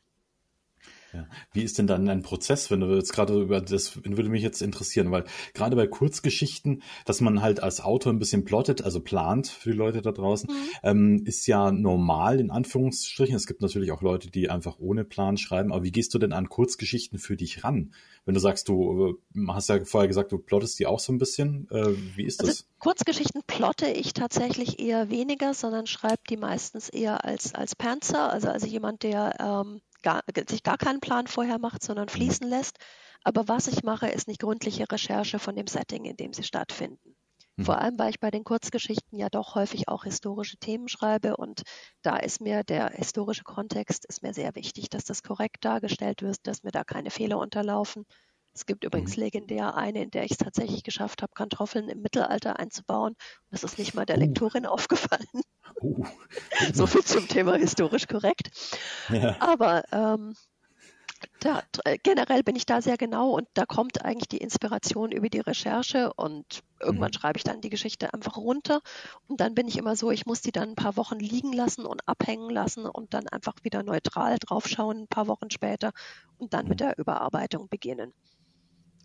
Ja. 1.12 1.26
Wie 1.52 1.62
ist 1.62 1.78
denn 1.78 1.86
dann 1.86 2.08
ein 2.08 2.22
Prozess, 2.22 2.70
wenn 2.70 2.80
du 2.80 2.94
jetzt 2.94 3.12
gerade 3.12 3.40
über 3.40 3.60
das 3.60 4.02
würde 4.04 4.28
mich 4.28 4.42
jetzt 4.42 4.60
interessieren, 4.60 5.10
weil 5.10 5.24
gerade 5.54 5.74
bei 5.74 5.86
Kurzgeschichten, 5.86 6.82
dass 7.06 7.20
man 7.20 7.40
halt 7.40 7.62
als 7.62 7.80
Autor 7.80 8.12
ein 8.12 8.18
bisschen 8.18 8.44
plottet, 8.44 8.82
also 8.82 9.00
plant 9.00 9.46
für 9.46 9.70
die 9.70 9.76
Leute 9.76 10.02
da 10.02 10.12
draußen, 10.12 10.50
mhm. 10.50 10.68
ähm, 10.82 11.22
ist 11.24 11.46
ja 11.46 11.72
normal 11.72 12.40
in 12.40 12.50
Anführungsstrichen. 12.50 13.34
Es 13.34 13.46
gibt 13.46 13.62
natürlich 13.62 13.92
auch 13.92 14.02
Leute, 14.02 14.30
die 14.30 14.50
einfach 14.50 14.78
ohne 14.78 15.04
Plan 15.04 15.38
schreiben. 15.38 15.72
Aber 15.72 15.82
wie 15.82 15.92
gehst 15.92 16.12
du 16.12 16.18
denn 16.18 16.32
an 16.32 16.48
Kurzgeschichten 16.48 17.18
für 17.18 17.36
dich 17.36 17.64
ran? 17.64 17.92
Wenn 18.24 18.34
du 18.34 18.40
sagst, 18.40 18.68
du 18.68 19.16
äh, 19.34 19.46
hast 19.48 19.70
ja 19.70 19.82
vorher 19.84 20.08
gesagt, 20.08 20.32
du 20.32 20.38
plottest 20.38 20.78
die 20.78 20.86
auch 20.86 21.00
so 21.00 21.12
ein 21.12 21.18
bisschen. 21.18 21.66
Äh, 21.70 21.94
wie 22.16 22.24
ist 22.24 22.40
also 22.40 22.52
das? 22.52 22.66
Kurzgeschichten 22.78 23.42
plotte 23.46 23.88
ich 23.88 24.12
tatsächlich 24.12 24.78
eher 24.78 25.08
weniger, 25.08 25.54
sondern 25.54 25.86
schreibe 25.86 26.20
die 26.28 26.36
meistens 26.36 26.90
eher 26.90 27.24
als 27.24 27.54
als 27.54 27.74
Panzer, 27.74 28.30
also 28.30 28.48
also 28.48 28.66
jemand, 28.66 29.02
der 29.02 29.34
ähm, 29.40 29.80
gar, 30.02 30.22
sich 30.48 30.62
gar 30.62 30.78
keinen 30.78 31.00
Plan 31.00 31.26
vorher 31.26 31.58
macht, 31.58 31.82
sondern 31.82 32.06
mhm. 32.06 32.10
fließen 32.10 32.48
lässt. 32.48 32.78
Aber 33.24 33.48
was 33.48 33.66
ich 33.68 33.82
mache, 33.82 34.08
ist 34.08 34.28
nicht 34.28 34.40
gründliche 34.40 34.90
Recherche 34.90 35.38
von 35.38 35.56
dem 35.56 35.66
Setting, 35.66 36.04
in 36.04 36.16
dem 36.16 36.32
sie 36.32 36.44
stattfinden. 36.44 37.16
Mhm. 37.56 37.64
Vor 37.64 37.78
allem, 37.78 37.98
weil 37.98 38.10
ich 38.10 38.20
bei 38.20 38.30
den 38.30 38.44
Kurzgeschichten 38.44 39.18
ja 39.18 39.28
doch 39.28 39.54
häufig 39.54 39.88
auch 39.88 40.04
historische 40.04 40.56
Themen 40.58 40.88
schreibe 40.88 41.36
und 41.36 41.62
da 42.02 42.16
ist 42.16 42.40
mir 42.40 42.62
der 42.64 42.90
historische 42.90 43.44
Kontext 43.44 44.06
ist 44.06 44.22
mir 44.22 44.32
sehr 44.32 44.54
wichtig, 44.54 44.88
dass 44.90 45.04
das 45.04 45.22
korrekt 45.22 45.64
dargestellt 45.64 46.22
wird, 46.22 46.38
dass 46.46 46.62
mir 46.62 46.70
da 46.70 46.84
keine 46.84 47.10
Fehler 47.10 47.38
unterlaufen. 47.38 48.04
Es 48.58 48.66
gibt 48.66 48.82
übrigens 48.82 49.16
mhm. 49.16 49.22
legendär 49.22 49.76
eine, 49.76 50.02
in 50.02 50.10
der 50.10 50.24
ich 50.24 50.32
es 50.32 50.36
tatsächlich 50.36 50.82
geschafft 50.82 51.22
habe, 51.22 51.32
Kartoffeln 51.32 51.88
im 51.88 52.02
Mittelalter 52.02 52.58
einzubauen. 52.58 53.14
Das 53.52 53.62
ist 53.62 53.78
nicht 53.78 53.94
mal 53.94 54.04
der 54.04 54.16
uh. 54.16 54.20
Lektorin 54.20 54.66
aufgefallen. 54.66 55.28
Uh. 55.80 56.04
so 56.74 56.88
viel 56.88 57.04
zum 57.04 57.28
Thema 57.28 57.54
historisch 57.54 58.08
korrekt. 58.08 58.50
Ja. 59.10 59.36
Aber 59.38 59.84
ähm, 59.92 60.34
da, 61.38 61.62
generell 62.02 62.42
bin 62.42 62.56
ich 62.56 62.66
da 62.66 62.82
sehr 62.82 62.96
genau 62.96 63.30
und 63.30 63.46
da 63.54 63.64
kommt 63.64 64.04
eigentlich 64.04 64.26
die 64.26 64.38
Inspiration 64.38 65.12
über 65.12 65.28
die 65.28 65.38
Recherche 65.38 66.12
und 66.14 66.64
irgendwann 66.80 67.10
mhm. 67.10 67.18
schreibe 67.18 67.36
ich 67.36 67.44
dann 67.44 67.60
die 67.60 67.70
Geschichte 67.70 68.12
einfach 68.12 68.38
runter 68.38 68.80
und 69.28 69.40
dann 69.40 69.54
bin 69.54 69.68
ich 69.68 69.78
immer 69.78 69.94
so, 69.94 70.10
ich 70.10 70.26
muss 70.26 70.40
die 70.40 70.52
dann 70.52 70.70
ein 70.70 70.74
paar 70.74 70.96
Wochen 70.96 71.20
liegen 71.20 71.52
lassen 71.52 71.86
und 71.86 72.06
abhängen 72.08 72.50
lassen 72.50 72.86
und 72.86 73.14
dann 73.14 73.28
einfach 73.28 73.54
wieder 73.62 73.84
neutral 73.84 74.36
draufschauen 74.40 75.02
ein 75.02 75.08
paar 75.08 75.28
Wochen 75.28 75.50
später 75.50 75.92
und 76.38 76.54
dann 76.54 76.66
mit 76.66 76.80
mhm. 76.80 76.86
der 76.86 76.98
Überarbeitung 76.98 77.68
beginnen. 77.68 78.12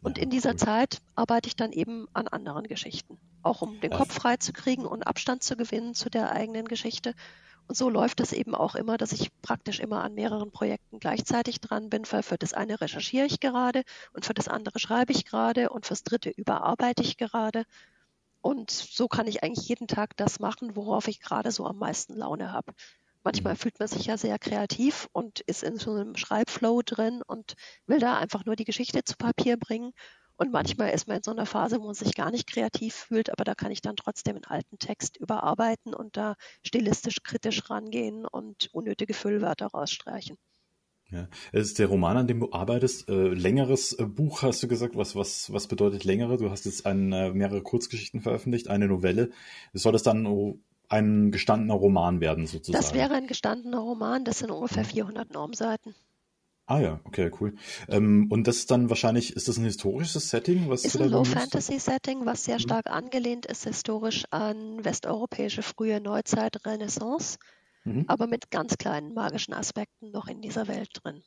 Und 0.04 0.18
in 0.18 0.30
dieser 0.30 0.58
Zeit 0.58 1.01
arbeite 1.16 1.47
ich 1.47 1.56
dann 1.56 1.72
eben 1.72 2.08
an 2.14 2.28
anderen 2.28 2.68
Geschichten, 2.68 3.18
auch 3.41 3.62
um 3.62 3.80
den 3.80 3.91
Kopf 3.91 4.14
frei 4.14 4.38
zu 4.38 4.51
kriegen 4.51 4.86
und 4.86 5.04
Abstand 5.08 5.43
zu 5.43 5.56
gewinnen 5.56 5.95
zu 5.95 6.10
der 6.10 6.32
eigenen 6.32 6.68
Geschichte. 6.68 7.14
Und 7.68 7.78
so 7.78 7.89
läuft 7.89 8.20
es 8.20 8.34
eben 8.34 8.54
auch 8.54 8.76
immer, 8.76 8.97
dass 8.97 9.14
ich 9.14 9.30
praktisch 9.41 9.80
immer 9.80 10.04
an 10.04 10.14
mehreren 10.14 10.51
Projekten 10.51 10.99
gleichzeitig 10.99 11.62
dran 11.62 11.89
bin, 11.89 12.04
weil 12.12 12.22
für 12.22 12.38
das 12.38 12.54
eine 12.54 12.82
recherchiere 12.82 13.26
ich 13.26 13.39
gerade 13.39 13.84
und 14.12 14.26
für 14.26 14.34
das 14.34 14.49
andere 14.49 14.80
schreibe 14.80 15.14
ich 15.14 15.24
gerade 15.24 15.70
und 15.70 15.86
fürs 15.86 16.04
dritte 16.04 16.30
überarbeite 16.30 17.01
ich 17.01 17.16
gerade. 17.16 17.64
Und 18.41 18.72
so 18.72 19.08
kann 19.08 19.28
ich 19.28 19.41
eigentlich 19.41 19.70
jeden 19.70 19.88
Tag 19.88 20.18
das 20.18 20.39
machen, 20.39 20.76
worauf 20.76 21.08
ich 21.08 21.22
gerade 21.22 21.51
so 21.51 21.66
am 21.66 21.78
meisten 21.78 22.14
Laune 22.14 22.51
habe. 22.51 22.74
Manchmal 23.24 23.53
mhm. 23.53 23.57
fühlt 23.57 23.80
man 23.80 23.88
sich 23.88 24.05
ja 24.05 24.17
sehr 24.17 24.38
kreativ 24.38 25.07
und 25.13 25.39
ist 25.41 25.63
in 25.63 25.78
so 25.78 25.91
einem 25.91 26.15
Schreibflow 26.15 26.82
drin 26.84 27.21
und 27.26 27.53
will 27.88 27.99
da 27.99 28.17
einfach 28.17 28.45
nur 28.45 28.55
die 28.55 28.65
Geschichte 28.65 29.03
zu 29.03 29.15
Papier 29.17 29.57
bringen. 29.57 29.91
Und 30.36 30.51
manchmal 30.51 30.89
ist 30.89 31.07
man 31.07 31.17
in 31.17 31.24
so 31.24 31.32
einer 31.32 31.45
Phase, 31.45 31.80
wo 31.80 31.86
man 31.86 31.93
sich 31.93 32.15
gar 32.15 32.32
nicht 32.32 32.47
kreativ 32.47 32.95
fühlt, 32.95 33.32
aber 33.32 33.43
da 33.43 33.53
kann 33.53 33.71
ich 33.71 33.82
dann 33.82 33.95
trotzdem 33.95 34.36
einen 34.36 34.45
alten 34.45 34.80
Text 34.80 35.17
überarbeiten 35.17 35.93
und 35.93 36.17
da 36.17 36.36
stilistisch 36.65 37.21
kritisch 37.24 37.69
rangehen 37.69 38.26
und 38.26 38.69
unnötige 38.74 39.13
Füllwörter 39.13 39.67
rausstreichen. 39.67 40.38
Ja. 41.11 41.28
Es 41.51 41.67
ist 41.67 41.80
der 41.80 41.88
Roman, 41.88 42.17
an 42.17 42.28
dem 42.28 42.39
du 42.39 42.51
arbeitest. 42.51 43.07
Äh, 43.07 43.28
längeres 43.28 43.93
äh, 43.93 44.05
Buch 44.05 44.41
hast 44.41 44.63
du 44.63 44.67
gesagt. 44.67 44.95
Was, 44.95 45.15
was, 45.15 45.53
was 45.53 45.67
bedeutet 45.67 46.03
längere? 46.05 46.38
Du 46.38 46.49
hast 46.49 46.65
jetzt 46.65 46.88
ein, 46.88 47.13
äh, 47.13 47.32
mehrere 47.32 47.61
Kurzgeschichten 47.61 48.21
veröffentlicht, 48.21 48.67
eine 48.67 48.88
Novelle. 48.88 49.30
Soll 49.74 49.91
das 49.93 50.01
dann 50.01 50.26
ein 50.89 51.31
gestandener 51.31 51.75
Roman 51.75 52.19
werden, 52.21 52.47
sozusagen? 52.47 52.81
Das 52.81 52.93
wäre 52.93 53.15
ein 53.15 53.27
gestandener 53.27 53.79
Roman. 53.79 54.25
Das 54.25 54.39
sind 54.39 54.51
ungefähr 54.51 54.86
400 54.86 55.31
Normseiten. 55.31 55.95
Ah 56.65 56.79
ja, 56.79 57.01
okay, 57.03 57.29
cool. 57.41 57.55
Ähm, 57.89 58.27
und 58.31 58.47
das 58.47 58.57
ist 58.57 58.71
dann 58.71 58.89
wahrscheinlich, 58.89 59.36
ist 59.36 59.49
das 59.49 59.57
ein 59.57 59.65
historisches 59.65 60.29
Setting? 60.29 60.69
Was 60.69 60.86
ist 60.86 60.99
ein 60.99 61.09
Low-Fantasy-Setting, 61.09 62.25
was 62.25 62.45
sehr 62.45 62.55
mhm. 62.55 62.61
stark 62.61 62.89
angelehnt 62.89 63.45
ist 63.45 63.65
historisch 63.65 64.23
an 64.29 64.84
westeuropäische 64.84 65.61
frühe 65.61 65.99
Neuzeit, 65.99 66.65
Renaissance 66.65 67.38
mhm. 67.84 68.05
aber 68.07 68.27
mit 68.27 68.49
ganz 68.49 68.77
kleinen 68.77 69.13
magischen 69.13 69.53
Aspekten 69.53 70.11
noch 70.11 70.27
in 70.27 70.41
dieser 70.41 70.67
Welt 70.67 70.89
drin. 70.93 71.23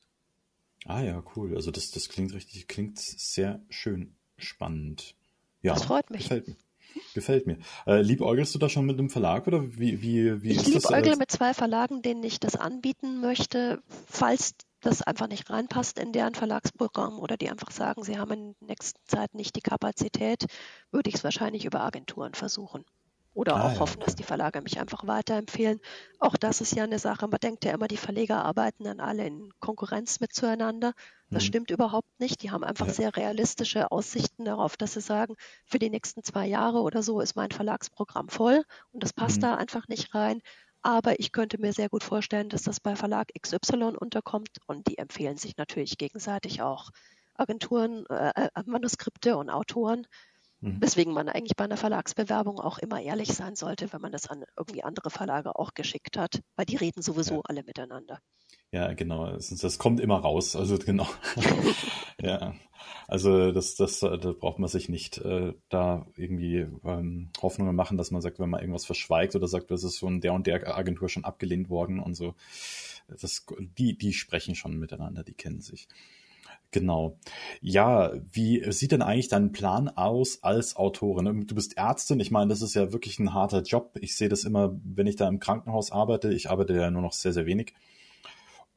Ah 0.84 1.02
ja, 1.02 1.22
cool. 1.34 1.54
Also 1.54 1.70
das, 1.70 1.90
das 1.90 2.08
klingt 2.08 2.32
richtig, 2.32 2.68
klingt 2.68 2.98
sehr 2.98 3.60
schön 3.68 4.16
spannend. 4.38 5.16
Ja, 5.62 5.74
das 5.74 5.84
freut 5.84 6.10
mich. 6.10 6.22
Gefällt 6.22 6.48
mir. 6.48 6.56
Gefällt 7.14 7.46
mir. 7.46 7.58
Äh, 7.86 8.02
liebäugelst 8.02 8.54
du 8.54 8.58
da 8.58 8.68
schon 8.68 8.86
mit 8.86 8.98
einem 8.98 9.10
Verlag 9.10 9.46
oder 9.46 9.64
wie, 9.64 10.02
wie, 10.02 10.42
wie 10.42 10.50
ich 10.50 10.58
ist 10.58 10.66
das? 10.66 10.84
Ich 10.84 10.90
liebäugle 10.90 11.16
mit 11.16 11.30
zwei 11.30 11.54
Verlagen, 11.54 12.02
denen 12.02 12.22
ich 12.22 12.40
das 12.40 12.56
anbieten 12.56 13.20
möchte, 13.20 13.82
falls 14.06 14.54
das 14.80 15.02
einfach 15.02 15.28
nicht 15.28 15.50
reinpasst 15.50 15.98
in 15.98 16.12
deren 16.12 16.34
Verlagsprogramm 16.34 17.18
oder 17.18 17.36
die 17.36 17.50
einfach 17.50 17.70
sagen, 17.70 18.04
sie 18.04 18.18
haben 18.18 18.30
in 18.32 18.54
der 18.60 18.68
nächsten 18.68 19.00
Zeit 19.06 19.34
nicht 19.34 19.56
die 19.56 19.60
Kapazität, 19.60 20.46
würde 20.92 21.08
ich 21.08 21.16
es 21.16 21.24
wahrscheinlich 21.24 21.64
über 21.64 21.80
Agenturen 21.80 22.34
versuchen. 22.34 22.84
Oder 23.36 23.56
ah, 23.56 23.66
auch 23.66 23.74
ja, 23.74 23.80
hoffen, 23.80 24.00
dass 24.00 24.16
die 24.16 24.22
Verlage 24.22 24.62
mich 24.62 24.80
einfach 24.80 25.06
weiterempfehlen. 25.06 25.78
Auch 26.20 26.38
das 26.38 26.62
ist 26.62 26.74
ja 26.74 26.84
eine 26.84 26.98
Sache. 26.98 27.28
Man 27.28 27.38
denkt 27.38 27.66
ja 27.66 27.72
immer, 27.72 27.86
die 27.86 27.98
Verleger 27.98 28.42
arbeiten 28.42 28.84
dann 28.84 28.98
alle 28.98 29.26
in 29.26 29.52
Konkurrenz 29.60 30.20
mit 30.20 30.32
zueinander. 30.32 30.94
Das 31.28 31.42
mhm. 31.42 31.46
stimmt 31.46 31.70
überhaupt 31.70 32.08
nicht. 32.18 32.42
Die 32.42 32.50
haben 32.50 32.64
einfach 32.64 32.86
ja. 32.86 32.94
sehr 32.94 33.14
realistische 33.14 33.92
Aussichten 33.92 34.46
darauf, 34.46 34.78
dass 34.78 34.94
sie 34.94 35.02
sagen, 35.02 35.36
für 35.66 35.78
die 35.78 35.90
nächsten 35.90 36.24
zwei 36.24 36.46
Jahre 36.46 36.80
oder 36.80 37.02
so 37.02 37.20
ist 37.20 37.36
mein 37.36 37.50
Verlagsprogramm 37.50 38.30
voll 38.30 38.64
und 38.92 39.02
das 39.02 39.12
passt 39.12 39.36
mhm. 39.36 39.42
da 39.42 39.54
einfach 39.56 39.86
nicht 39.86 40.14
rein. 40.14 40.40
Aber 40.80 41.20
ich 41.20 41.30
könnte 41.30 41.60
mir 41.60 41.74
sehr 41.74 41.90
gut 41.90 42.04
vorstellen, 42.04 42.48
dass 42.48 42.62
das 42.62 42.80
bei 42.80 42.96
Verlag 42.96 43.28
XY 43.38 43.96
unterkommt 43.98 44.60
und 44.66 44.86
die 44.88 44.96
empfehlen 44.96 45.36
sich 45.36 45.58
natürlich 45.58 45.98
gegenseitig 45.98 46.62
auch 46.62 46.90
Agenturen, 47.34 48.06
äh, 48.06 48.32
äh 48.34 48.62
Manuskripte 48.64 49.36
und 49.36 49.50
Autoren. 49.50 50.06
Mhm. 50.66 50.80
Weswegen 50.80 51.12
man 51.12 51.28
eigentlich 51.28 51.56
bei 51.56 51.64
einer 51.64 51.76
Verlagsbewerbung 51.76 52.58
auch 52.58 52.78
immer 52.78 53.00
ehrlich 53.00 53.32
sein 53.32 53.54
sollte, 53.54 53.92
wenn 53.92 54.00
man 54.00 54.10
das 54.10 54.26
an 54.26 54.44
irgendwie 54.58 54.82
andere 54.82 55.10
Verlage 55.10 55.56
auch 55.56 55.74
geschickt 55.74 56.18
hat, 56.18 56.42
weil 56.56 56.66
die 56.66 56.76
reden 56.76 57.02
sowieso 57.02 57.36
ja. 57.36 57.40
alle 57.44 57.62
miteinander. 57.62 58.18
Ja, 58.72 58.92
genau. 58.92 59.30
Das, 59.30 59.48
das, 59.50 59.78
kommt 59.78 60.00
immer 60.00 60.18
raus. 60.18 60.56
Also 60.56 60.76
genau. 60.84 61.06
ja. 62.20 62.54
Also 63.06 63.52
das, 63.52 63.76
das, 63.76 64.00
da 64.00 64.16
braucht 64.16 64.58
man 64.58 64.68
sich 64.68 64.88
nicht 64.88 65.18
äh, 65.18 65.54
da 65.68 66.06
irgendwie 66.16 66.66
ähm, 66.84 67.30
Hoffnungen 67.40 67.76
machen, 67.76 67.96
dass 67.96 68.10
man 68.10 68.20
sagt, 68.20 68.40
wenn 68.40 68.50
man 68.50 68.60
irgendwas 68.60 68.86
verschweigt 68.86 69.36
oder 69.36 69.46
sagt, 69.46 69.70
das 69.70 69.84
ist 69.84 69.98
von 69.98 70.20
der 70.20 70.32
und 70.32 70.48
der 70.48 70.76
Agentur 70.76 71.08
schon 71.08 71.24
abgelehnt 71.24 71.70
worden 71.70 72.00
und 72.00 72.14
so. 72.14 72.34
Das, 73.08 73.46
die, 73.60 73.96
die 73.96 74.12
sprechen 74.12 74.56
schon 74.56 74.78
miteinander, 74.78 75.22
die 75.22 75.34
kennen 75.34 75.60
sich. 75.60 75.86
Genau. 76.72 77.18
Ja, 77.60 78.12
wie 78.30 78.70
sieht 78.72 78.92
denn 78.92 79.02
eigentlich 79.02 79.28
dein 79.28 79.52
Plan 79.52 79.88
aus 79.88 80.42
als 80.42 80.76
Autorin? 80.76 81.46
Du 81.46 81.54
bist 81.54 81.76
Ärztin. 81.76 82.20
Ich 82.20 82.30
meine, 82.30 82.48
das 82.50 82.62
ist 82.62 82.74
ja 82.74 82.92
wirklich 82.92 83.18
ein 83.18 83.32
harter 83.32 83.62
Job. 83.62 83.96
Ich 84.00 84.16
sehe 84.16 84.28
das 84.28 84.44
immer, 84.44 84.78
wenn 84.84 85.06
ich 85.06 85.16
da 85.16 85.28
im 85.28 85.40
Krankenhaus 85.40 85.92
arbeite. 85.92 86.32
Ich 86.32 86.50
arbeite 86.50 86.74
ja 86.74 86.90
nur 86.90 87.02
noch 87.02 87.12
sehr, 87.12 87.32
sehr 87.32 87.46
wenig. 87.46 87.72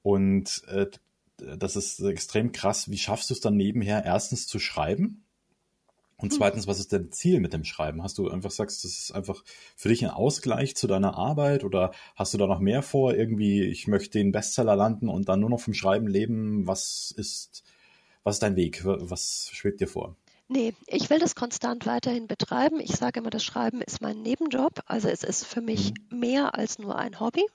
Und 0.02 0.64
äh, 0.68 0.88
das 1.58 1.76
ist 1.76 2.00
extrem 2.02 2.52
krass. 2.52 2.90
Wie 2.90 2.98
schaffst 2.98 3.30
du 3.30 3.34
es 3.34 3.40
dann 3.40 3.58
nebenher 3.58 4.06
erstens 4.06 4.48
zu 4.48 4.60
schreiben? 4.60 5.26
Und 6.18 6.32
hm. 6.32 6.38
zweitens, 6.38 6.68
was 6.68 6.80
ist 6.80 6.92
dein 6.92 7.12
Ziel 7.12 7.40
mit 7.40 7.54
dem 7.54 7.64
Schreiben? 7.64 8.04
Hast 8.04 8.18
du 8.18 8.30
einfach 8.30 8.52
sagst, 8.52 8.84
das 8.84 8.92
ist 8.92 9.12
einfach 9.12 9.44
für 9.76 9.90
dich 9.90 10.04
ein 10.04 10.12
Ausgleich 10.12 10.76
zu 10.76 10.88
deiner 10.88 11.18
Arbeit 11.18 11.64
oder 11.64 11.92
hast 12.16 12.34
du 12.34 12.38
da 12.38 12.46
noch 12.46 12.60
mehr 12.60 12.82
vor? 12.82 13.16
Irgendwie, 13.16 13.64
ich 13.64 13.88
möchte 13.88 14.18
den 14.20 14.32
Bestseller 14.32 14.76
landen 14.76 15.08
und 15.08 15.30
dann 15.30 15.40
nur 15.40 15.50
noch 15.50 15.62
vom 15.62 15.74
Schreiben 15.74 16.08
leben. 16.08 16.68
Was 16.68 17.14
ist 17.16 17.64
was 18.24 18.36
ist 18.36 18.43
dein 18.43 18.55
Weg? 18.55 18.82
Was 18.84 19.49
schwebt 19.53 19.82
dir 19.82 19.88
vor? 19.88 20.15
Nee, 20.51 20.74
ich 20.88 21.11
will 21.11 21.20
das 21.20 21.36
konstant 21.36 21.86
weiterhin 21.86 22.28
betreiben. 22.28 22.80
Ich 22.80 22.95
sage 22.95 23.20
immer, 23.20 23.30
das 23.30 23.43
Schreiben 23.43 23.82
ist 23.82 24.01
mein 24.01 24.24
Nebenjob. 24.24 24.82
Also 24.88 25.07
es 25.07 25.24
ist 25.24 25.45
für 25.45 25.61
mich 25.61 25.93
mhm. 26.09 26.20
mehr 26.20 26.55
als 26.55 26.80
nur 26.80 26.97
ein 26.97 27.20
Hobby, 27.20 27.45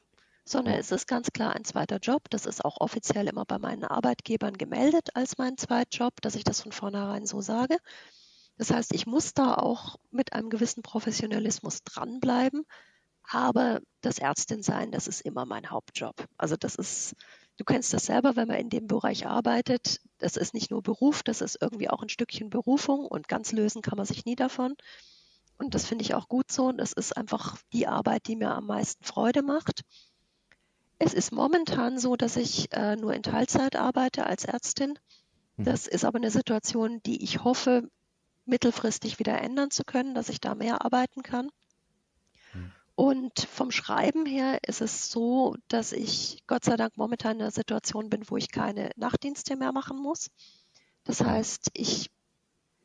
sondern 0.44 0.74
es 0.74 0.92
ist 0.92 1.08
ganz 1.08 1.32
klar 1.32 1.56
ein 1.56 1.64
zweiter 1.64 1.98
Job. 1.98 2.30
Das 2.30 2.46
ist 2.46 2.64
auch 2.64 2.80
offiziell 2.80 3.26
immer 3.26 3.44
bei 3.46 3.58
meinen 3.58 3.84
Arbeitgebern 3.84 4.56
gemeldet 4.56 5.08
als 5.14 5.38
mein 5.38 5.56
Zweitjob, 5.56 6.20
dass 6.20 6.36
ich 6.36 6.44
das 6.44 6.60
von 6.60 6.70
vornherein 6.70 7.26
so 7.26 7.40
sage. 7.40 7.78
Das 8.58 8.70
heißt, 8.70 8.94
ich 8.94 9.06
muss 9.06 9.34
da 9.34 9.54
auch 9.54 9.96
mit 10.12 10.32
einem 10.32 10.48
gewissen 10.48 10.82
Professionalismus 10.82 11.82
dranbleiben. 11.82 12.64
Aber 13.28 13.80
das 14.02 14.18
Ärztinsein, 14.18 14.92
das 14.92 15.08
ist 15.08 15.22
immer 15.22 15.46
mein 15.46 15.70
Hauptjob. 15.70 16.14
Also 16.38 16.56
das 16.56 16.76
ist 16.76 17.16
Du 17.57 17.64
kennst 17.64 17.92
das 17.92 18.07
selber, 18.07 18.34
wenn 18.36 18.48
man 18.48 18.59
in 18.59 18.70
dem 18.70 18.88
Bereich 18.88 19.26
arbeitet. 19.26 20.00
Das 20.18 20.36
ist 20.36 20.55
nicht 20.55 20.70
nur 20.70 20.82
Beruf, 20.82 21.22
das 21.22 21.40
ist 21.40 21.59
irgendwie 21.61 21.88
auch 21.88 22.02
ein 22.02 22.09
Stückchen 22.09 22.50
Berufung 22.50 23.07
und 23.07 23.28
ganz 23.28 23.52
lösen 23.52 23.80
kann 23.80 23.96
man 23.96 24.07
sich 24.07 24.24
nie 24.24 24.34
davon. 24.34 24.74
Und 25.57 25.74
das 25.74 25.86
finde 25.86 26.02
ich 26.02 26.14
auch 26.14 26.28
gut 26.28 26.50
so. 26.50 26.66
Und 26.66 26.78
das 26.78 26.92
ist 26.92 27.16
einfach 27.16 27.59
die 27.72 27.86
Arbeit, 27.86 28.26
die 28.26 28.36
mir 28.36 28.50
am 28.50 28.66
meisten 28.66 29.05
Freude 29.05 29.42
macht. 29.42 29.82
Es 30.98 31.14
ist 31.14 31.32
momentan 31.32 31.98
so, 31.98 32.16
dass 32.16 32.36
ich 32.36 32.72
äh, 32.72 32.96
nur 32.96 33.14
in 33.14 33.22
Teilzeit 33.22 33.76
arbeite 33.76 34.26
als 34.26 34.44
Ärztin. 34.44 34.98
Mhm. 35.57 35.64
Das 35.64 35.86
ist 35.86 36.05
aber 36.05 36.16
eine 36.16 36.30
Situation, 36.30 37.00
die 37.05 37.22
ich 37.22 37.44
hoffe, 37.44 37.88
mittelfristig 38.46 39.18
wieder 39.18 39.40
ändern 39.40 39.70
zu 39.70 39.84
können, 39.84 40.14
dass 40.14 40.28
ich 40.28 40.40
da 40.40 40.55
mehr 40.55 40.84
arbeiten 40.84 41.22
kann. 41.22 41.50
Und 42.97 43.40
vom 43.40 43.72
Schreiben 43.72 44.24
her 44.24 44.59
ist 44.66 44.80
es 44.80 45.11
so, 45.11 45.57
dass 45.68 45.92
ich 45.92 46.45
Gott 46.47 46.64
sei 46.64 46.76
Dank 46.76 46.97
momentan 46.97 47.36
in 47.36 47.42
einer 47.42 47.51
Situation 47.51 48.09
bin, 48.09 48.30
wo 48.30 48.36
ich 48.36 48.51
keine 48.51 48.90
Nachtdienste 48.97 49.57
mehr 49.57 49.72
machen 49.72 49.99
muss. 49.99 50.30
Das 51.03 51.20
heißt, 51.20 51.70
ich 51.74 52.11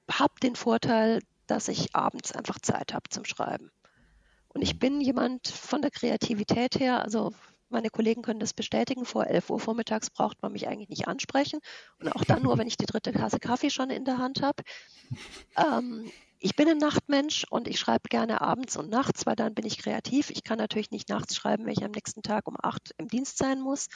habe 0.10 0.34
den 0.42 0.56
Vorteil, 0.56 1.22
dass 1.46 1.68
ich 1.68 1.96
abends 1.96 2.32
einfach 2.32 2.60
Zeit 2.60 2.94
habe 2.94 3.10
zum 3.10 3.26
Schreiben. 3.26 3.72
Und 4.50 4.64
ich 4.64 4.80
bin 4.80 5.00
jemand 5.00 5.48
von 5.48 5.82
der 5.82 5.92
Kreativität 5.92 6.80
her, 6.80 7.04
also 7.04 7.32
meine 7.70 7.92
Kollegen 7.92 8.24
können 8.24 8.40
das 8.40 8.54
bestätigen, 8.54 9.06
vor 9.06 9.28
11 9.28 9.52
Uhr 9.52 9.60
vormittags 9.60 10.10
braucht 10.10 10.42
man 10.42 10.52
mich 10.52 10.68
eigentlich 10.68 10.90
nicht 10.90 11.08
ansprechen. 11.08 11.60
Und 12.00 12.10
auch 12.10 12.24
dann 12.24 12.42
nur, 12.42 12.58
wenn 12.58 12.68
ich 12.68 12.78
die 12.78 12.88
dritte 12.88 13.12
Tasse 13.12 13.40
Kaffee 13.40 13.70
schon 13.70 13.92
in 13.92 14.06
der 14.06 14.18
Hand 14.18 14.42
habe. 14.42 14.64
Ähm, 15.56 16.12
ich 16.40 16.56
bin 16.56 16.70
ein 16.70 16.78
Nachtmensch 16.78 17.46
und 17.50 17.68
ich 17.68 17.80
schreibe 17.80 18.10
gerne 18.10 18.42
abends 18.42 18.78
und 18.78 18.90
nachts, 18.90 19.26
weil 19.26 19.36
dann 19.36 19.54
bin 19.54 19.66
ich 19.66 19.78
kreativ. 19.78 20.30
Ich 20.30 20.44
kann 20.44 20.58
natürlich 20.58 20.92
nicht 20.92 21.10
nachts 21.10 21.36
schreiben, 21.36 21.66
wenn 21.66 21.74
ich 21.74 21.84
am 21.84 21.92
nächsten 21.92 22.24
Tag 22.24 22.48
um 22.48 22.56
acht 22.62 22.94
im 22.98 23.08
Dienst 23.08 23.38
sein 23.38 23.60
muss. 23.60 23.88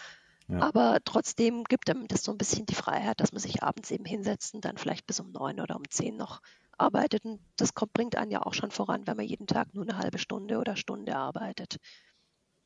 Ja. 0.49 0.59
Aber 0.59 0.99
trotzdem 1.05 1.63
gibt 1.63 1.89
einem 1.89 2.07
das 2.07 2.23
so 2.23 2.31
ein 2.31 2.37
bisschen 2.37 2.65
die 2.65 2.75
Freiheit, 2.75 3.21
dass 3.21 3.31
man 3.31 3.39
sich 3.39 3.63
abends 3.63 3.91
eben 3.91 4.03
hinsetzt 4.03 4.53
und 4.53 4.65
dann 4.65 4.77
vielleicht 4.77 5.07
bis 5.07 5.21
um 5.21 5.31
neun 5.31 5.61
oder 5.61 5.77
um 5.77 5.89
zehn 5.89 6.17
noch 6.17 6.41
arbeitet. 6.77 7.23
Und 7.23 7.39
das 7.55 7.73
kommt, 7.73 7.93
bringt 7.93 8.17
einen 8.17 8.31
ja 8.31 8.41
auch 8.41 8.53
schon 8.53 8.71
voran, 8.71 9.07
wenn 9.07 9.15
man 9.15 9.25
jeden 9.25 9.47
Tag 9.47 9.73
nur 9.73 9.83
eine 9.83 9.97
halbe 9.97 10.17
Stunde 10.17 10.57
oder 10.57 10.75
Stunde 10.75 11.15
arbeitet. 11.15 11.77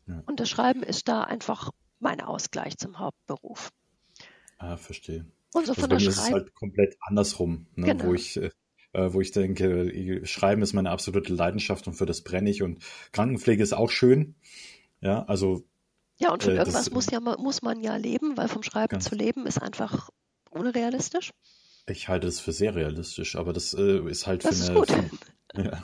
Ja. 0.07 0.23
Und 0.25 0.39
das 0.39 0.49
Schreiben 0.49 0.82
ist 0.82 1.07
da 1.07 1.21
einfach 1.21 1.69
mein 1.99 2.21
Ausgleich 2.21 2.78
zum 2.78 2.97
Hauptberuf. 2.97 3.71
Ah, 4.57 4.78
verstehe. 4.78 5.25
Und 5.53 5.67
so 5.67 5.73
also 5.73 5.82
von 5.82 5.89
der 5.89 5.99
Schreib 5.99 6.09
ist 6.09 6.17
es 6.17 6.32
halt 6.32 6.53
komplett 6.55 6.97
andersrum, 7.01 7.67
ne? 7.75 7.86
genau. 7.86 8.05
wo 8.05 8.13
ich 8.15 8.38
äh, 8.38 8.49
wo 8.98 9.22
ich 9.22 9.32
denke, 9.32 10.26
Schreiben 10.26 10.62
ist 10.62 10.74
meine 10.74 10.89
absolute 10.89 11.34
Leidenschaft 11.34 11.88
und 11.88 11.93
für 11.93 12.06
das 12.06 12.22
brenne 12.22 12.50
ich 12.50 12.64
und 12.64 12.80
Krankenpflege 13.12 13.64
ist 13.64 13.74
auch 13.74 13.89
schön. 13.89 14.36
Ja, 15.02 15.24
also. 15.26 15.64
Ja, 16.20 16.32
und 16.32 16.43
von 16.43 16.54
äh, 16.54 16.56
irgendwas 16.58 16.86
das, 16.86 16.93
muss, 16.93 17.12
ja, 17.12 17.20
muss 17.20 17.62
man 17.62 17.82
ja 17.82 17.95
leben, 17.95 18.38
weil 18.38 18.48
vom 18.48 18.64
Schreiben 18.64 19.00
zu 19.00 19.16
leben 19.16 19.45
ist 19.45 19.62
einfach 19.62 20.10
unrealistisch. 20.50 21.32
Ich 21.88 22.10
halte 22.10 22.28
es 22.28 22.39
für 22.39 22.52
sehr 22.52 22.76
realistisch, 22.76 23.36
aber 23.36 23.54
das 23.54 23.74
äh, 23.74 24.00
ist 24.10 24.28
halt 24.28 24.43
das 24.43 24.66
für 24.66 24.72
eine. 24.72 24.82
Ist 24.82 24.93
gut. 24.93 25.10
Für, 25.56 25.64
ja. 25.64 25.84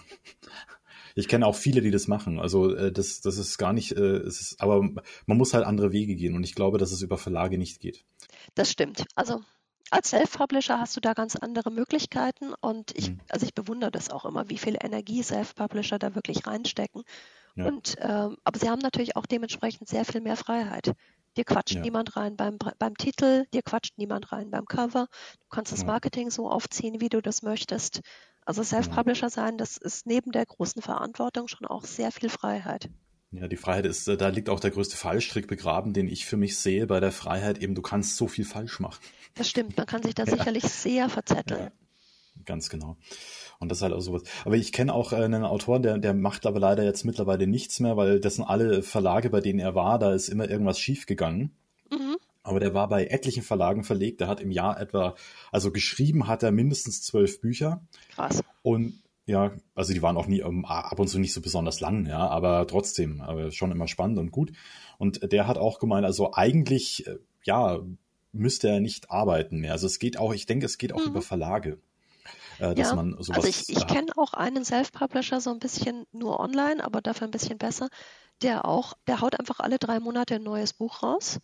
Ich 1.15 1.27
kenne 1.27 1.45
auch 1.45 1.55
viele, 1.55 1.81
die 1.81 1.91
das 1.91 2.07
machen. 2.07 2.39
Also 2.39 2.73
äh, 2.73 2.91
das, 2.91 3.21
das 3.21 3.37
ist 3.37 3.57
gar 3.57 3.73
nicht, 3.73 3.91
äh, 3.91 4.17
es 4.17 4.41
ist, 4.41 4.61
aber 4.61 4.81
man 4.81 5.37
muss 5.37 5.53
halt 5.53 5.65
andere 5.65 5.91
Wege 5.91 6.15
gehen 6.15 6.35
und 6.35 6.43
ich 6.43 6.55
glaube, 6.55 6.79
dass 6.79 6.91
es 6.91 7.01
über 7.01 7.17
Verlage 7.17 7.57
nicht 7.57 7.79
geht. 7.79 8.03
Das 8.55 8.71
stimmt. 8.71 9.05
Also 9.15 9.41
als 9.89 10.09
Self-Publisher 10.09 10.79
hast 10.79 10.95
du 10.95 11.01
da 11.01 11.13
ganz 11.13 11.35
andere 11.35 11.71
Möglichkeiten 11.71 12.53
und 12.61 12.97
ich, 12.97 13.11
mhm. 13.11 13.19
also 13.29 13.45
ich 13.45 13.53
bewundere 13.53 13.91
das 13.91 14.09
auch 14.09 14.25
immer, 14.25 14.49
wie 14.49 14.57
viel 14.57 14.77
Energie 14.81 15.23
Self-Publisher 15.23 15.99
da 15.99 16.15
wirklich 16.15 16.47
reinstecken. 16.47 17.03
Ja. 17.55 17.65
Und 17.65 17.95
ähm, 17.99 18.37
aber 18.43 18.59
sie 18.59 18.69
haben 18.69 18.79
natürlich 18.79 19.15
auch 19.15 19.25
dementsprechend 19.25 19.87
sehr 19.87 20.05
viel 20.05 20.21
mehr 20.21 20.37
Freiheit. 20.37 20.93
Dir 21.37 21.45
quatscht 21.45 21.75
ja. 21.75 21.81
niemand 21.81 22.15
rein 22.15 22.35
beim, 22.35 22.57
beim 22.57 22.95
Titel, 22.95 23.45
dir 23.53 23.63
quatscht 23.63 23.97
niemand 23.97 24.31
rein 24.31 24.51
beim 24.51 24.65
Cover. 24.65 25.07
Du 25.39 25.47
kannst 25.49 25.71
das 25.71 25.85
Marketing 25.85 26.29
so 26.29 26.49
aufziehen, 26.49 27.01
wie 27.01 27.09
du 27.09 27.21
das 27.21 27.41
möchtest. 27.41 28.01
Also 28.45 28.61
Self-Publisher 28.61 29.29
sein, 29.29 29.57
das 29.57 29.77
ist 29.77 30.05
neben 30.05 30.31
der 30.31 30.45
großen 30.45 30.81
Verantwortung 30.81 31.47
schon 31.47 31.65
auch 31.65 31.85
sehr 31.85 32.11
viel 32.11 32.29
Freiheit. 32.29 32.89
Ja, 33.33 33.47
die 33.47 33.57
Freiheit 33.57 33.85
ist, 33.85 34.07
äh, 34.07 34.15
da 34.15 34.29
liegt 34.29 34.49
auch 34.49 34.59
der 34.59 34.71
größte 34.71 34.95
Fallstrick 34.95 35.47
begraben, 35.47 35.93
den 35.93 36.07
ich 36.07 36.25
für 36.25 36.37
mich 36.37 36.57
sehe 36.57 36.85
bei 36.85 36.99
der 36.99 37.11
Freiheit. 37.11 37.57
Eben, 37.57 37.73
du 37.73 37.81
kannst 37.81 38.15
so 38.15 38.27
viel 38.27 38.45
falsch 38.45 38.79
machen. 38.79 39.01
Das 39.33 39.49
stimmt, 39.49 39.75
man 39.75 39.87
kann 39.87 40.03
sich 40.03 40.13
da 40.13 40.23
ja. 40.23 40.37
sicherlich 40.37 40.63
sehr 40.63 41.09
verzetteln. 41.09 41.61
Ja, 41.61 41.71
ganz 42.45 42.69
genau. 42.69 42.97
Und 43.59 43.69
das 43.69 43.79
ist 43.79 43.81
halt 43.81 43.93
auch 43.93 44.01
sowas. 44.01 44.23
Aber 44.45 44.55
ich 44.55 44.71
kenne 44.71 44.93
auch 44.93 45.13
äh, 45.13 45.17
einen 45.17 45.45
Autor, 45.45 45.79
der, 45.79 45.97
der 45.97 46.13
macht 46.13 46.45
aber 46.45 46.59
leider 46.59 46.83
jetzt 46.83 47.05
mittlerweile 47.05 47.47
nichts 47.47 47.79
mehr, 47.79 47.97
weil 47.97 48.19
das 48.19 48.35
sind 48.35 48.45
alle 48.45 48.83
Verlage, 48.83 49.31
bei 49.31 49.41
denen 49.41 49.59
er 49.59 49.73
war, 49.73 49.97
da 49.97 50.13
ist 50.13 50.29
immer 50.29 50.47
irgendwas 50.47 50.79
schiefgegangen. 50.79 51.51
Mhm. 51.91 52.17
Aber 52.43 52.59
der 52.59 52.73
war 52.73 52.89
bei 52.89 53.05
etlichen 53.05 53.41
Verlagen 53.41 53.83
verlegt. 53.83 54.19
Der 54.19 54.27
hat 54.27 54.41
im 54.41 54.51
Jahr 54.51 54.79
etwa, 54.79 55.15
also 55.51 55.71
geschrieben 55.71 56.27
hat 56.27 56.43
er 56.43 56.51
mindestens 56.51 57.01
zwölf 57.01 57.41
Bücher. 57.41 57.81
Krass. 58.13 58.43
Und 58.61 59.01
ja, 59.25 59.53
also 59.73 59.93
die 59.93 60.01
waren 60.01 60.17
auch 60.17 60.27
nie 60.27 60.41
um, 60.41 60.65
ab 60.65 60.99
und 60.99 61.07
zu 61.07 61.19
nicht 61.19 61.33
so 61.33 61.41
besonders 61.41 61.79
lang, 61.79 62.05
ja, 62.05 62.27
aber 62.27 62.67
trotzdem, 62.67 63.21
aber 63.21 63.51
schon 63.51 63.71
immer 63.71 63.87
spannend 63.87 64.19
und 64.19 64.31
gut. 64.31 64.51
Und 64.97 65.31
der 65.31 65.47
hat 65.47 65.57
auch 65.57 65.79
gemeint, 65.79 66.05
also 66.05 66.33
eigentlich, 66.33 67.07
äh, 67.07 67.17
ja, 67.43 67.79
müsste 68.31 68.67
er 68.67 68.79
nicht 68.79 69.11
arbeiten 69.11 69.59
mehr. 69.59 69.71
Also 69.71 69.87
es 69.87 69.99
geht 69.99 70.17
auch, 70.17 70.33
ich 70.33 70.45
denke, 70.45 70.65
es 70.65 70.77
geht 70.77 70.93
auch 70.93 71.01
mhm. 71.01 71.11
über 71.11 71.21
Verlage. 71.21 71.79
Äh, 72.59 72.75
dass 72.75 72.89
ja, 72.89 72.95
man 72.95 73.15
sowas 73.19 73.45
also 73.45 73.47
ich, 73.47 73.63
ich 73.69 73.87
kenne 73.87 74.11
auch 74.17 74.33
einen 74.33 74.65
Self-Publisher 74.65 75.39
so 75.39 75.51
ein 75.51 75.59
bisschen 75.59 76.05
nur 76.11 76.39
online, 76.39 76.83
aber 76.83 77.01
dafür 77.01 77.27
ein 77.27 77.31
bisschen 77.31 77.57
besser, 77.57 77.89
der 78.41 78.65
auch, 78.65 78.93
der 79.07 79.21
haut 79.21 79.39
einfach 79.39 79.59
alle 79.59 79.79
drei 79.79 79.99
Monate 79.99 80.35
ein 80.35 80.43
neues 80.43 80.73
Buch 80.73 81.01
raus. 81.01 81.39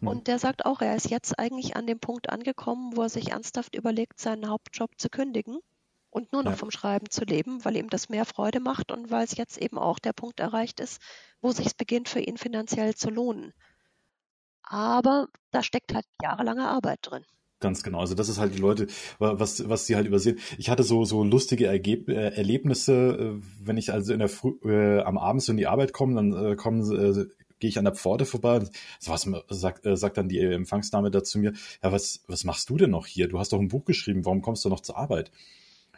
Mhm. 0.00 0.08
Und 0.08 0.28
der 0.28 0.38
sagt 0.38 0.66
auch, 0.66 0.80
er 0.80 0.94
ist 0.94 1.10
jetzt 1.10 1.38
eigentlich 1.38 1.76
an 1.76 1.86
dem 1.86 1.98
Punkt 1.98 2.30
angekommen, 2.30 2.96
wo 2.96 3.02
er 3.02 3.08
sich 3.08 3.32
ernsthaft 3.32 3.74
überlegt, 3.74 4.20
seinen 4.20 4.48
Hauptjob 4.48 4.90
zu 4.98 5.08
kündigen 5.08 5.58
und 6.14 6.32
nur 6.32 6.44
noch 6.44 6.52
ja. 6.52 6.56
vom 6.56 6.70
Schreiben 6.70 7.10
zu 7.10 7.24
leben, 7.24 7.64
weil 7.64 7.76
ihm 7.76 7.90
das 7.90 8.08
mehr 8.08 8.24
Freude 8.24 8.60
macht 8.60 8.92
und 8.92 9.10
weil 9.10 9.24
es 9.24 9.36
jetzt 9.36 9.58
eben 9.58 9.78
auch 9.78 9.98
der 9.98 10.12
Punkt 10.12 10.38
erreicht 10.38 10.78
ist, 10.78 11.02
wo 11.40 11.50
sich 11.50 11.76
beginnt 11.76 12.08
für 12.08 12.20
ihn 12.20 12.36
finanziell 12.36 12.94
zu 12.94 13.10
lohnen. 13.10 13.52
Aber 14.62 15.26
da 15.50 15.64
steckt 15.64 15.92
halt 15.92 16.06
jahrelange 16.22 16.68
Arbeit 16.68 17.00
drin. 17.02 17.24
Ganz 17.58 17.82
genau. 17.82 17.98
Also 17.98 18.14
das 18.14 18.28
ist 18.28 18.38
halt 18.38 18.54
die 18.54 18.60
Leute, 18.60 18.86
was, 19.18 19.68
was 19.68 19.86
sie 19.86 19.96
halt 19.96 20.06
übersehen. 20.06 20.38
Ich 20.56 20.70
hatte 20.70 20.84
so, 20.84 21.04
so 21.04 21.24
lustige 21.24 21.66
Ergeb 21.66 22.08
äh, 22.08 22.28
Erlebnisse, 22.28 22.92
äh, 22.92 23.42
wenn 23.60 23.76
ich 23.76 23.92
also 23.92 24.12
in 24.12 24.20
der 24.20 24.28
Früh, 24.28 24.54
äh, 24.64 25.02
am 25.02 25.18
Abend 25.18 25.42
so 25.42 25.50
in 25.50 25.58
die 25.58 25.66
Arbeit 25.66 25.92
komme, 25.92 26.14
dann 26.14 26.32
äh, 26.32 26.54
kommen, 26.54 26.84
gehe 27.58 27.70
ich 27.70 27.78
an 27.78 27.84
der 27.84 27.94
Pforte 27.94 28.24
vorbei 28.24 28.58
und 28.58 28.70
was 29.06 29.28
sagt, 29.48 29.80
sagt 29.84 30.16
dann 30.16 30.28
die 30.28 30.38
Empfangsdame 30.38 31.10
da 31.10 31.24
zu 31.24 31.40
mir, 31.40 31.54
ja, 31.82 31.90
was, 31.90 32.22
was 32.28 32.44
machst 32.44 32.70
du 32.70 32.76
denn 32.76 32.90
noch 32.90 33.06
hier? 33.06 33.26
Du 33.26 33.40
hast 33.40 33.52
doch 33.52 33.58
ein 33.58 33.68
Buch 33.68 33.84
geschrieben, 33.84 34.24
warum 34.24 34.42
kommst 34.42 34.64
du 34.64 34.68
noch 34.68 34.80
zur 34.80 34.96
Arbeit? 34.96 35.32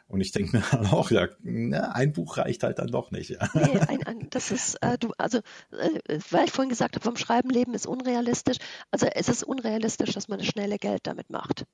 Und 0.08 0.20
ich 0.20 0.30
denke 0.32 0.58
mir 0.58 0.62
auch, 0.92 1.10
ja, 1.10 1.28
na, 1.40 1.90
ein 1.92 2.12
Buch 2.12 2.36
reicht 2.38 2.62
halt 2.62 2.78
dann 2.78 2.88
doch 2.88 3.10
nicht. 3.10 3.30
Ja. 3.30 3.48
Nee, 3.54 3.78
ein, 3.88 4.02
ein, 4.04 4.30
das 4.30 4.50
ist, 4.50 4.76
äh, 4.82 4.96
du, 4.98 5.12
also, 5.18 5.38
äh, 5.72 6.20
weil 6.30 6.44
ich 6.44 6.52
vorhin 6.52 6.70
gesagt 6.70 6.94
habe, 6.94 7.04
vom 7.04 7.16
Schreiben 7.16 7.50
leben 7.50 7.74
ist 7.74 7.86
unrealistisch. 7.86 8.58
Also 8.90 9.06
es 9.06 9.28
ist 9.28 9.42
unrealistisch, 9.42 10.12
dass 10.12 10.28
man 10.28 10.38
das 10.38 10.46
schnelle 10.46 10.78
Geld 10.78 11.06
damit 11.06 11.30
macht. 11.30 11.64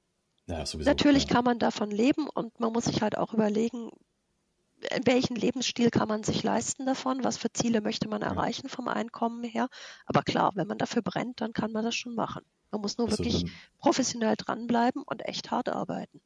Ja, 0.46 0.64
sowieso, 0.64 0.88
Natürlich 0.90 1.24
ja. 1.24 1.34
kann 1.34 1.44
man 1.44 1.58
davon 1.58 1.90
leben 1.90 2.28
und 2.28 2.58
man 2.58 2.72
muss 2.72 2.84
sich 2.84 3.02
halt 3.02 3.16
auch 3.18 3.34
überlegen, 3.34 3.90
welchen 5.04 5.36
Lebensstil 5.36 5.90
kann 5.90 6.08
man 6.08 6.24
sich 6.24 6.42
leisten 6.42 6.86
davon, 6.86 7.22
was 7.22 7.36
für 7.36 7.52
Ziele 7.52 7.80
möchte 7.80 8.08
man 8.08 8.22
erreichen 8.22 8.68
vom 8.68 8.88
Einkommen 8.88 9.44
her. 9.44 9.68
Aber 10.06 10.22
klar, 10.22 10.52
wenn 10.54 10.66
man 10.66 10.78
dafür 10.78 11.02
brennt, 11.02 11.40
dann 11.40 11.52
kann 11.52 11.70
man 11.70 11.84
das 11.84 11.94
schon 11.94 12.14
machen. 12.14 12.44
Man 12.70 12.80
muss 12.80 12.98
nur 12.98 13.08
also 13.08 13.18
wirklich 13.18 13.44
professionell 13.78 14.34
dranbleiben 14.36 15.02
und 15.04 15.24
echt 15.26 15.50
hart 15.50 15.68
arbeiten. 15.68 16.20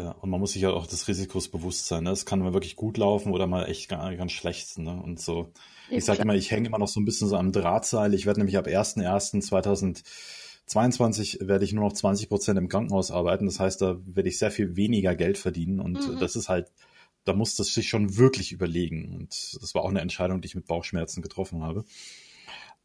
Ja, 0.00 0.12
und 0.12 0.30
man 0.30 0.40
muss 0.40 0.52
sich 0.52 0.62
ja 0.62 0.70
auch 0.70 0.86
des 0.86 1.08
Risikos 1.08 1.48
bewusst 1.48 1.86
sein. 1.86 2.04
Ne? 2.04 2.10
Es 2.10 2.24
kann 2.24 2.38
mal 2.38 2.54
wirklich 2.54 2.74
gut 2.74 2.96
laufen 2.96 3.32
oder 3.32 3.46
mal 3.46 3.66
echt 3.66 3.90
ganz, 3.90 4.32
schlecht. 4.32 4.78
Ne? 4.78 4.98
Und 5.02 5.20
so, 5.20 5.52
ich 5.90 6.06
sage 6.06 6.22
immer, 6.22 6.34
ich 6.34 6.50
hänge 6.50 6.68
immer 6.68 6.78
noch 6.78 6.88
so 6.88 7.00
ein 7.00 7.04
bisschen 7.04 7.28
so 7.28 7.36
am 7.36 7.52
Drahtseil. 7.52 8.14
Ich 8.14 8.24
werde 8.24 8.40
nämlich 8.40 8.56
ab 8.56 8.66
1.1.2022 8.66 11.46
werde 11.46 11.66
ich 11.66 11.74
nur 11.74 11.84
noch 11.84 11.92
20 11.92 12.30
Prozent 12.30 12.58
im 12.58 12.68
Krankenhaus 12.68 13.10
arbeiten. 13.10 13.44
Das 13.44 13.60
heißt, 13.60 13.82
da 13.82 13.98
werde 14.06 14.30
ich 14.30 14.38
sehr 14.38 14.50
viel 14.50 14.74
weniger 14.74 15.14
Geld 15.14 15.36
verdienen. 15.36 15.80
Und 15.80 16.08
mhm. 16.08 16.18
das 16.18 16.34
ist 16.34 16.48
halt, 16.48 16.72
da 17.24 17.34
muss 17.34 17.56
das 17.56 17.74
sich 17.74 17.90
schon 17.90 18.16
wirklich 18.16 18.52
überlegen. 18.52 19.14
Und 19.14 19.58
das 19.60 19.74
war 19.74 19.82
auch 19.82 19.90
eine 19.90 20.00
Entscheidung, 20.00 20.40
die 20.40 20.46
ich 20.46 20.54
mit 20.54 20.66
Bauchschmerzen 20.66 21.20
getroffen 21.20 21.62
habe. 21.62 21.84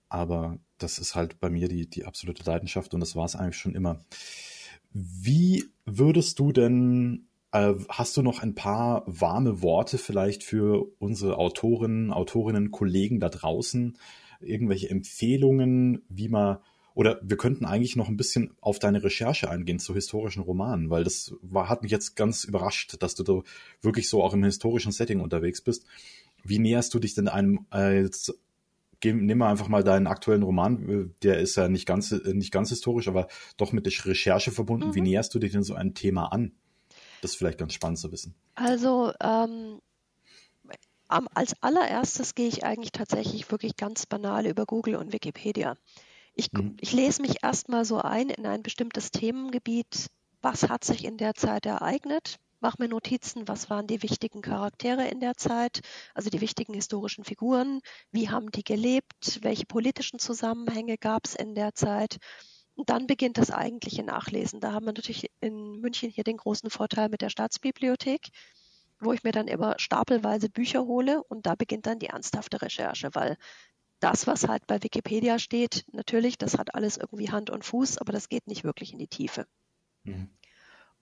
Aber 0.09 0.57
das 0.79 0.99
ist 0.99 1.15
halt 1.15 1.39
bei 1.39 1.49
mir 1.49 1.69
die, 1.69 1.89
die 1.89 2.03
absolute 2.03 2.43
Leidenschaft 2.43 2.93
und 2.93 2.99
das 2.99 3.15
war 3.15 3.23
es 3.23 3.37
eigentlich 3.37 3.57
schon 3.57 3.73
immer. 3.73 4.01
Wie 4.97 5.65
würdest 5.85 6.39
du 6.39 6.53
denn, 6.53 7.27
äh, 7.51 7.73
hast 7.89 8.15
du 8.15 8.21
noch 8.21 8.39
ein 8.39 8.55
paar 8.55 9.03
warme 9.07 9.61
Worte 9.61 9.97
vielleicht 9.97 10.41
für 10.41 10.87
unsere 10.99 11.37
Autorinnen, 11.37 12.13
Autorinnen, 12.13 12.71
Kollegen 12.71 13.19
da 13.19 13.27
draußen? 13.27 13.97
Irgendwelche 14.39 14.89
Empfehlungen, 14.89 16.03
wie 16.07 16.29
man, 16.29 16.59
oder 16.93 17.19
wir 17.21 17.35
könnten 17.35 17.65
eigentlich 17.65 17.97
noch 17.97 18.07
ein 18.07 18.15
bisschen 18.15 18.53
auf 18.61 18.79
deine 18.79 19.03
Recherche 19.03 19.49
eingehen 19.49 19.79
zu 19.79 19.93
historischen 19.93 20.43
Romanen, 20.43 20.89
weil 20.89 21.03
das 21.03 21.35
war, 21.41 21.67
hat 21.67 21.83
mich 21.83 21.91
jetzt 21.91 22.15
ganz 22.15 22.45
überrascht, 22.45 22.95
dass 23.01 23.15
du 23.15 23.23
da 23.23 23.41
wirklich 23.81 24.07
so 24.07 24.23
auch 24.23 24.33
im 24.33 24.45
historischen 24.45 24.93
Setting 24.93 25.19
unterwegs 25.19 25.59
bist. 25.59 25.85
Wie 26.45 26.59
näherst 26.59 26.93
du 26.93 26.99
dich 26.99 27.15
denn 27.15 27.27
einem 27.27 27.65
äh, 29.05 29.13
nimm 29.13 29.37
mal 29.37 29.49
einfach 29.49 29.67
mal 29.67 29.83
deinen 29.83 30.07
aktuellen 30.07 30.43
Roman, 30.43 31.13
der 31.23 31.39
ist 31.39 31.55
ja 31.55 31.67
nicht 31.67 31.85
ganz, 31.85 32.11
nicht 32.11 32.51
ganz 32.51 32.69
historisch, 32.69 33.07
aber 33.07 33.27
doch 33.57 33.71
mit 33.71 33.85
der 33.85 33.93
Recherche 34.05 34.51
verbunden. 34.51 34.89
Mhm. 34.89 34.95
Wie 34.95 35.01
näherst 35.01 35.33
du 35.33 35.39
dich 35.39 35.51
denn 35.51 35.63
so 35.63 35.73
ein 35.75 35.93
Thema 35.93 36.31
an? 36.31 36.53
Das 37.21 37.31
ist 37.31 37.37
vielleicht 37.37 37.57
ganz 37.57 37.73
spannend 37.73 37.99
zu 37.99 38.11
wissen. 38.11 38.35
Also 38.55 39.11
ähm, 39.21 39.79
als 41.07 41.53
allererstes 41.61 42.35
gehe 42.35 42.47
ich 42.47 42.63
eigentlich 42.63 42.91
tatsächlich 42.91 43.51
wirklich 43.51 43.77
ganz 43.77 44.05
banal 44.05 44.45
über 44.45 44.65
Google 44.65 44.95
und 44.95 45.13
Wikipedia. 45.13 45.75
Ich, 46.33 46.51
mhm. 46.51 46.77
ich 46.81 46.93
lese 46.93 47.21
mich 47.21 47.43
erstmal 47.43 47.85
so 47.85 47.99
ein 47.99 48.29
in 48.29 48.45
ein 48.45 48.63
bestimmtes 48.63 49.11
Themengebiet. 49.11 50.07
Was 50.41 50.69
hat 50.69 50.83
sich 50.83 51.05
in 51.05 51.17
der 51.17 51.33
Zeit 51.33 51.65
ereignet? 51.65 52.39
Mache 52.59 52.77
mir 52.79 52.87
Notizen, 52.87 53.47
was 53.47 53.69
waren 53.69 53.87
die 53.87 54.03
wichtigen 54.03 54.41
Charaktere 54.41 55.07
in 55.07 55.19
der 55.19 55.35
Zeit, 55.35 55.81
also 56.13 56.29
die 56.29 56.41
wichtigen 56.41 56.73
historischen 56.73 57.23
Figuren, 57.23 57.81
wie 58.11 58.29
haben 58.29 58.51
die 58.51 58.63
gelebt, 58.63 59.39
welche 59.41 59.65
politischen 59.65 60.19
Zusammenhänge 60.19 60.97
gab 60.97 61.25
es 61.25 61.35
in 61.35 61.55
der 61.55 61.73
Zeit. 61.73 62.17
Und 62.75 62.89
dann 62.89 63.07
beginnt 63.07 63.37
das 63.37 63.51
eigentliche 63.51 64.03
Nachlesen. 64.03 64.59
Da 64.59 64.73
haben 64.73 64.85
wir 64.85 64.93
natürlich 64.93 65.31
in 65.39 65.79
München 65.79 66.09
hier 66.09 66.25
den 66.25 66.37
großen 66.37 66.69
Vorteil 66.69 67.09
mit 67.09 67.21
der 67.21 67.29
Staatsbibliothek, 67.29 68.29
wo 68.99 69.13
ich 69.13 69.23
mir 69.23 69.31
dann 69.31 69.47
immer 69.47 69.75
stapelweise 69.77 70.49
Bücher 70.49 70.85
hole 70.85 71.23
und 71.23 71.45
da 71.45 71.55
beginnt 71.55 71.85
dann 71.85 71.99
die 71.99 72.07
ernsthafte 72.07 72.61
Recherche, 72.61 73.09
weil 73.13 73.37
das, 73.99 74.27
was 74.27 74.47
halt 74.47 74.67
bei 74.67 74.83
Wikipedia 74.83 75.39
steht, 75.39 75.85
natürlich, 75.91 76.37
das 76.37 76.57
hat 76.57 76.75
alles 76.75 76.97
irgendwie 76.97 77.31
Hand 77.31 77.49
und 77.49 77.63
Fuß, 77.63 77.97
aber 77.97 78.11
das 78.11 78.29
geht 78.29 78.47
nicht 78.47 78.63
wirklich 78.63 78.91
in 78.91 78.99
die 78.99 79.07
Tiefe. 79.07 79.47
Mhm. 80.03 80.29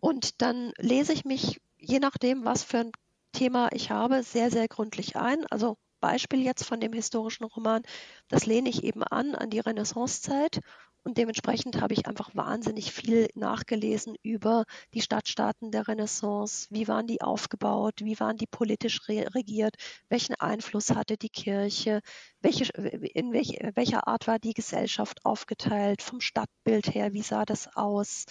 Und 0.04 0.42
dann 0.42 0.74
lese 0.80 1.14
ich 1.14 1.24
mich, 1.24 1.62
je 1.78 2.00
nachdem, 2.00 2.44
was 2.44 2.62
für 2.62 2.80
ein 2.80 2.92
Thema 3.32 3.70
ich 3.72 3.90
habe, 3.90 4.22
sehr, 4.22 4.52
sehr 4.52 4.68
gründlich 4.68 5.16
ein. 5.16 5.46
Also 5.46 5.78
Beispiel 6.02 6.42
jetzt 6.42 6.66
von 6.66 6.82
dem 6.82 6.92
historischen 6.92 7.46
Roman, 7.46 7.84
das 8.28 8.46
lehne 8.46 8.68
ich 8.68 8.84
eben 8.84 9.02
an 9.04 9.34
an 9.34 9.50
die 9.50 9.62
Renaissancezeit 9.62 10.60
und 11.04 11.18
dementsprechend 11.18 11.80
habe 11.80 11.94
ich 11.94 12.06
einfach 12.06 12.36
wahnsinnig 12.36 12.92
viel 12.92 13.30
nachgelesen 13.34 14.18
über 14.24 14.66
die 14.94 15.00
Stadtstaaten 15.00 15.72
der 15.72 15.88
Renaissance. 15.88 16.68
Wie 16.70 16.90
waren 16.90 17.08
die 17.08 17.22
aufgebaut? 17.22 18.02
Wie 18.02 18.20
waren 18.20 18.36
die 18.36 18.48
politisch 18.48 19.08
re 19.08 19.34
regiert? 19.34 19.78
Welchen 20.10 20.36
Einfluss 20.36 20.90
hatte 20.90 21.16
die 21.16 21.30
Kirche? 21.30 22.02
Welche, 22.42 22.66
in 22.74 23.32
welch, 23.32 23.58
welcher 23.76 24.06
Art 24.10 24.28
war 24.28 24.38
die 24.38 24.54
Gesellschaft 24.54 25.24
aufgeteilt? 25.24 26.02
Vom 26.02 26.20
Stadtbild 26.20 26.94
her, 26.94 27.14
wie 27.14 27.22
sah 27.24 27.46
das 27.46 27.74
aus? 27.78 28.26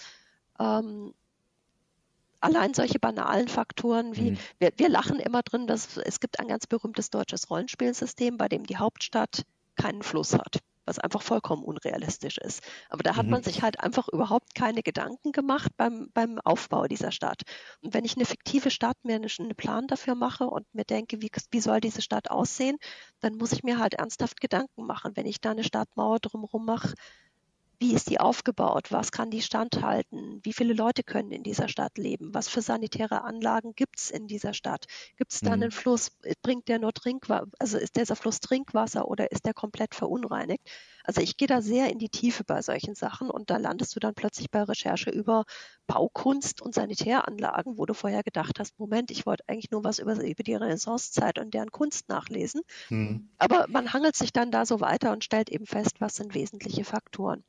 Ähm, 0.59 1.15
allein 2.43 2.73
solche 2.73 2.99
banalen 2.99 3.47
Faktoren 3.47 4.15
wie, 4.15 4.31
mhm. 4.31 4.37
wir, 4.59 4.71
wir 4.75 4.89
lachen 4.89 5.19
immer 5.19 5.41
drin, 5.41 5.67
dass 5.67 5.97
es 5.97 6.19
gibt 6.19 6.39
ein 6.39 6.47
ganz 6.47 6.67
berühmtes 6.67 7.09
deutsches 7.09 7.49
Rollenspielsystem, 7.49 8.37
bei 8.37 8.47
dem 8.47 8.65
die 8.65 8.77
Hauptstadt 8.77 9.43
keinen 9.75 10.03
Fluss 10.03 10.33
hat 10.33 10.59
was 10.85 10.99
einfach 10.99 11.21
vollkommen 11.21 11.63
unrealistisch 11.63 12.37
ist. 12.37 12.61
Aber 12.89 13.03
da 13.03 13.15
hat 13.15 13.25
mhm. 13.25 13.31
man 13.31 13.43
sich 13.43 13.61
halt 13.61 13.79
einfach 13.79 14.07
überhaupt 14.09 14.55
keine 14.55 14.83
Gedanken 14.83 15.31
gemacht 15.31 15.71
beim, 15.77 16.09
beim 16.13 16.39
Aufbau 16.39 16.87
dieser 16.87 17.11
Stadt. 17.11 17.43
Und 17.81 17.93
wenn 17.93 18.05
ich 18.05 18.15
eine 18.15 18.25
fiktive 18.25 18.71
Stadt 18.71 18.97
mir 19.03 19.15
einen, 19.15 19.29
einen 19.39 19.55
Plan 19.55 19.87
dafür 19.87 20.15
mache 20.15 20.45
und 20.45 20.65
mir 20.73 20.83
denke, 20.85 21.21
wie, 21.21 21.31
wie 21.51 21.59
soll 21.61 21.79
diese 21.79 22.01
Stadt 22.01 22.29
aussehen, 22.29 22.77
dann 23.21 23.35
muss 23.37 23.53
ich 23.53 23.63
mir 23.63 23.79
halt 23.79 23.95
ernsthaft 23.95 24.41
Gedanken 24.41 24.85
machen. 24.85 25.15
Wenn 25.15 25.25
ich 25.25 25.39
da 25.39 25.51
eine 25.51 25.63
Stadtmauer 25.63 26.19
drumherum 26.19 26.65
mache, 26.65 26.93
wie 27.83 27.93
ist 27.93 28.09
die 28.09 28.21
aufgebaut, 28.21 28.93
was 28.93 29.11
kann 29.11 29.29
die 29.29 29.41
standhalten, 29.41 30.39
wie 30.43 30.53
viele 30.53 30.73
Leute 30.73 31.03
können 31.03 31.33
in 31.33 31.43
dieser 31.43 31.67
Stadt 31.67 31.97
leben, 31.97 32.33
was 32.33 32.47
für 32.47 32.61
sanitäre 32.61 33.25
Anlagen 33.25 33.75
gibt 33.75 33.99
es 33.99 34.09
in 34.09 34.25
dieser 34.25 34.53
Stadt, 34.53 34.85
gibt 35.17 35.33
es 35.33 35.41
da 35.41 35.49
mhm. 35.49 35.63
einen 35.63 35.71
Fluss, 35.71 36.11
bringt 36.41 36.69
der 36.69 36.79
nur 36.79 36.93
Trinkwasser, 36.93 37.45
also 37.59 37.77
ist 37.77 37.97
dieser 37.97 38.15
Fluss 38.15 38.39
Trinkwasser 38.39 39.05
oder 39.09 39.33
ist 39.33 39.45
der 39.45 39.53
komplett 39.53 39.95
verunreinigt? 39.95 40.65
Also 41.03 41.19
ich 41.19 41.35
gehe 41.35 41.49
da 41.49 41.61
sehr 41.61 41.91
in 41.91 41.99
die 41.99 42.07
Tiefe 42.07 42.45
bei 42.45 42.61
solchen 42.61 42.95
Sachen 42.95 43.29
und 43.29 43.49
da 43.49 43.57
landest 43.57 43.93
du 43.97 43.99
dann 43.99 44.13
plötzlich 44.13 44.49
bei 44.49 44.63
Recherche 44.63 45.09
über 45.09 45.43
Baukunst 45.85 46.61
und 46.61 46.73
Sanitäranlagen, 46.73 47.77
wo 47.77 47.85
du 47.85 47.93
vorher 47.93 48.23
gedacht 48.23 48.61
hast, 48.61 48.79
Moment, 48.79 49.11
ich 49.11 49.25
wollte 49.25 49.43
eigentlich 49.47 49.71
nur 49.71 49.83
was 49.83 49.99
über, 49.99 50.13
über 50.23 50.43
die 50.43 50.55
Renaissancezeit 50.55 51.37
und 51.37 51.53
deren 51.53 51.73
Kunst 51.73 52.07
nachlesen. 52.07 52.61
Mhm. 52.89 53.29
Aber 53.39 53.65
man 53.67 53.91
hangelt 53.91 54.15
sich 54.15 54.31
dann 54.31 54.51
da 54.51 54.65
so 54.65 54.79
weiter 54.79 55.11
und 55.11 55.25
stellt 55.25 55.49
eben 55.49 55.65
fest, 55.65 55.99
was 55.99 56.15
sind 56.15 56.33
wesentliche 56.33 56.85
Faktoren. 56.85 57.43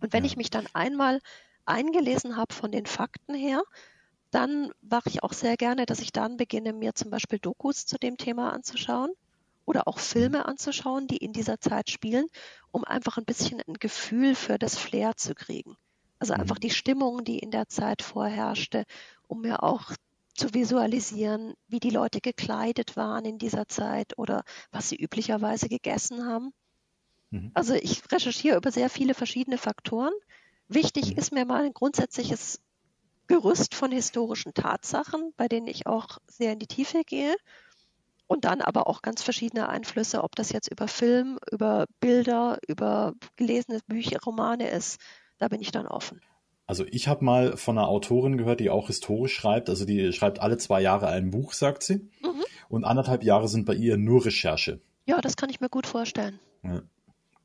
Und 0.00 0.12
wenn 0.12 0.24
ja. 0.24 0.30
ich 0.30 0.36
mich 0.36 0.50
dann 0.50 0.66
einmal 0.72 1.20
eingelesen 1.64 2.36
habe 2.36 2.54
von 2.54 2.72
den 2.72 2.86
Fakten 2.86 3.34
her, 3.34 3.62
dann 4.30 4.72
mache 4.82 5.08
ich 5.08 5.22
auch 5.22 5.32
sehr 5.32 5.56
gerne, 5.56 5.86
dass 5.86 6.00
ich 6.00 6.12
dann 6.12 6.36
beginne, 6.36 6.72
mir 6.72 6.94
zum 6.94 7.10
Beispiel 7.10 7.38
Dokus 7.38 7.86
zu 7.86 7.98
dem 7.98 8.16
Thema 8.16 8.52
anzuschauen 8.52 9.10
oder 9.64 9.88
auch 9.88 9.96
mhm. 9.96 10.02
Filme 10.02 10.46
anzuschauen, 10.46 11.06
die 11.06 11.18
in 11.18 11.32
dieser 11.32 11.60
Zeit 11.60 11.90
spielen, 11.90 12.26
um 12.70 12.84
einfach 12.84 13.18
ein 13.18 13.24
bisschen 13.24 13.60
ein 13.66 13.74
Gefühl 13.74 14.34
für 14.34 14.58
das 14.58 14.76
Flair 14.76 15.16
zu 15.16 15.34
kriegen. 15.34 15.76
Also 16.18 16.34
einfach 16.34 16.56
mhm. 16.56 16.60
die 16.60 16.70
Stimmung, 16.70 17.24
die 17.24 17.38
in 17.38 17.50
der 17.50 17.68
Zeit 17.68 18.02
vorherrschte, 18.02 18.84
um 19.26 19.42
mir 19.42 19.62
auch 19.62 19.92
zu 20.34 20.54
visualisieren, 20.54 21.54
wie 21.66 21.80
die 21.80 21.90
Leute 21.90 22.20
gekleidet 22.20 22.96
waren 22.96 23.24
in 23.24 23.38
dieser 23.38 23.66
Zeit 23.68 24.16
oder 24.18 24.44
was 24.70 24.88
sie 24.88 24.96
üblicherweise 24.96 25.68
gegessen 25.68 26.26
haben. 26.26 26.52
Mhm. 27.30 27.50
Also 27.54 27.74
ich 27.74 28.02
recherchiere 28.10 28.56
über 28.56 28.70
sehr 28.70 28.90
viele 28.90 29.14
verschiedene 29.14 29.58
Faktoren. 29.58 30.12
Wichtig 30.68 31.12
mhm. 31.12 31.18
ist 31.18 31.32
mir 31.32 31.44
mal 31.44 31.64
ein 31.64 31.74
grundsätzliches 31.74 32.60
Gerüst 33.26 33.74
von 33.74 33.92
historischen 33.92 34.54
Tatsachen, 34.54 35.32
bei 35.36 35.48
denen 35.48 35.66
ich 35.66 35.86
auch 35.86 36.18
sehr 36.26 36.52
in 36.52 36.58
die 36.58 36.66
Tiefe 36.66 37.02
gehe. 37.04 37.36
Und 38.26 38.44
dann 38.44 38.60
aber 38.60 38.86
auch 38.86 39.00
ganz 39.00 39.22
verschiedene 39.22 39.68
Einflüsse, 39.68 40.22
ob 40.22 40.36
das 40.36 40.52
jetzt 40.52 40.70
über 40.70 40.86
Film, 40.86 41.38
über 41.50 41.86
Bilder, 42.00 42.58
über 42.66 43.14
gelesene 43.36 43.80
Bücher, 43.86 44.18
Romane 44.24 44.68
ist. 44.68 45.00
Da 45.38 45.48
bin 45.48 45.62
ich 45.62 45.70
dann 45.70 45.86
offen. 45.86 46.20
Also 46.66 46.84
ich 46.84 47.08
habe 47.08 47.24
mal 47.24 47.56
von 47.56 47.78
einer 47.78 47.88
Autorin 47.88 48.36
gehört, 48.36 48.60
die 48.60 48.68
auch 48.68 48.88
historisch 48.88 49.34
schreibt. 49.34 49.70
Also 49.70 49.86
die 49.86 50.12
schreibt 50.12 50.40
alle 50.40 50.58
zwei 50.58 50.82
Jahre 50.82 51.08
ein 51.08 51.30
Buch, 51.30 51.54
sagt 51.54 51.82
sie. 51.82 52.10
Mhm. 52.22 52.44
Und 52.68 52.84
anderthalb 52.84 53.22
Jahre 53.22 53.48
sind 53.48 53.64
bei 53.64 53.74
ihr 53.74 53.96
nur 53.96 54.26
Recherche. 54.26 54.80
Ja, 55.06 55.22
das 55.22 55.36
kann 55.36 55.48
ich 55.48 55.60
mir 55.60 55.70
gut 55.70 55.86
vorstellen. 55.86 56.38
Ja 56.62 56.82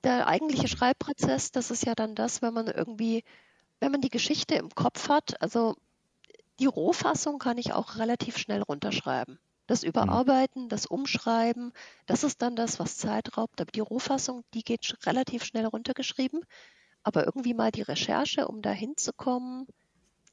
der 0.04 0.28
eigentliche 0.28 0.68
Schreibprozess, 0.68 1.52
das 1.52 1.72
ist 1.72 1.86
ja 1.86 1.96
dann 1.96 2.16
das, 2.16 2.42
wenn 2.42 2.54
man 2.54 2.68
irgendwie, 2.68 3.24
wenn 3.80 3.92
man 3.92 4.02
die 4.02 4.10
Geschichte 4.10 4.56
im 4.56 4.70
Kopf 4.70 5.10
hat, 5.10 5.42
also 5.42 5.76
die 6.60 6.66
Rohfassung 6.66 7.40
kann 7.40 7.58
ich 7.58 7.74
auch 7.74 7.98
relativ 7.98 8.38
schnell 8.38 8.62
runterschreiben. 8.62 9.40
Das 9.68 9.84
mhm. 9.84 9.90
Überarbeiten, 9.90 10.70
das 10.70 10.86
Umschreiben, 10.86 11.74
das 12.06 12.24
ist 12.24 12.42
dann 12.42 12.56
das, 12.56 12.80
was 12.80 12.98
Zeit 12.98 13.38
raubt. 13.38 13.62
Aber 13.62 13.72
die 13.72 13.80
Rohfassung, 13.80 14.44
die 14.54 14.64
geht 14.64 14.98
relativ 15.06 15.44
schnell 15.44 15.66
runtergeschrieben. 15.66 16.42
Aber 17.04 17.26
irgendwie 17.26 17.54
mal 17.54 17.72
die 17.72 17.82
Recherche, 17.82 18.48
um 18.48 18.62
da 18.62 18.72
hinzukommen, 18.72 19.68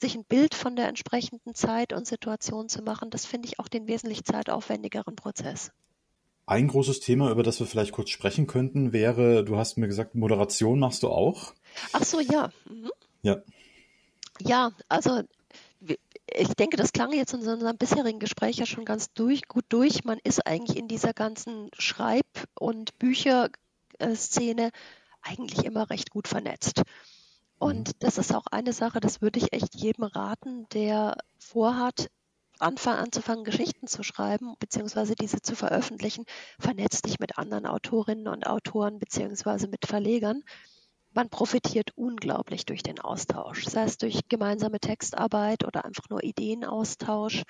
sich 0.01 0.15
ein 0.15 0.25
Bild 0.25 0.55
von 0.55 0.77
der 0.77 0.89
entsprechenden 0.89 1.55
Zeit 1.55 1.93
und 1.93 2.07
Situation 2.07 2.69
zu 2.69 2.83
machen, 2.83 3.11
das 3.11 3.27
finde 3.27 3.49
ich 3.49 3.59
auch 3.59 3.69
den 3.69 3.87
wesentlich 3.87 4.25
zeitaufwendigeren 4.25 5.17
Prozess. 5.17 5.73
Ein 6.51 6.67
großes 6.67 6.99
Thema, 6.99 7.31
über 7.31 7.45
das 7.45 7.61
wir 7.61 7.67
vielleicht 7.69 7.93
kurz 7.93 8.11
sprechen 8.11 8.49
könnten, 8.49 8.93
wäre, 8.93 9.45
du 9.45 9.57
hast 9.57 9.79
mir 9.79 9.87
gesagt, 9.87 10.17
Moderation 10.17 10.81
machst 10.81 11.05
du 11.05 11.09
auch. 11.09 11.55
Ach 11.93 12.03
so, 12.03 12.19
ja. 12.19 12.51
Mhm. 12.69 12.91
Ja. 13.23 13.37
Ja, 14.41 14.73
also 14.89 15.23
ich 15.79 16.49
denke, 16.59 16.77
das 16.77 16.93
klang 16.93 17.13
jetzt 17.13 17.35
in 17.35 17.47
unserem 17.47 17.79
bisherigen 17.79 18.19
Gespräch 18.19 18.57
ja 18.57 18.67
schon 18.67 18.85
ganz 18.85 19.13
durch, 19.13 19.47
gut 19.47 19.65
durch. 19.69 20.03
Man 20.03 20.19
ist 20.25 20.45
eigentlich 20.45 20.77
in 20.77 20.89
dieser 20.89 21.13
ganzen 21.13 21.71
Schreib- 21.79 22.49
und 22.59 22.99
Bücherszene 22.99 24.71
eigentlich 25.23 25.65
immer 25.65 25.89
recht 25.89 26.11
gut 26.11 26.27
vernetzt. 26.27 26.83
Und 27.61 27.89
mhm. 27.91 27.93
das 28.01 28.19
ist 28.19 28.35
auch 28.35 28.47
eine 28.51 28.73
Sache, 28.73 28.99
das 28.99 29.23
würde 29.23 29.39
ich 29.39 29.53
echt 29.53 29.77
jedem 29.77 30.03
raten, 30.03 30.67
der 30.73 31.17
vorhat, 31.39 32.11
anfangen, 32.63 32.99
anzufangen, 32.99 33.45
Geschichten 33.45 33.87
zu 33.87 34.03
schreiben, 34.03 34.55
beziehungsweise 34.59 35.15
diese 35.15 35.41
zu 35.41 35.55
veröffentlichen, 35.55 36.25
vernetzt 36.59 37.07
dich 37.07 37.19
mit 37.19 37.39
anderen 37.39 37.67
Autorinnen 37.67 38.29
und 38.29 38.47
Autoren, 38.47 38.99
beziehungsweise 38.99 39.69
mit 39.69 39.87
Verlegern. 39.87 40.43
Man 41.13 41.29
profitiert 41.29 41.91
unglaublich 41.97 42.67
durch 42.67 42.83
den 42.83 43.01
Austausch, 43.01 43.67
sei 43.67 43.85
es 43.85 43.99
durch 43.99 44.29
gemeinsame 44.29 44.79
Textarbeit 44.79 45.65
oder 45.65 45.85
einfach 45.85 46.09
nur 46.09 46.23
Ideenaustausch. 46.23 47.43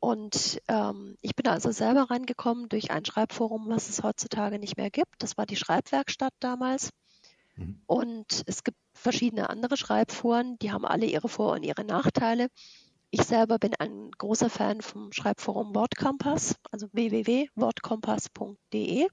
Und 0.00 0.60
ähm, 0.68 1.16
ich 1.20 1.34
bin 1.34 1.48
also 1.48 1.70
selber 1.70 2.10
reingekommen 2.10 2.68
durch 2.68 2.90
ein 2.90 3.04
Schreibforum, 3.04 3.68
was 3.68 3.88
es 3.88 4.02
heutzutage 4.02 4.58
nicht 4.58 4.76
mehr 4.76 4.90
gibt. 4.90 5.14
Das 5.18 5.36
war 5.36 5.44
die 5.44 5.56
Schreibwerkstatt 5.56 6.32
damals. 6.40 6.90
Mhm. 7.56 7.82
Und 7.86 8.44
es 8.46 8.64
gibt 8.64 8.78
verschiedene 8.94 9.50
andere 9.50 9.76
Schreibforen, 9.76 10.58
die 10.60 10.72
haben 10.72 10.84
alle 10.84 11.06
ihre 11.06 11.28
Vor- 11.28 11.52
und 11.52 11.64
ihre 11.64 11.84
Nachteile. 11.84 12.48
Ich 13.10 13.22
selber 13.22 13.58
bin 13.58 13.74
ein 13.78 14.10
großer 14.10 14.50
Fan 14.50 14.82
vom 14.82 15.10
Schreibforum 15.12 15.74
Wortkompass, 15.74 16.56
also 16.70 16.88
www.wortkompass.de. 16.92 19.06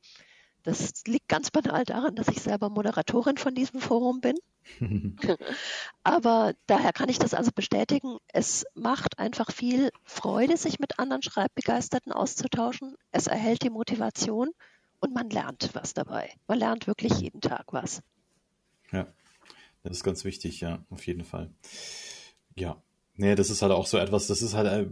Das 0.64 1.06
liegt 1.06 1.30
ganz 1.30 1.52
banal 1.52 1.86
daran, 1.86 2.16
dass 2.16 2.28
ich 2.28 2.41
selber 2.41 2.70
Moderatorin 2.70 3.38
von 3.38 3.54
diesem 3.54 3.80
Forum 3.80 4.20
bin. 4.20 4.36
Aber 6.04 6.56
daher 6.66 6.91
kann 6.91 7.08
ich 7.08 7.20
das 7.20 7.36
also 7.36 7.52
bestätigen. 7.54 8.18
Es 8.34 8.66
macht 8.74 9.20
einfach 9.20 9.52
viel 9.52 9.91
Freude, 10.04 10.58
sich 10.58 10.80
mit 10.80 11.00
anderen 11.00 11.22
Schreibbegeisterten 11.22 12.12
auszutauschen. 12.12 12.96
Es 13.12 13.28
erhält 13.28 13.64
die 13.64 13.70
Motivation 13.70 14.50
und 15.00 15.14
man 15.14 15.30
lernt 15.30 15.70
was 15.74 15.93
dabei. 15.93 16.34
Man 16.48 16.58
lernt 16.58 16.88
wirklich 16.88 17.14
jeden 17.20 17.41
Tag 17.41 17.72
was. 17.72 18.02
Ja, 18.91 19.08
das 19.84 19.98
ist 19.98 20.04
ganz 20.04 20.26
wichtig, 20.26 20.62
ja, 20.62 20.84
auf 20.89 21.06
jeden 21.06 21.24
Fall. 21.24 21.54
Ja, 22.56 22.82
Nee, 23.18 23.36
das 23.36 23.49
ist 23.49 23.61
halt 23.61 23.72
auch 23.72 23.88
so 23.88 23.97
etwas, 23.97 24.28
das 24.28 24.41
ist 24.41 24.53
halt, 24.53 24.68
äh, 24.68 24.88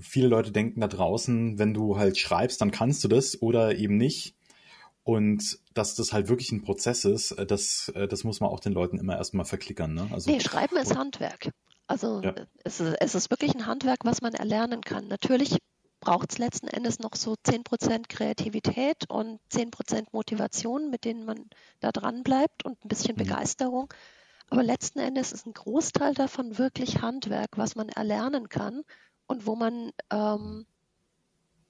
viele 0.00 0.28
Leute 0.28 0.52
denken 0.52 0.80
da 0.80 0.88
draußen, 0.88 1.58
wenn 1.58 1.74
du 1.74 1.96
halt 1.96 2.18
schreibst, 2.18 2.60
dann 2.60 2.70
kannst 2.70 3.02
du 3.04 3.08
das 3.08 3.40
oder 3.40 3.76
eben 3.76 3.96
nicht. 3.96 4.34
Und 5.02 5.58
dass 5.72 5.94
das 5.94 6.12
halt 6.12 6.28
wirklich 6.28 6.52
ein 6.52 6.62
Prozess 6.62 7.06
ist, 7.06 7.30
äh, 7.32 7.46
das, 7.46 7.90
äh, 7.94 8.06
das 8.06 8.24
muss 8.24 8.40
man 8.40 8.50
auch 8.50 8.60
den 8.60 8.74
Leuten 8.74 8.98
immer 8.98 9.16
erstmal 9.16 9.46
verklickern. 9.46 9.94
Ne? 9.94 10.08
Also, 10.12 10.30
nee, 10.30 10.40
Schreiben 10.40 10.76
ist 10.76 10.94
Handwerk. 10.94 11.50
Also 11.86 12.20
ja. 12.20 12.34
es, 12.64 12.80
ist, 12.80 12.96
es 13.00 13.14
ist 13.14 13.30
wirklich 13.30 13.54
ein 13.54 13.64
Handwerk, 13.64 14.00
was 14.04 14.20
man 14.20 14.34
erlernen 14.34 14.82
kann. 14.82 15.08
Natürlich 15.08 15.56
braucht 16.00 16.32
es 16.32 16.38
letzten 16.38 16.68
Endes 16.68 16.98
noch 16.98 17.14
so 17.14 17.34
10% 17.46 18.08
Kreativität 18.08 19.08
und 19.08 19.40
10% 19.50 20.08
Motivation, 20.12 20.90
mit 20.90 21.04
denen 21.04 21.24
man 21.24 21.48
da 21.80 21.90
dran 21.90 22.22
bleibt 22.22 22.64
und 22.64 22.84
ein 22.84 22.88
bisschen 22.88 23.14
mhm. 23.14 23.20
Begeisterung. 23.24 23.92
Aber 24.50 24.62
letzten 24.62 24.98
Endes 24.98 25.32
ist 25.32 25.46
ein 25.46 25.52
Großteil 25.52 26.14
davon 26.14 26.58
wirklich 26.58 27.02
Handwerk, 27.02 27.56
was 27.56 27.76
man 27.76 27.88
erlernen 27.88 28.48
kann 28.48 28.82
und 29.26 29.46
wo 29.46 29.56
man 29.56 29.92
ähm, 30.10 30.66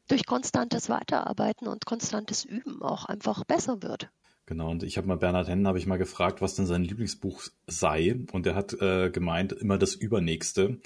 durch 0.06 0.26
konstantes 0.26 0.88
Weiterarbeiten 0.88 1.68
und 1.68 1.86
konstantes 1.86 2.44
Üben 2.44 2.82
auch 2.82 3.04
einfach 3.04 3.44
besser 3.44 3.82
wird. 3.82 4.10
Genau, 4.46 4.70
und 4.70 4.82
ich 4.82 4.96
habe 4.96 5.06
mal 5.06 5.18
Bernhard 5.18 5.46
Hennen 5.46 5.66
habe 5.66 5.78
ich 5.78 5.86
mal 5.86 5.98
gefragt, 5.98 6.40
was 6.40 6.54
denn 6.54 6.64
sein 6.64 6.82
Lieblingsbuch 6.82 7.42
sei, 7.66 8.18
und 8.32 8.46
er 8.46 8.54
hat 8.54 8.72
äh, 8.80 9.10
gemeint 9.10 9.52
immer 9.52 9.76
das 9.76 9.94
Übernächste, 9.94 10.80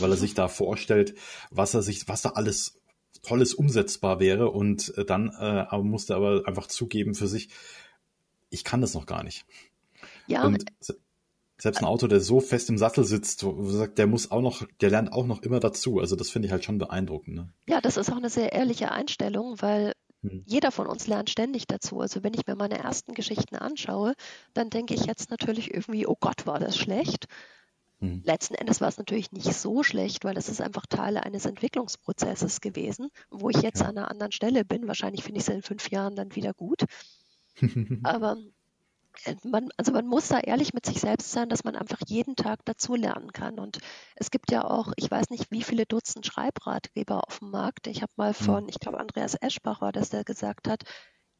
weil 0.00 0.10
er 0.10 0.18
sich 0.18 0.34
da 0.34 0.48
vorstellt, 0.48 1.14
was 1.50 1.72
er 1.72 1.80
sich, 1.80 2.06
was 2.08 2.20
da 2.20 2.30
alles 2.30 2.78
Tolles 3.22 3.54
umsetzbar 3.54 4.20
wäre, 4.20 4.50
und 4.50 4.92
äh, 4.98 5.06
dann 5.06 5.30
äh, 5.30 5.78
musste 5.78 6.14
aber 6.14 6.42
einfach 6.46 6.66
zugeben 6.66 7.14
für 7.14 7.26
sich, 7.26 7.48
ich 8.50 8.64
kann 8.64 8.82
das 8.82 8.92
noch 8.92 9.06
gar 9.06 9.22
nicht. 9.22 9.46
Ja, 10.26 10.44
und 10.44 10.66
selbst 11.58 11.78
ein 11.80 11.86
Auto, 11.86 12.06
der 12.06 12.20
so 12.20 12.40
fest 12.40 12.68
im 12.68 12.78
Sattel 12.78 13.04
sitzt, 13.04 13.40
sagt, 13.40 13.98
der 13.98 14.06
muss 14.06 14.30
auch 14.30 14.42
noch, 14.42 14.62
der 14.80 14.90
lernt 14.90 15.12
auch 15.12 15.26
noch 15.26 15.42
immer 15.42 15.60
dazu. 15.60 15.98
Also 15.98 16.14
das 16.14 16.30
finde 16.30 16.46
ich 16.46 16.52
halt 16.52 16.64
schon 16.64 16.78
beeindruckend. 16.78 17.34
Ne? 17.34 17.52
Ja, 17.66 17.80
das 17.80 17.96
ist 17.96 18.10
auch 18.10 18.16
eine 18.16 18.30
sehr 18.30 18.52
ehrliche 18.52 18.92
Einstellung, 18.92 19.56
weil 19.60 19.94
hm. 20.22 20.42
jeder 20.44 20.70
von 20.70 20.86
uns 20.86 21.06
lernt 21.06 21.30
ständig 21.30 21.66
dazu. 21.66 22.00
Also 22.00 22.22
wenn 22.22 22.34
ich 22.34 22.46
mir 22.46 22.56
meine 22.56 22.78
ersten 22.78 23.14
Geschichten 23.14 23.56
anschaue, 23.56 24.14
dann 24.52 24.68
denke 24.68 24.94
ich 24.94 25.06
jetzt 25.06 25.30
natürlich 25.30 25.72
irgendwie, 25.72 26.06
oh 26.06 26.16
Gott, 26.20 26.46
war 26.46 26.58
das 26.58 26.76
schlecht. 26.76 27.26
Hm. 28.00 28.22
Letzten 28.24 28.54
Endes 28.54 28.82
war 28.82 28.88
es 28.88 28.98
natürlich 28.98 29.32
nicht 29.32 29.54
so 29.54 29.82
schlecht, 29.82 30.24
weil 30.24 30.34
das 30.34 30.50
ist 30.50 30.60
einfach 30.60 30.84
Teil 30.84 31.16
eines 31.16 31.46
Entwicklungsprozesses 31.46 32.60
gewesen, 32.60 33.08
wo 33.30 33.48
ich 33.48 33.62
jetzt 33.62 33.80
ja. 33.80 33.86
an 33.86 33.96
einer 33.96 34.10
anderen 34.10 34.32
Stelle 34.32 34.66
bin. 34.66 34.86
Wahrscheinlich 34.86 35.24
finde 35.24 35.40
ich 35.40 35.48
es 35.48 35.54
in 35.54 35.62
fünf 35.62 35.90
Jahren 35.90 36.14
dann 36.16 36.34
wieder 36.34 36.52
gut. 36.52 36.84
Aber 38.02 38.36
man, 39.44 39.68
also 39.76 39.92
man 39.92 40.06
muss 40.06 40.28
da 40.28 40.38
ehrlich 40.38 40.74
mit 40.74 40.86
sich 40.86 41.00
selbst 41.00 41.32
sein, 41.32 41.48
dass 41.48 41.64
man 41.64 41.76
einfach 41.76 42.00
jeden 42.06 42.36
Tag 42.36 42.60
dazu 42.64 42.94
lernen 42.94 43.32
kann. 43.32 43.58
Und 43.58 43.78
es 44.14 44.30
gibt 44.30 44.50
ja 44.50 44.64
auch, 44.64 44.92
ich 44.96 45.10
weiß 45.10 45.30
nicht, 45.30 45.50
wie 45.50 45.62
viele 45.62 45.86
Dutzend 45.86 46.26
Schreibratgeber 46.26 47.26
auf 47.26 47.38
dem 47.40 47.50
Markt. 47.50 47.86
Ich 47.86 48.02
habe 48.02 48.12
mal 48.16 48.34
von, 48.34 48.64
mhm. 48.64 48.68
ich 48.68 48.80
glaube, 48.80 49.00
Andreas 49.00 49.36
Eschbach 49.40 49.80
war 49.80 49.92
das, 49.92 50.10
der 50.10 50.24
gesagt 50.24 50.68
hat, 50.68 50.84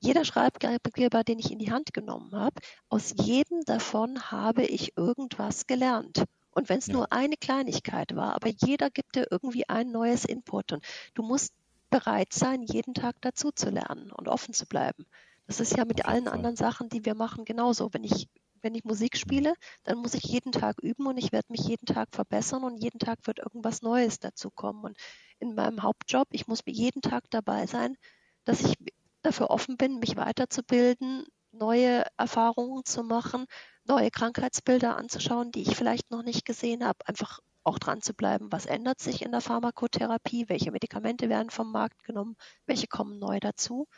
jeder 0.01 0.25
Schreibgeber, 0.25 1.25
den 1.25 1.39
ich 1.39 1.51
in 1.51 1.59
die 1.59 1.73
Hand 1.73 1.95
genommen 1.95 2.33
habe, 2.33 2.61
aus 2.89 3.15
jedem 3.17 3.65
davon 3.65 4.31
habe 4.31 4.65
ich 4.65 4.97
irgendwas 4.97 5.67
gelernt. 5.67 6.25
Und 6.51 6.69
wenn 6.69 6.79
es 6.79 6.87
ja. 6.87 6.95
nur 6.95 7.13
eine 7.13 7.37
Kleinigkeit 7.37 8.15
war, 8.15 8.35
aber 8.35 8.51
jeder 8.51 8.91
gibt 8.91 9.17
dir 9.17 9.27
irgendwie 9.31 9.69
ein 9.69 9.91
neues 9.91 10.25
Input 10.25 10.73
und 10.73 10.85
du 11.15 11.23
musst 11.23 11.53
bereit 11.91 12.33
sein, 12.33 12.63
jeden 12.63 12.95
Tag 12.95 13.17
dazu 13.21 13.53
zu 13.53 13.71
lernen 13.71 14.11
und 14.11 14.29
offen 14.29 14.55
zu 14.55 14.67
bleiben. 14.67 15.07
Das 15.47 15.61
ist 15.61 15.77
ja 15.77 15.85
mit 15.85 16.05
allen 16.07 16.29
anderen 16.29 16.57
Sachen, 16.57 16.89
die 16.89 17.05
wir 17.05 17.15
machen, 17.15 17.45
genauso. 17.45 17.93
Wenn 17.93 18.05
ich, 18.05 18.29
wenn 18.63 18.75
ich 18.75 18.85
Musik 18.85 19.17
spiele, 19.17 19.55
dann 19.85 19.99
muss 19.99 20.15
ich 20.15 20.25
jeden 20.25 20.53
Tag 20.53 20.81
üben 20.83 21.07
und 21.07 21.19
ich 21.19 21.33
werde 21.33 21.51
mich 21.51 21.61
jeden 21.63 21.87
Tag 21.87 22.09
verbessern 22.13 22.65
und 22.65 22.77
jeden 22.83 22.99
Tag 22.99 23.27
wird 23.27 23.39
irgendwas 23.39 23.83
Neues 23.83 24.19
dazu 24.19 24.51
kommen. 24.51 24.85
Und 24.85 24.97
in 25.39 25.55
meinem 25.55 25.83
Hauptjob, 25.83 26.29
ich 26.31 26.47
muss 26.49 26.61
jeden 26.67 27.03
Tag 27.03 27.25
dabei 27.31 27.67
sein, 27.67 27.97
dass 28.45 28.61
ich 28.63 28.75
dafür 29.23 29.51
offen 29.51 29.77
bin, 29.77 29.99
mich 29.99 30.17
weiterzubilden, 30.17 31.27
neue 31.53 32.05
Erfahrungen 32.17 32.85
zu 32.85 33.03
machen, 33.03 33.47
neue 33.85 34.11
Krankheitsbilder 34.11 34.97
anzuschauen, 34.97 35.53
die 35.53 35.63
ich 35.63 35.77
vielleicht 35.77 36.11
noch 36.11 36.23
nicht 36.23 36.45
gesehen 36.45 36.85
habe, 36.85 37.07
einfach 37.07 37.41
auch 37.65 37.79
dran 37.79 38.01
zu 38.01 38.15
bleiben, 38.15 38.53
was 38.53 38.67
ändert 38.67 39.01
sich 39.01 39.23
in 39.23 39.33
der 39.33 39.41
Pharmakotherapie, 39.41 40.49
welche 40.49 40.71
Medikamente 40.71 41.29
werden 41.29 41.51
vom 41.51 41.73
Markt 41.73 42.05
genommen, 42.05 42.37
welche 42.67 42.87
kommen 42.87 43.19
neu 43.19 43.41
dazu. 43.41 43.89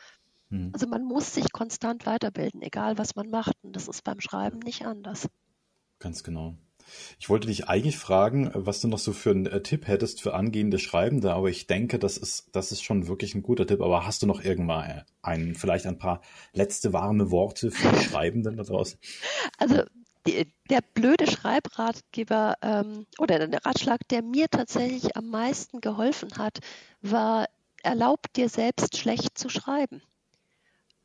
Hm. 0.51 0.71
Also 0.73 0.87
man 0.87 1.05
muss 1.05 1.35
sich 1.35 1.53
konstant 1.53 2.07
weiterbilden, 2.07 2.63
egal 2.63 2.99
was 2.99 3.17
man 3.17 3.31
macht. 3.31 3.55
Und 3.63 3.77
das 3.77 3.89
ist 3.89 4.05
beim 4.05 4.21
Schreiben 4.21 4.59
nicht 4.59 4.87
anders. 4.87 5.29
Ganz 5.99 6.23
genau. 6.23 6.57
Ich 7.19 7.29
wollte 7.29 7.49
dich 7.49 7.69
eigentlich 7.69 7.99
fragen, 7.99 8.51
was 8.55 8.81
du 8.81 8.89
noch 8.89 8.99
so 8.99 9.13
für 9.13 9.31
einen 9.31 9.47
äh, 9.47 9.63
Tipp 9.63 9.87
hättest 9.87 10.23
für 10.23 10.35
angehende 10.35 10.79
Schreibende, 10.79 11.35
aber 11.35 11.51
ich 11.51 11.67
denke, 11.67 11.99
das 11.99 12.17
ist, 12.17 12.49
das 12.53 12.73
ist 12.73 12.83
schon 12.83 13.09
wirklich 13.09 13.35
ein 13.35 13.43
guter 13.43 13.67
Tipp. 13.67 13.83
Aber 13.83 14.07
hast 14.07 14.23
du 14.23 14.27
noch 14.27 14.43
irgendwann 14.43 15.03
einen, 15.23 15.55
vielleicht 15.55 15.87
ein 15.87 15.99
paar 15.99 16.23
letzte 16.53 16.93
warme 16.93 17.31
Worte 17.31 17.71
für 17.71 17.89
die 17.93 18.05
Schreibenden 18.05 18.57
da 18.57 18.63
draußen? 18.63 18.99
Also 19.59 19.83
der 20.71 20.81
blöde 20.95 21.27
Schreibratgeber 21.27 22.57
ähm, 22.61 23.07
oder 23.19 23.47
der 23.47 23.65
Ratschlag, 23.65 24.07
der 24.09 24.23
mir 24.23 24.49
tatsächlich 24.51 25.17
am 25.17 25.31
meisten 25.31 25.81
geholfen 25.81 26.37
hat, 26.37 26.59
war, 27.01 27.47
erlaub 27.83 28.31
dir 28.35 28.51
selbst 28.51 28.99
schlecht 28.99 29.39
zu 29.39 29.49
schreiben. 29.49 30.03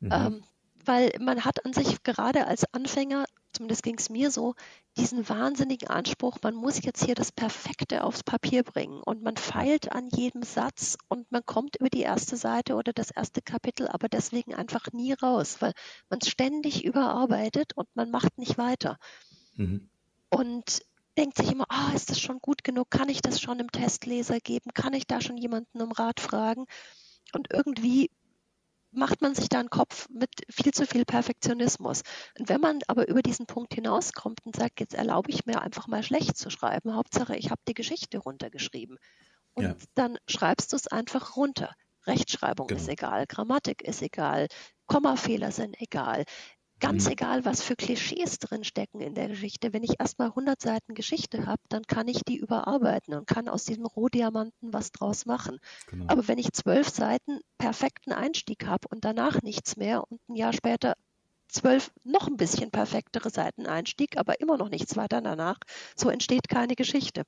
Mhm. 0.03 0.11
Ähm, 0.11 0.43
weil 0.85 1.11
man 1.19 1.45
hat 1.45 1.65
an 1.65 1.73
sich 1.73 2.03
gerade 2.03 2.45
als 2.45 2.65
Anfänger 2.73 3.25
zumindest 3.53 3.83
ging 3.83 3.97
es 3.97 4.09
mir 4.09 4.31
so, 4.31 4.55
diesen 4.97 5.27
wahnsinnigen 5.29 5.87
Anspruch, 5.87 6.37
man 6.41 6.55
muss 6.55 6.83
jetzt 6.83 7.05
hier 7.05 7.15
das 7.15 7.31
Perfekte 7.31 8.03
aufs 8.03 8.23
Papier 8.23 8.63
bringen 8.63 9.01
und 9.03 9.21
man 9.23 9.37
feilt 9.37 9.91
an 9.91 10.09
jedem 10.09 10.43
Satz 10.43 10.97
und 11.07 11.31
man 11.31 11.45
kommt 11.45 11.77
über 11.77 11.89
die 11.89 12.01
erste 12.01 12.35
Seite 12.35 12.75
oder 12.75 12.93
das 12.93 13.11
erste 13.11 13.41
Kapitel, 13.41 13.87
aber 13.87 14.09
deswegen 14.09 14.53
einfach 14.53 14.91
nie 14.91 15.13
raus, 15.13 15.57
weil 15.59 15.73
man 16.09 16.19
es 16.21 16.29
ständig 16.29 16.83
überarbeitet 16.83 17.73
und 17.75 17.87
man 17.95 18.11
macht 18.11 18.37
nicht 18.37 18.57
weiter. 18.57 18.97
Mhm. 19.55 19.89
Und 20.29 20.81
denkt 21.17 21.37
sich 21.37 21.51
immer, 21.51 21.65
ah, 21.69 21.91
ist 21.93 22.09
das 22.09 22.19
schon 22.19 22.39
gut 22.39 22.63
genug? 22.63 22.89
Kann 22.89 23.09
ich 23.09 23.21
das 23.21 23.39
schon 23.39 23.59
im 23.59 23.71
Testleser 23.71 24.39
geben? 24.39 24.71
Kann 24.73 24.93
ich 24.93 25.05
da 25.05 25.21
schon 25.21 25.37
jemanden 25.37 25.79
um 25.81 25.91
Rat 25.91 26.19
fragen? 26.19 26.65
Und 27.33 27.53
irgendwie 27.53 28.09
macht 28.93 29.21
man 29.21 29.35
sich 29.35 29.49
da 29.49 29.59
einen 29.59 29.69
Kopf 29.69 30.07
mit 30.09 30.29
viel 30.49 30.73
zu 30.73 30.85
viel 30.85 31.05
Perfektionismus. 31.05 32.03
Und 32.37 32.49
wenn 32.49 32.61
man 32.61 32.79
aber 32.87 33.07
über 33.07 33.21
diesen 33.21 33.45
Punkt 33.45 33.73
hinauskommt 33.73 34.45
und 34.45 34.55
sagt, 34.55 34.79
jetzt 34.79 34.93
erlaube 34.93 35.31
ich 35.31 35.45
mir 35.45 35.61
einfach 35.61 35.87
mal 35.87 36.03
schlecht 36.03 36.37
zu 36.37 36.49
schreiben, 36.49 36.95
Hauptsache 36.95 37.35
ich 37.35 37.49
habe 37.49 37.61
die 37.67 37.73
Geschichte 37.73 38.19
runtergeschrieben. 38.19 38.97
Und 39.53 39.65
ja. 39.65 39.75
dann 39.95 40.17
schreibst 40.27 40.71
du 40.71 40.75
es 40.75 40.87
einfach 40.87 41.35
runter. 41.35 41.75
Rechtschreibung 42.05 42.67
genau. 42.67 42.81
ist 42.81 42.89
egal, 42.89 43.25
Grammatik 43.27 43.81
ist 43.81 44.01
egal, 44.01 44.47
Kommafehler 44.87 45.51
sind 45.51 45.79
egal. 45.79 46.25
Ganz 46.83 47.05
mhm. 47.05 47.11
egal, 47.13 47.45
was 47.45 47.63
für 47.63 47.77
Klischees 47.77 48.39
drinstecken 48.39 48.99
in 48.99 49.15
der 49.15 49.29
Geschichte. 49.29 49.71
Wenn 49.71 49.83
ich 49.83 50.01
erstmal 50.01 50.27
100 50.27 50.61
Seiten 50.61 50.95
Geschichte 50.95 51.45
habe, 51.45 51.61
dann 51.69 51.83
kann 51.83 52.09
ich 52.09 52.25
die 52.25 52.35
überarbeiten 52.35 53.13
und 53.13 53.25
kann 53.25 53.47
aus 53.47 53.63
diesem 53.63 53.85
Rohdiamanten 53.85 54.73
was 54.73 54.91
draus 54.91 55.25
machen. 55.25 55.59
Genau. 55.87 56.07
Aber 56.09 56.27
wenn 56.27 56.37
ich 56.37 56.51
zwölf 56.51 56.89
Seiten 56.89 57.39
perfekten 57.57 58.11
Einstieg 58.11 58.65
habe 58.65 58.89
und 58.89 59.05
danach 59.05 59.41
nichts 59.43 59.77
mehr 59.77 60.03
und 60.11 60.19
ein 60.27 60.35
Jahr 60.35 60.51
später 60.51 60.95
zwölf 61.47 61.89
noch 62.03 62.27
ein 62.27 62.35
bisschen 62.35 62.69
perfektere 62.69 63.29
Seiteneinstieg, 63.29 64.17
aber 64.17 64.41
immer 64.41 64.57
noch 64.57 64.67
nichts 64.67 64.97
weiter 64.97 65.21
danach, 65.21 65.59
so 65.95 66.09
entsteht 66.09 66.49
keine 66.49 66.75
Geschichte. 66.75 67.23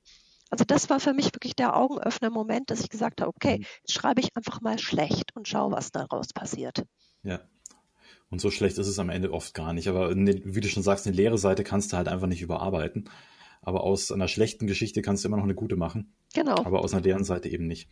Also 0.50 0.64
das 0.66 0.90
war 0.90 1.00
für 1.00 1.14
mich 1.14 1.34
wirklich 1.34 1.56
der 1.56 1.74
Augenöffner-Moment, 1.74 2.70
dass 2.70 2.80
ich 2.80 2.90
gesagt 2.90 3.22
habe, 3.22 3.32
okay, 3.34 3.60
mhm. 3.60 3.64
jetzt 3.78 3.92
schreibe 3.94 4.20
ich 4.20 4.36
einfach 4.36 4.60
mal 4.60 4.78
schlecht 4.78 5.34
und 5.34 5.48
schaue, 5.48 5.72
was 5.72 5.92
daraus 5.92 6.34
passiert. 6.34 6.84
Ja, 7.22 7.40
und 8.30 8.40
so 8.40 8.50
schlecht 8.50 8.78
ist 8.78 8.86
es 8.88 8.98
am 8.98 9.10
Ende 9.10 9.32
oft 9.32 9.54
gar 9.54 9.72
nicht. 9.72 9.88
Aber 9.88 10.14
wie 10.14 10.60
du 10.60 10.68
schon 10.68 10.82
sagst, 10.82 11.06
eine 11.06 11.16
leere 11.16 11.38
Seite 11.38 11.64
kannst 11.64 11.92
du 11.92 11.96
halt 11.96 12.08
einfach 12.08 12.26
nicht 12.26 12.42
überarbeiten. 12.42 13.08
Aber 13.62 13.82
aus 13.84 14.12
einer 14.12 14.28
schlechten 14.28 14.66
Geschichte 14.66 15.02
kannst 15.02 15.24
du 15.24 15.28
immer 15.28 15.36
noch 15.36 15.44
eine 15.44 15.54
gute 15.54 15.76
machen. 15.76 16.12
Genau. 16.34 16.56
Aber 16.64 16.80
aus 16.80 16.92
einer 16.92 17.02
leeren 17.02 17.24
Seite 17.24 17.48
eben 17.48 17.66
nicht. 17.66 17.88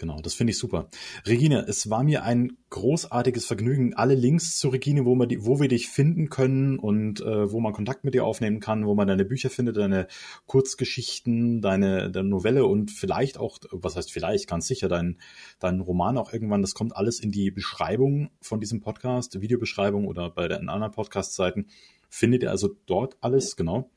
Genau, 0.00 0.18
das 0.22 0.32
finde 0.32 0.52
ich 0.52 0.58
super. 0.58 0.88
Regine, 1.26 1.66
es 1.68 1.90
war 1.90 2.02
mir 2.02 2.22
ein 2.24 2.56
großartiges 2.70 3.44
Vergnügen. 3.44 3.92
Alle 3.92 4.14
Links 4.14 4.56
zu 4.56 4.70
Regine, 4.70 5.04
wo, 5.04 5.14
man 5.14 5.28
die, 5.28 5.44
wo 5.44 5.60
wir 5.60 5.68
dich 5.68 5.90
finden 5.90 6.30
können 6.30 6.78
und 6.78 7.20
äh, 7.20 7.52
wo 7.52 7.60
man 7.60 7.74
Kontakt 7.74 8.02
mit 8.02 8.14
dir 8.14 8.24
aufnehmen 8.24 8.60
kann, 8.60 8.86
wo 8.86 8.94
man 8.94 9.08
deine 9.08 9.26
Bücher 9.26 9.50
findet, 9.50 9.76
deine 9.76 10.06
Kurzgeschichten, 10.46 11.60
deine, 11.60 12.10
deine 12.10 12.30
Novelle 12.30 12.64
und 12.64 12.90
vielleicht 12.90 13.36
auch, 13.36 13.58
was 13.72 13.94
heißt 13.94 14.10
vielleicht, 14.10 14.48
ganz 14.48 14.68
sicher, 14.68 14.88
dein, 14.88 15.20
dein 15.58 15.80
Roman 15.80 16.16
auch 16.16 16.32
irgendwann. 16.32 16.62
Das 16.62 16.72
kommt 16.72 16.96
alles 16.96 17.20
in 17.20 17.30
die 17.30 17.50
Beschreibung 17.50 18.30
von 18.40 18.58
diesem 18.58 18.80
Podcast, 18.80 19.42
Videobeschreibung 19.42 20.06
oder 20.06 20.30
bei 20.30 20.48
den 20.48 20.70
anderen 20.70 20.92
Podcast-Seiten. 20.92 21.66
Findet 22.08 22.42
ihr 22.44 22.50
also 22.50 22.70
dort 22.86 23.18
alles, 23.20 23.54
genau. 23.54 23.90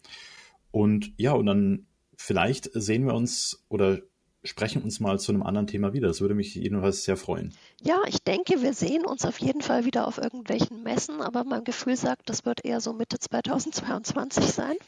Und 0.69 1.13
ja, 1.15 1.31
und 1.31 1.45
dann 1.45 1.85
vielleicht 2.17 2.69
sehen 2.73 3.05
wir 3.05 3.13
uns 3.13 3.63
oder 3.69 4.01
sprechen 4.43 4.81
uns 4.83 4.99
mal 4.99 5.19
zu 5.19 5.31
einem 5.31 5.43
anderen 5.43 5.67
Thema 5.67 5.93
wieder. 5.93 6.07
Das 6.07 6.21
würde 6.21 6.35
mich 6.35 6.55
jedenfalls 6.55 7.03
sehr 7.03 7.17
freuen. 7.17 7.53
Ja, 7.81 8.01
ich 8.07 8.23
denke, 8.23 8.61
wir 8.61 8.73
sehen 8.73 9.05
uns 9.05 9.25
auf 9.25 9.39
jeden 9.39 9.61
Fall 9.61 9.85
wieder 9.85 10.07
auf 10.07 10.17
irgendwelchen 10.17 10.83
Messen, 10.83 11.21
aber 11.21 11.43
mein 11.43 11.63
Gefühl 11.63 11.95
sagt, 11.95 12.29
das 12.29 12.45
wird 12.45 12.65
eher 12.65 12.81
so 12.81 12.93
Mitte 12.93 13.19
2022 13.19 14.45
sein. 14.45 14.75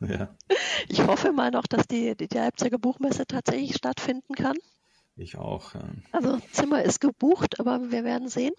Ja. 0.00 0.34
Ich 0.88 1.06
hoffe 1.06 1.30
mal 1.30 1.50
noch, 1.50 1.66
dass 1.66 1.86
die, 1.86 2.16
die, 2.16 2.26
die 2.26 2.34
Leipziger 2.34 2.78
Buchmesse 2.78 3.26
tatsächlich 3.26 3.76
stattfinden 3.76 4.34
kann. 4.34 4.56
Ich 5.14 5.36
auch. 5.36 5.74
Ja. 5.74 5.82
Also 6.10 6.38
Zimmer 6.52 6.82
ist 6.82 7.02
gebucht, 7.02 7.60
aber 7.60 7.90
wir 7.90 8.02
werden 8.02 8.28
sehen. 8.30 8.54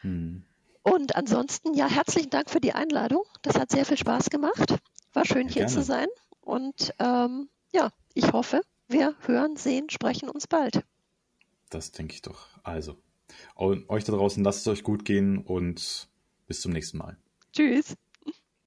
Hm. 0.00 0.44
Und 0.82 1.14
ansonsten, 1.14 1.74
ja, 1.74 1.86
herzlichen 1.86 2.30
Dank 2.30 2.50
für 2.50 2.60
die 2.60 2.72
Einladung. 2.72 3.22
Das 3.42 3.60
hat 3.60 3.70
sehr 3.70 3.84
viel 3.84 3.96
Spaß 3.96 4.28
gemacht. 4.30 4.74
War 5.12 5.24
schön 5.24 5.46
ja, 5.46 5.54
hier 5.54 5.66
gerne. 5.66 5.72
zu 5.72 5.82
sein. 5.82 6.08
Und 6.40 6.92
ähm, 6.98 7.48
ja, 7.72 7.90
ich 8.14 8.32
hoffe, 8.32 8.62
wir 8.92 9.14
hören, 9.26 9.56
sehen, 9.56 9.90
sprechen 9.90 10.28
uns 10.28 10.46
bald. 10.46 10.84
Das 11.70 11.92
denke 11.92 12.14
ich 12.14 12.22
doch. 12.22 12.46
Also, 12.62 12.96
euch 13.56 14.04
da 14.04 14.12
draußen 14.12 14.44
lasst 14.44 14.60
es 14.60 14.68
euch 14.68 14.82
gut 14.82 15.04
gehen 15.04 15.38
und 15.38 16.08
bis 16.46 16.60
zum 16.60 16.72
nächsten 16.72 16.98
Mal. 16.98 17.16
Tschüss. 17.52 17.94